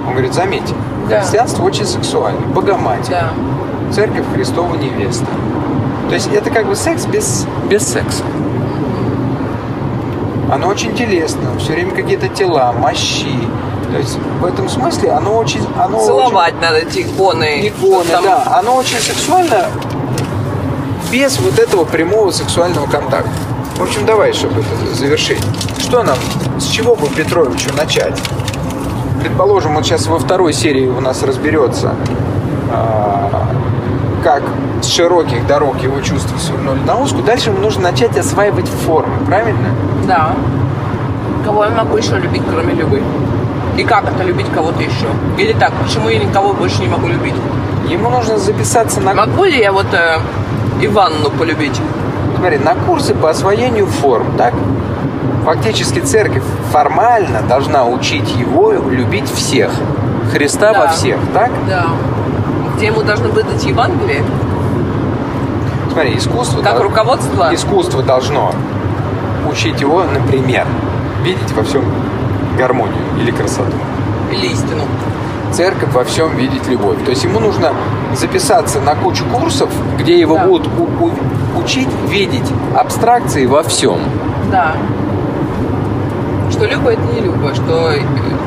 Он 0.06 0.12
говорит, 0.12 0.32
заметьте, 0.32 0.76
Да. 1.10 1.22
христианство 1.22 1.64
очень 1.64 1.86
сексуально, 1.86 2.46
Богоматерь, 2.54 3.10
Да. 3.10 3.92
церковь 3.92 4.26
Христова 4.32 4.76
невеста. 4.76 5.26
То 6.14 6.16
есть 6.16 6.30
это 6.32 6.48
как 6.50 6.68
бы 6.68 6.76
секс 6.76 7.06
без, 7.06 7.44
без 7.68 7.82
секса. 7.88 8.22
Оно 10.48 10.68
очень 10.68 10.94
телесно, 10.94 11.58
все 11.58 11.72
время 11.72 11.90
какие-то 11.90 12.28
тела, 12.28 12.70
мощи. 12.70 13.36
То 13.90 13.98
есть 13.98 14.16
в 14.40 14.44
этом 14.44 14.68
смысле 14.68 15.10
оно 15.10 15.34
очень... 15.36 15.66
Оно 15.76 15.98
Целовать 16.06 16.54
надо 16.60 16.76
эти 16.76 17.00
иконы. 17.00 17.56
очень, 17.58 17.66
иконы, 17.66 18.10
Там- 18.12 18.22
да. 18.22 18.58
Оно 18.60 18.76
очень 18.76 18.98
сексуально 18.98 19.66
без 21.10 21.36
вот 21.40 21.58
этого 21.58 21.84
прямого 21.84 22.30
сексуального 22.30 22.86
контакта. 22.86 23.32
В 23.76 23.82
общем, 23.82 24.06
давай, 24.06 24.32
чтобы 24.34 24.60
это 24.60 24.94
завершить. 24.94 25.42
Что 25.80 26.04
нам, 26.04 26.16
с 26.60 26.68
чего 26.68 26.94
бы 26.94 27.08
Петровичу 27.08 27.74
начать? 27.76 28.16
Предположим, 29.20 29.76
он 29.76 29.82
сейчас 29.82 30.06
во 30.06 30.20
второй 30.20 30.52
серии 30.52 30.86
у 30.86 31.00
нас 31.00 31.24
разберется, 31.24 31.96
а, 32.70 33.23
как 34.24 34.42
с 34.82 34.86
широких 34.88 35.46
дорог 35.46 35.78
его 35.82 36.00
чувства 36.00 36.36
свернули 36.38 36.80
на 36.80 36.96
узкую. 36.98 37.24
Дальше 37.24 37.50
ему 37.50 37.60
нужно 37.60 37.82
начать 37.82 38.16
осваивать 38.16 38.66
формы, 38.68 39.24
правильно? 39.26 39.68
Да. 40.08 40.32
Кого 41.44 41.64
я 41.64 41.70
могу 41.70 41.96
еще 41.98 42.16
любить, 42.18 42.42
кроме 42.50 42.72
любви? 42.72 43.02
И 43.76 43.84
как 43.84 44.04
это 44.04 44.22
любить 44.24 44.46
кого-то 44.54 44.82
еще? 44.82 45.06
Или 45.36 45.52
так, 45.52 45.72
почему 45.82 46.08
я 46.08 46.18
никого 46.18 46.54
больше 46.54 46.80
не 46.80 46.88
могу 46.88 47.06
любить? 47.06 47.34
Ему 47.88 48.08
нужно 48.08 48.38
записаться 48.38 49.00
на, 49.00 49.12
Могу 49.12 49.44
ли 49.44 49.58
я 49.58 49.72
вот 49.72 49.92
э, 49.92 50.18
Иванну 50.80 51.30
полюбить? 51.30 51.78
смотри, 52.38 52.58
на 52.58 52.74
курсы 52.74 53.14
по 53.14 53.30
освоению 53.30 53.86
форм, 53.86 54.36
так? 54.38 54.54
Фактически 55.44 56.00
церковь 56.00 56.42
формально 56.72 57.42
должна 57.42 57.84
учить 57.84 58.34
его 58.36 58.72
любить 58.72 59.30
всех. 59.30 59.70
Христа 60.32 60.72
Да. 60.72 60.80
во 60.80 60.88
всех, 60.88 61.18
так? 61.34 61.50
Да. 61.68 61.86
Где 62.76 62.86
ему 62.86 63.02
должны 63.02 63.28
выдать 63.28 63.64
Евангелие? 63.64 64.22
Смотри, 65.92 66.16
искусство... 66.16 66.62
Как 66.62 66.74
дол- 66.74 66.84
руководство? 66.84 67.54
Искусство 67.54 68.02
должно 68.02 68.52
учить 69.48 69.80
его, 69.80 70.02
например, 70.04 70.66
видеть 71.22 71.52
во 71.52 71.62
всем 71.62 71.84
гармонию 72.58 72.96
или 73.20 73.30
красоту. 73.30 73.76
Или 74.32 74.46
истину? 74.48 74.82
Церковь 75.52 75.92
во 75.92 76.02
всем 76.02 76.34
видеть 76.36 76.66
любовь. 76.66 76.98
То 77.04 77.10
есть 77.10 77.22
ему 77.22 77.38
нужно 77.38 77.72
записаться 78.16 78.80
на 78.80 78.96
кучу 78.96 79.24
курсов, 79.26 79.70
где 79.98 80.18
его 80.18 80.34
Да. 80.36 80.46
будут 80.46 80.68
учить 81.56 81.88
видеть 82.08 82.50
абстракции 82.76 83.46
во 83.46 83.62
всем. 83.62 83.98
Да. 84.50 84.72
Что 86.50 86.66
Люба 86.66 86.90
это 86.92 87.02
не 87.14 87.20
Люба, 87.20 87.54
что 87.54 87.92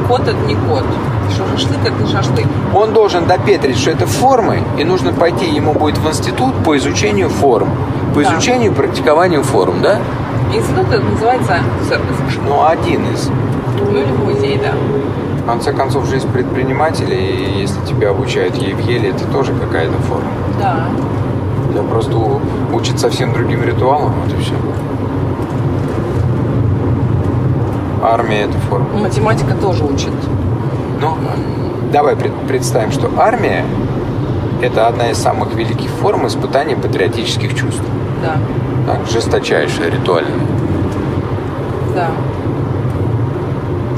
кот 0.09 0.21
это 0.21 0.33
не 0.45 0.55
кот, 0.55 0.83
шашлык 1.31 1.79
это 1.85 2.07
шашлык. 2.07 2.45
Он 2.73 2.93
должен 2.93 3.25
допетрить, 3.25 3.77
что 3.77 3.91
это 3.91 4.05
формы, 4.05 4.61
и 4.77 4.83
нужно 4.83 5.13
пойти 5.13 5.45
ему 5.49 5.73
будет 5.73 5.97
в 5.97 6.07
институт 6.07 6.53
по 6.63 6.77
изучению 6.77 7.29
форм, 7.29 7.69
по 8.13 8.21
Да. 8.21 8.31
изучению 8.33 8.71
и 8.71 8.73
практикованию 8.73 9.43
форм, 9.43 9.81
да? 9.81 9.99
Институт 10.53 10.87
это 10.91 11.01
называется 11.03 11.59
церковь. 11.87 12.17
Ну, 12.47 12.65
один 12.65 13.03
из. 13.13 13.29
Ну 13.79 13.91
или 13.97 14.11
музей, 14.11 14.59
да. 14.63 14.73
В 15.43 15.45
конце 15.45 15.71
концов, 15.71 16.05
жизнь 16.07 16.29
предпринимателя, 16.31 17.15
и 17.15 17.61
если 17.61 17.79
тебя 17.85 18.09
обучают 18.09 18.55
ей 18.55 18.73
в 18.73 18.79
еле, 18.79 19.09
это 19.09 19.25
тоже 19.27 19.53
какая-то 19.53 19.97
форма. 20.03 20.27
Да. 20.59 20.85
Я 21.75 21.83
просто 21.83 22.15
учат 22.73 22.99
совсем 22.99 23.33
другим 23.33 23.63
ритуалам, 23.63 24.13
вот 24.23 24.33
и 24.33 24.41
все. 24.41 24.53
Армия 28.01 28.41
это 28.43 28.57
форма. 28.69 28.87
Математика 28.99 29.53
тоже 29.55 29.83
учит. 29.83 30.11
Ну, 31.01 31.15
давай 31.91 32.15
пред- 32.15 32.33
представим, 32.47 32.91
что 32.91 33.09
армия 33.17 33.63
это 34.61 34.87
одна 34.87 35.11
из 35.11 35.17
самых 35.17 35.53
великих 35.53 35.89
форм 35.91 36.25
испытания 36.27 36.75
патриотических 36.75 37.53
чувств. 37.55 37.83
Да. 38.23 38.37
Так, 38.91 39.05
жесточайшая, 39.11 39.91
ритуальная. 39.91 40.39
Да. 41.95 42.09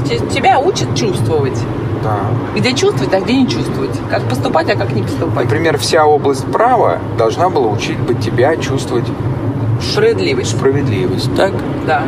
Те- 0.08 0.18
Тебя 0.28 0.58
учат 0.58 0.94
чувствовать. 0.94 1.58
Да. 2.02 2.16
Где 2.56 2.72
чувствовать, 2.72 3.12
а 3.14 3.20
где 3.20 3.34
не 3.34 3.46
чувствовать. 3.48 3.90
Как 4.10 4.22
поступать, 4.22 4.70
а 4.70 4.76
как 4.76 4.92
не 4.92 5.02
поступать. 5.02 5.44
Например, 5.44 5.76
вся 5.78 6.04
область 6.06 6.46
права 6.50 6.98
должна 7.18 7.48
была 7.50 7.68
учить 7.68 7.98
бы 7.98 8.14
тебя 8.14 8.56
чувствовать 8.56 9.04
Справедливость. 9.80 10.50
справедливость. 10.56 11.34
Так? 11.36 11.52
Да. 11.86 12.02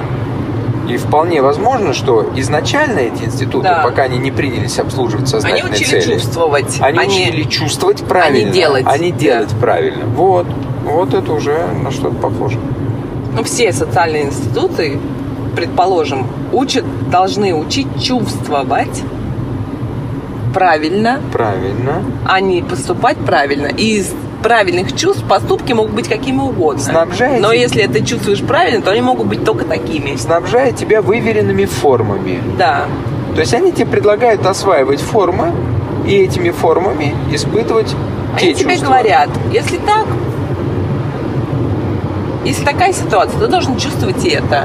И 0.92 0.98
вполне 0.98 1.40
возможно, 1.40 1.94
что 1.94 2.30
изначально 2.36 2.98
эти 2.98 3.24
институты, 3.24 3.64
Да. 3.68 3.82
пока 3.82 4.02
они 4.02 4.18
не 4.18 4.30
принялись 4.30 4.78
обслуживать 4.78 5.22
Они 5.22 5.30
сознательные 5.30 5.72
учили 5.72 6.00
цели, 6.00 6.12
чувствовать. 6.14 6.78
они, 6.82 6.98
учили 6.98 7.42
чувствовать 7.44 8.02
правильно, 8.04 8.52
делать. 8.52 8.84
а 8.86 8.98
не 8.98 9.10
Да. 9.10 9.18
делать 9.18 9.48
правильно. 9.58 10.04
Вот, 10.06 10.46
вот 10.84 11.14
это 11.14 11.32
уже 11.32 11.66
на 11.82 11.90
что-то 11.90 12.16
похоже. 12.16 12.58
Ну, 13.34 13.42
все 13.44 13.72
социальные 13.72 14.24
институты, 14.24 15.00
предположим, 15.56 16.26
учат, 16.52 16.84
должны 17.10 17.54
учить 17.54 17.86
чувствовать 18.02 19.02
правильно, 20.52 21.20
Правильно. 21.32 22.02
а 22.26 22.40
не 22.40 22.60
поступать 22.62 23.16
правильно. 23.16 23.68
И 23.68 23.96
из 23.98 24.12
правильных 24.42 24.94
чувств 24.96 25.22
поступки 25.28 25.72
могут 25.72 25.92
быть 25.92 26.08
какими 26.08 26.38
угодно. 26.38 26.82
Снабжаете- 26.82 27.40
Но 27.40 27.52
если 27.52 27.86
ты 27.86 28.04
чувствуешь 28.04 28.40
правильно, 28.42 28.82
то 28.82 28.90
они 28.90 29.00
могут 29.00 29.26
быть 29.26 29.44
только 29.44 29.64
такими. 29.64 30.16
Снабжая 30.16 30.72
тебя 30.72 31.00
выверенными 31.02 31.64
формами. 31.64 32.40
Да. 32.58 32.84
То 33.34 33.40
есть 33.40 33.54
они 33.54 33.72
тебе 33.72 33.86
предлагают 33.86 34.44
осваивать 34.44 35.00
формы 35.00 35.52
и 36.06 36.16
этими 36.16 36.50
формами 36.50 37.14
испытывать 37.32 37.88
те 38.38 38.46
Они 38.46 38.54
тебе 38.54 38.70
чувства. 38.74 38.86
говорят, 38.88 39.28
если 39.52 39.76
так, 39.78 40.06
если 42.44 42.64
такая 42.64 42.92
ситуация, 42.92 43.38
ты 43.38 43.46
должен 43.46 43.76
чувствовать 43.76 44.24
это. 44.26 44.64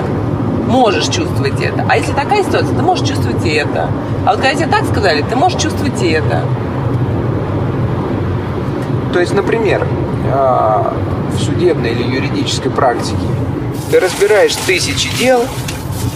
Можешь 0.68 1.06
чувствовать 1.06 1.62
это. 1.62 1.86
А 1.88 1.96
если 1.98 2.12
такая 2.12 2.44
ситуация, 2.44 2.76
ты 2.76 2.82
можешь 2.82 3.08
чувствовать 3.08 3.46
это. 3.46 3.88
А 4.26 4.32
вот 4.32 4.42
когда 4.42 4.54
тебе 4.56 4.68
так 4.68 4.84
сказали, 4.86 5.24
ты 5.30 5.36
можешь 5.36 5.62
чувствовать 5.62 6.02
это. 6.04 6.42
То 9.18 9.22
есть, 9.22 9.34
например, 9.34 9.84
а, 10.32 10.94
в 11.34 11.40
судебной 11.44 11.90
или 11.90 12.04
юридической 12.04 12.70
практике 12.70 13.18
ты 13.90 14.00
разбираешь 14.00 14.56
тысячи 14.56 15.10
дел 15.18 15.44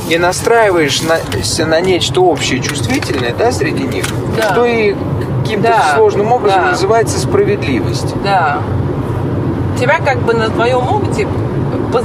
и 0.07 0.19
настраиваешься 0.19 1.65
на 1.65 1.81
нечто 1.81 2.21
общее 2.21 2.59
чувствительное, 2.59 3.33
да, 3.33 3.51
среди 3.51 3.85
них, 3.85 4.05
Да. 4.37 4.53
что 4.53 4.65
и 4.65 4.95
каким-то 5.41 5.69
Да, 5.69 5.95
сложным 5.95 6.31
образом 6.31 6.61
да. 6.65 6.69
называется 6.73 7.17
справедливость. 7.17 8.13
Да. 8.23 8.59
Тебя 9.79 9.97
как 9.97 10.19
бы 10.19 10.35
на 10.35 10.51
твоем 10.51 10.87
опыте 10.87 11.27
по- 11.91 12.03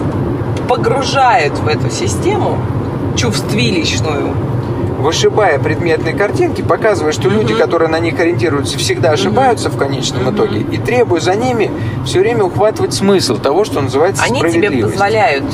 погружают 0.67 1.59
в 1.59 1.69
эту 1.69 1.91
систему 1.91 2.57
чувствилищную. 3.17 4.33
Вышибая 5.07 5.61
предметные 5.61 6.15
картинки, 6.15 6.63
показывая, 6.63 7.13
что 7.13 7.29
люди, 7.29 7.55
которые 7.55 7.89
на 7.89 8.01
них 8.01 8.19
ориентируются, 8.19 8.77
всегда 8.77 9.11
ошибаются 9.11 9.71
в 9.71 9.77
конечном 9.77 10.35
итоге, 10.35 10.63
и 10.63 10.79
требуя 10.79 11.21
за 11.21 11.37
ними 11.37 11.71
все 12.05 12.19
время 12.19 12.43
ухватывать 12.43 12.93
смысл 12.93 13.37
того, 13.37 13.65
что 13.65 13.81
называется 13.81 14.25
Они 14.25 14.41
тебе 14.41 14.69
позволяют 14.83 15.45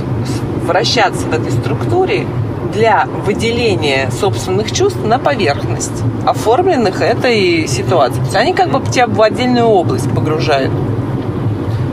вращаться 0.65 1.27
в 1.27 1.35
этой 1.35 1.53
структуре 1.53 2.27
для 2.73 3.07
выделения 3.27 4.09
собственных 4.19 4.73
чувств 4.73 5.01
на 5.05 5.19
поверхность, 5.19 6.03
оформленных 6.27 7.03
этой 7.03 7.67
ситуации. 7.69 8.21
То 8.21 8.25
есть 8.25 8.37
они 8.37 8.55
как 8.55 8.71
бы 8.71 8.83
тебя 8.91 9.07
в 9.07 9.21
отдельную 9.21 9.67
область 9.67 10.11
погружают. 10.15 10.73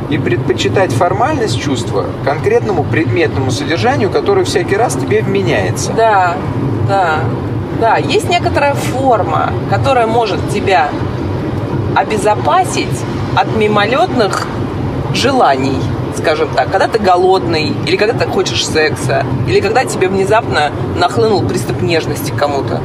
И 0.10 0.18
предпочитать 0.18 0.92
формальность 0.92 1.60
чувства 1.60 2.06
конкретному 2.26 2.84
предметному 2.84 3.52
содержанию, 3.52 4.10
которое 4.10 4.44
всякий 4.44 4.76
раз 4.76 4.96
тебе 4.96 5.22
вменяется. 5.22 5.92
Да, 5.94 6.36
да, 6.88 7.20
да. 7.80 7.98
Есть 7.98 8.30
некоторая 8.30 8.74
форма, 8.74 9.52
которая 9.70 10.08
может 10.08 10.50
тебя 10.50 10.90
обезопасить 11.96 12.88
от 13.36 13.56
мимолетных 13.56 14.48
желаний, 15.14 15.78
скажем 16.18 16.50
так, 16.56 16.72
когда 16.72 16.88
ты 16.88 17.00
голодный, 17.00 17.74
или 17.86 17.96
когда 17.96 18.14
ты 18.14 18.30
хочешь 18.30 18.66
секса, 18.66 19.24
или 19.48 19.60
когда 19.60 19.86
тебе 19.86 20.08
внезапно 20.08 20.72
нахлынул 20.98 21.44
приступ 21.44 21.82
нежности 21.82 22.32
к 22.32 22.36
кому-то. 22.36 22.82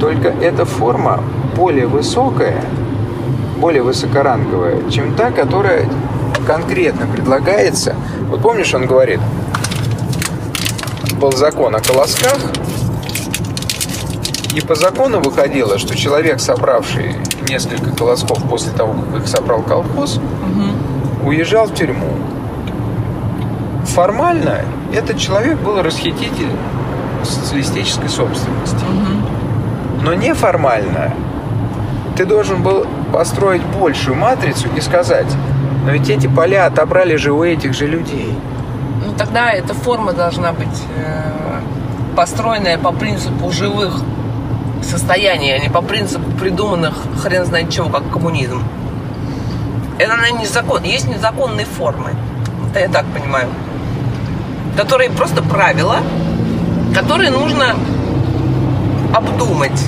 Только 0.00 0.28
эта 0.28 0.64
форма 0.64 1.20
более 1.56 1.86
высокая, 1.86 2.62
более 3.58 3.82
высокоранговая, 3.82 4.88
чем 4.90 5.14
та, 5.14 5.30
которая 5.30 5.88
конкретно 6.46 7.06
предлагается. 7.06 7.94
Вот 8.28 8.42
помнишь, 8.42 8.74
он 8.74 8.86
говорит, 8.86 9.20
был 11.20 11.32
закон 11.32 11.74
о 11.74 11.80
колосках, 11.80 12.38
и 14.54 14.60
по 14.60 14.74
закону 14.74 15.20
выходило, 15.20 15.78
что 15.78 15.96
человек, 15.96 16.40
собравший 16.40 17.16
несколько 17.48 17.90
колосков 17.90 18.42
после 18.48 18.72
того, 18.72 18.94
как 19.12 19.22
их 19.22 19.28
собрал 19.28 19.62
колхоз, 19.62 20.20
уезжал 21.24 21.66
в 21.66 21.74
тюрьму. 21.74 22.16
Формально 23.86 24.62
этот 24.92 25.18
человек 25.18 25.58
был 25.58 25.82
расхититель 25.82 26.50
социалистической 27.24 28.08
собственности. 28.08 28.84
Но 30.02 30.14
неформально 30.14 31.12
ты 32.16 32.24
должен 32.24 32.62
был 32.62 32.86
построить 33.12 33.62
большую 33.62 34.16
матрицу 34.16 34.68
и 34.76 34.80
сказать, 34.80 35.26
но 35.84 35.92
ведь 35.92 36.08
эти 36.10 36.26
поля 36.26 36.66
отобрали 36.66 37.16
же 37.16 37.32
у 37.32 37.42
этих 37.44 37.74
же 37.74 37.86
людей. 37.86 38.36
Ну 39.04 39.12
тогда 39.16 39.50
эта 39.50 39.74
форма 39.74 40.12
должна 40.12 40.52
быть 40.52 40.82
э, 40.96 41.60
построенная 42.16 42.78
по 42.78 42.92
принципу 42.92 43.50
живых 43.50 44.00
состояний, 44.82 45.52
а 45.54 45.58
не 45.58 45.68
по 45.68 45.82
принципу 45.82 46.30
придуманных 46.32 46.94
хрен 47.22 47.44
знает 47.44 47.70
чего, 47.70 47.88
как 47.88 48.10
коммунизм. 48.10 48.62
Это, 49.98 50.16
наверное, 50.16 50.40
не 50.40 50.46
закон. 50.46 50.82
Есть 50.84 51.08
незаконные 51.08 51.66
формы. 51.66 52.10
Это 52.70 52.80
я 52.80 52.88
так 52.88 53.04
понимаю. 53.06 53.48
которые 54.76 55.10
просто 55.10 55.42
правила, 55.42 55.96
которые 56.94 57.30
нужно 57.30 57.74
обдумать. 59.12 59.84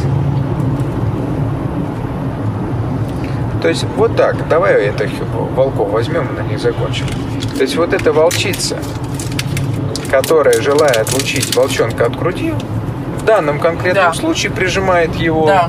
То 3.63 3.69
есть 3.69 3.85
вот 3.97 4.17
так, 4.17 4.49
давай 4.49 4.87
это 4.87 5.09
волков 5.55 5.91
возьмем 5.91 6.29
и 6.29 6.41
на 6.41 6.47
них 6.47 6.59
закончим. 6.61 7.07
То 7.57 7.63
есть 7.63 7.77
вот 7.77 7.93
эта 7.93 8.13
волчица, 8.13 8.79
которая, 10.11 10.61
желая 10.63 10.93
отлучить 11.03 11.55
волчонка 11.55 12.07
от 12.07 12.19
груди, 12.19 12.55
в 13.21 13.25
данном 13.25 13.61
конкретном 13.61 14.07
Да. 14.07 14.15
случае 14.15 14.51
прижимает 14.51 15.15
его 15.17 15.47
Да. 15.47 15.69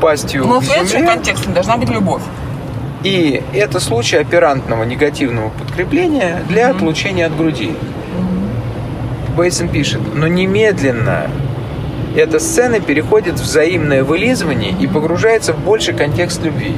пастью 0.00 0.44
Но 0.46 0.60
к 0.60 0.62
в 0.62 0.66
земле. 0.86 1.06
контексте 1.08 1.48
должна 1.50 1.76
быть 1.76 1.90
любовь. 1.90 2.22
И 3.02 3.42
это 3.52 3.80
случай 3.80 4.16
оперантного 4.16 4.84
негативного 4.84 5.50
подкрепления 5.50 6.42
для 6.48 6.70
отлучения 6.70 7.26
от 7.26 7.36
груди. 7.36 7.76
Бейсон 9.36 9.68
пишет, 9.68 10.00
но 10.14 10.28
немедленно 10.28 11.26
эта 12.16 12.38
сцена 12.38 12.78
переходит 12.80 13.40
в 13.40 13.42
взаимное 13.42 14.04
вылизывание 14.04 14.70
и 14.70 14.86
погружается 14.86 15.52
в 15.52 15.58
больший 15.58 15.92
контекст 15.94 16.42
любви. 16.44 16.76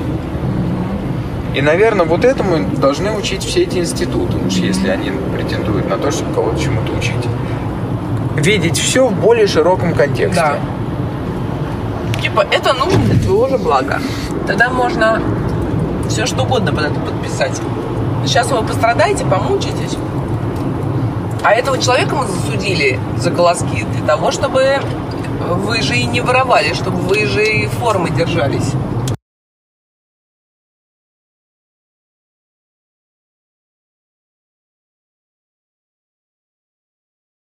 И, 1.56 1.62
наверное, 1.62 2.04
вот 2.04 2.22
этому 2.22 2.68
должны 2.76 3.10
учить 3.12 3.42
все 3.42 3.62
эти 3.62 3.78
институты, 3.78 4.36
уж 4.46 4.52
если 4.56 4.90
они 4.90 5.10
претендуют 5.34 5.88
на 5.88 5.96
то, 5.96 6.10
чтобы 6.10 6.34
кого-то 6.34 6.60
чему-то 6.60 6.92
учить. 6.92 7.14
Видеть 8.36 8.76
все 8.76 9.06
в 9.06 9.18
более 9.18 9.46
широком 9.46 9.94
контексте. 9.94 10.36
Да. 10.38 10.58
Типа, 12.20 12.44
это 12.50 12.74
нужно 12.74 12.98
для 13.04 13.18
твоего 13.22 13.48
же 13.48 13.56
блага. 13.56 14.02
Тогда 14.46 14.68
можно 14.68 15.22
все 16.10 16.26
что 16.26 16.42
угодно 16.42 16.74
под 16.74 16.90
это 16.90 17.00
подписать. 17.00 17.58
Сейчас 18.26 18.50
вы 18.50 18.62
пострадаете, 18.62 19.24
помучитесь. 19.24 19.96
А 21.42 21.54
этого 21.54 21.78
человека 21.78 22.16
мы 22.16 22.26
засудили 22.26 23.00
за 23.16 23.30
колоски 23.30 23.86
для 23.94 24.06
того, 24.06 24.30
чтобы 24.30 24.76
вы 25.48 25.80
же 25.80 25.96
и 25.96 26.04
не 26.04 26.20
воровали, 26.20 26.74
чтобы 26.74 26.98
вы 26.98 27.24
же 27.24 27.46
и 27.46 27.66
формы 27.66 28.10
держались. 28.10 28.74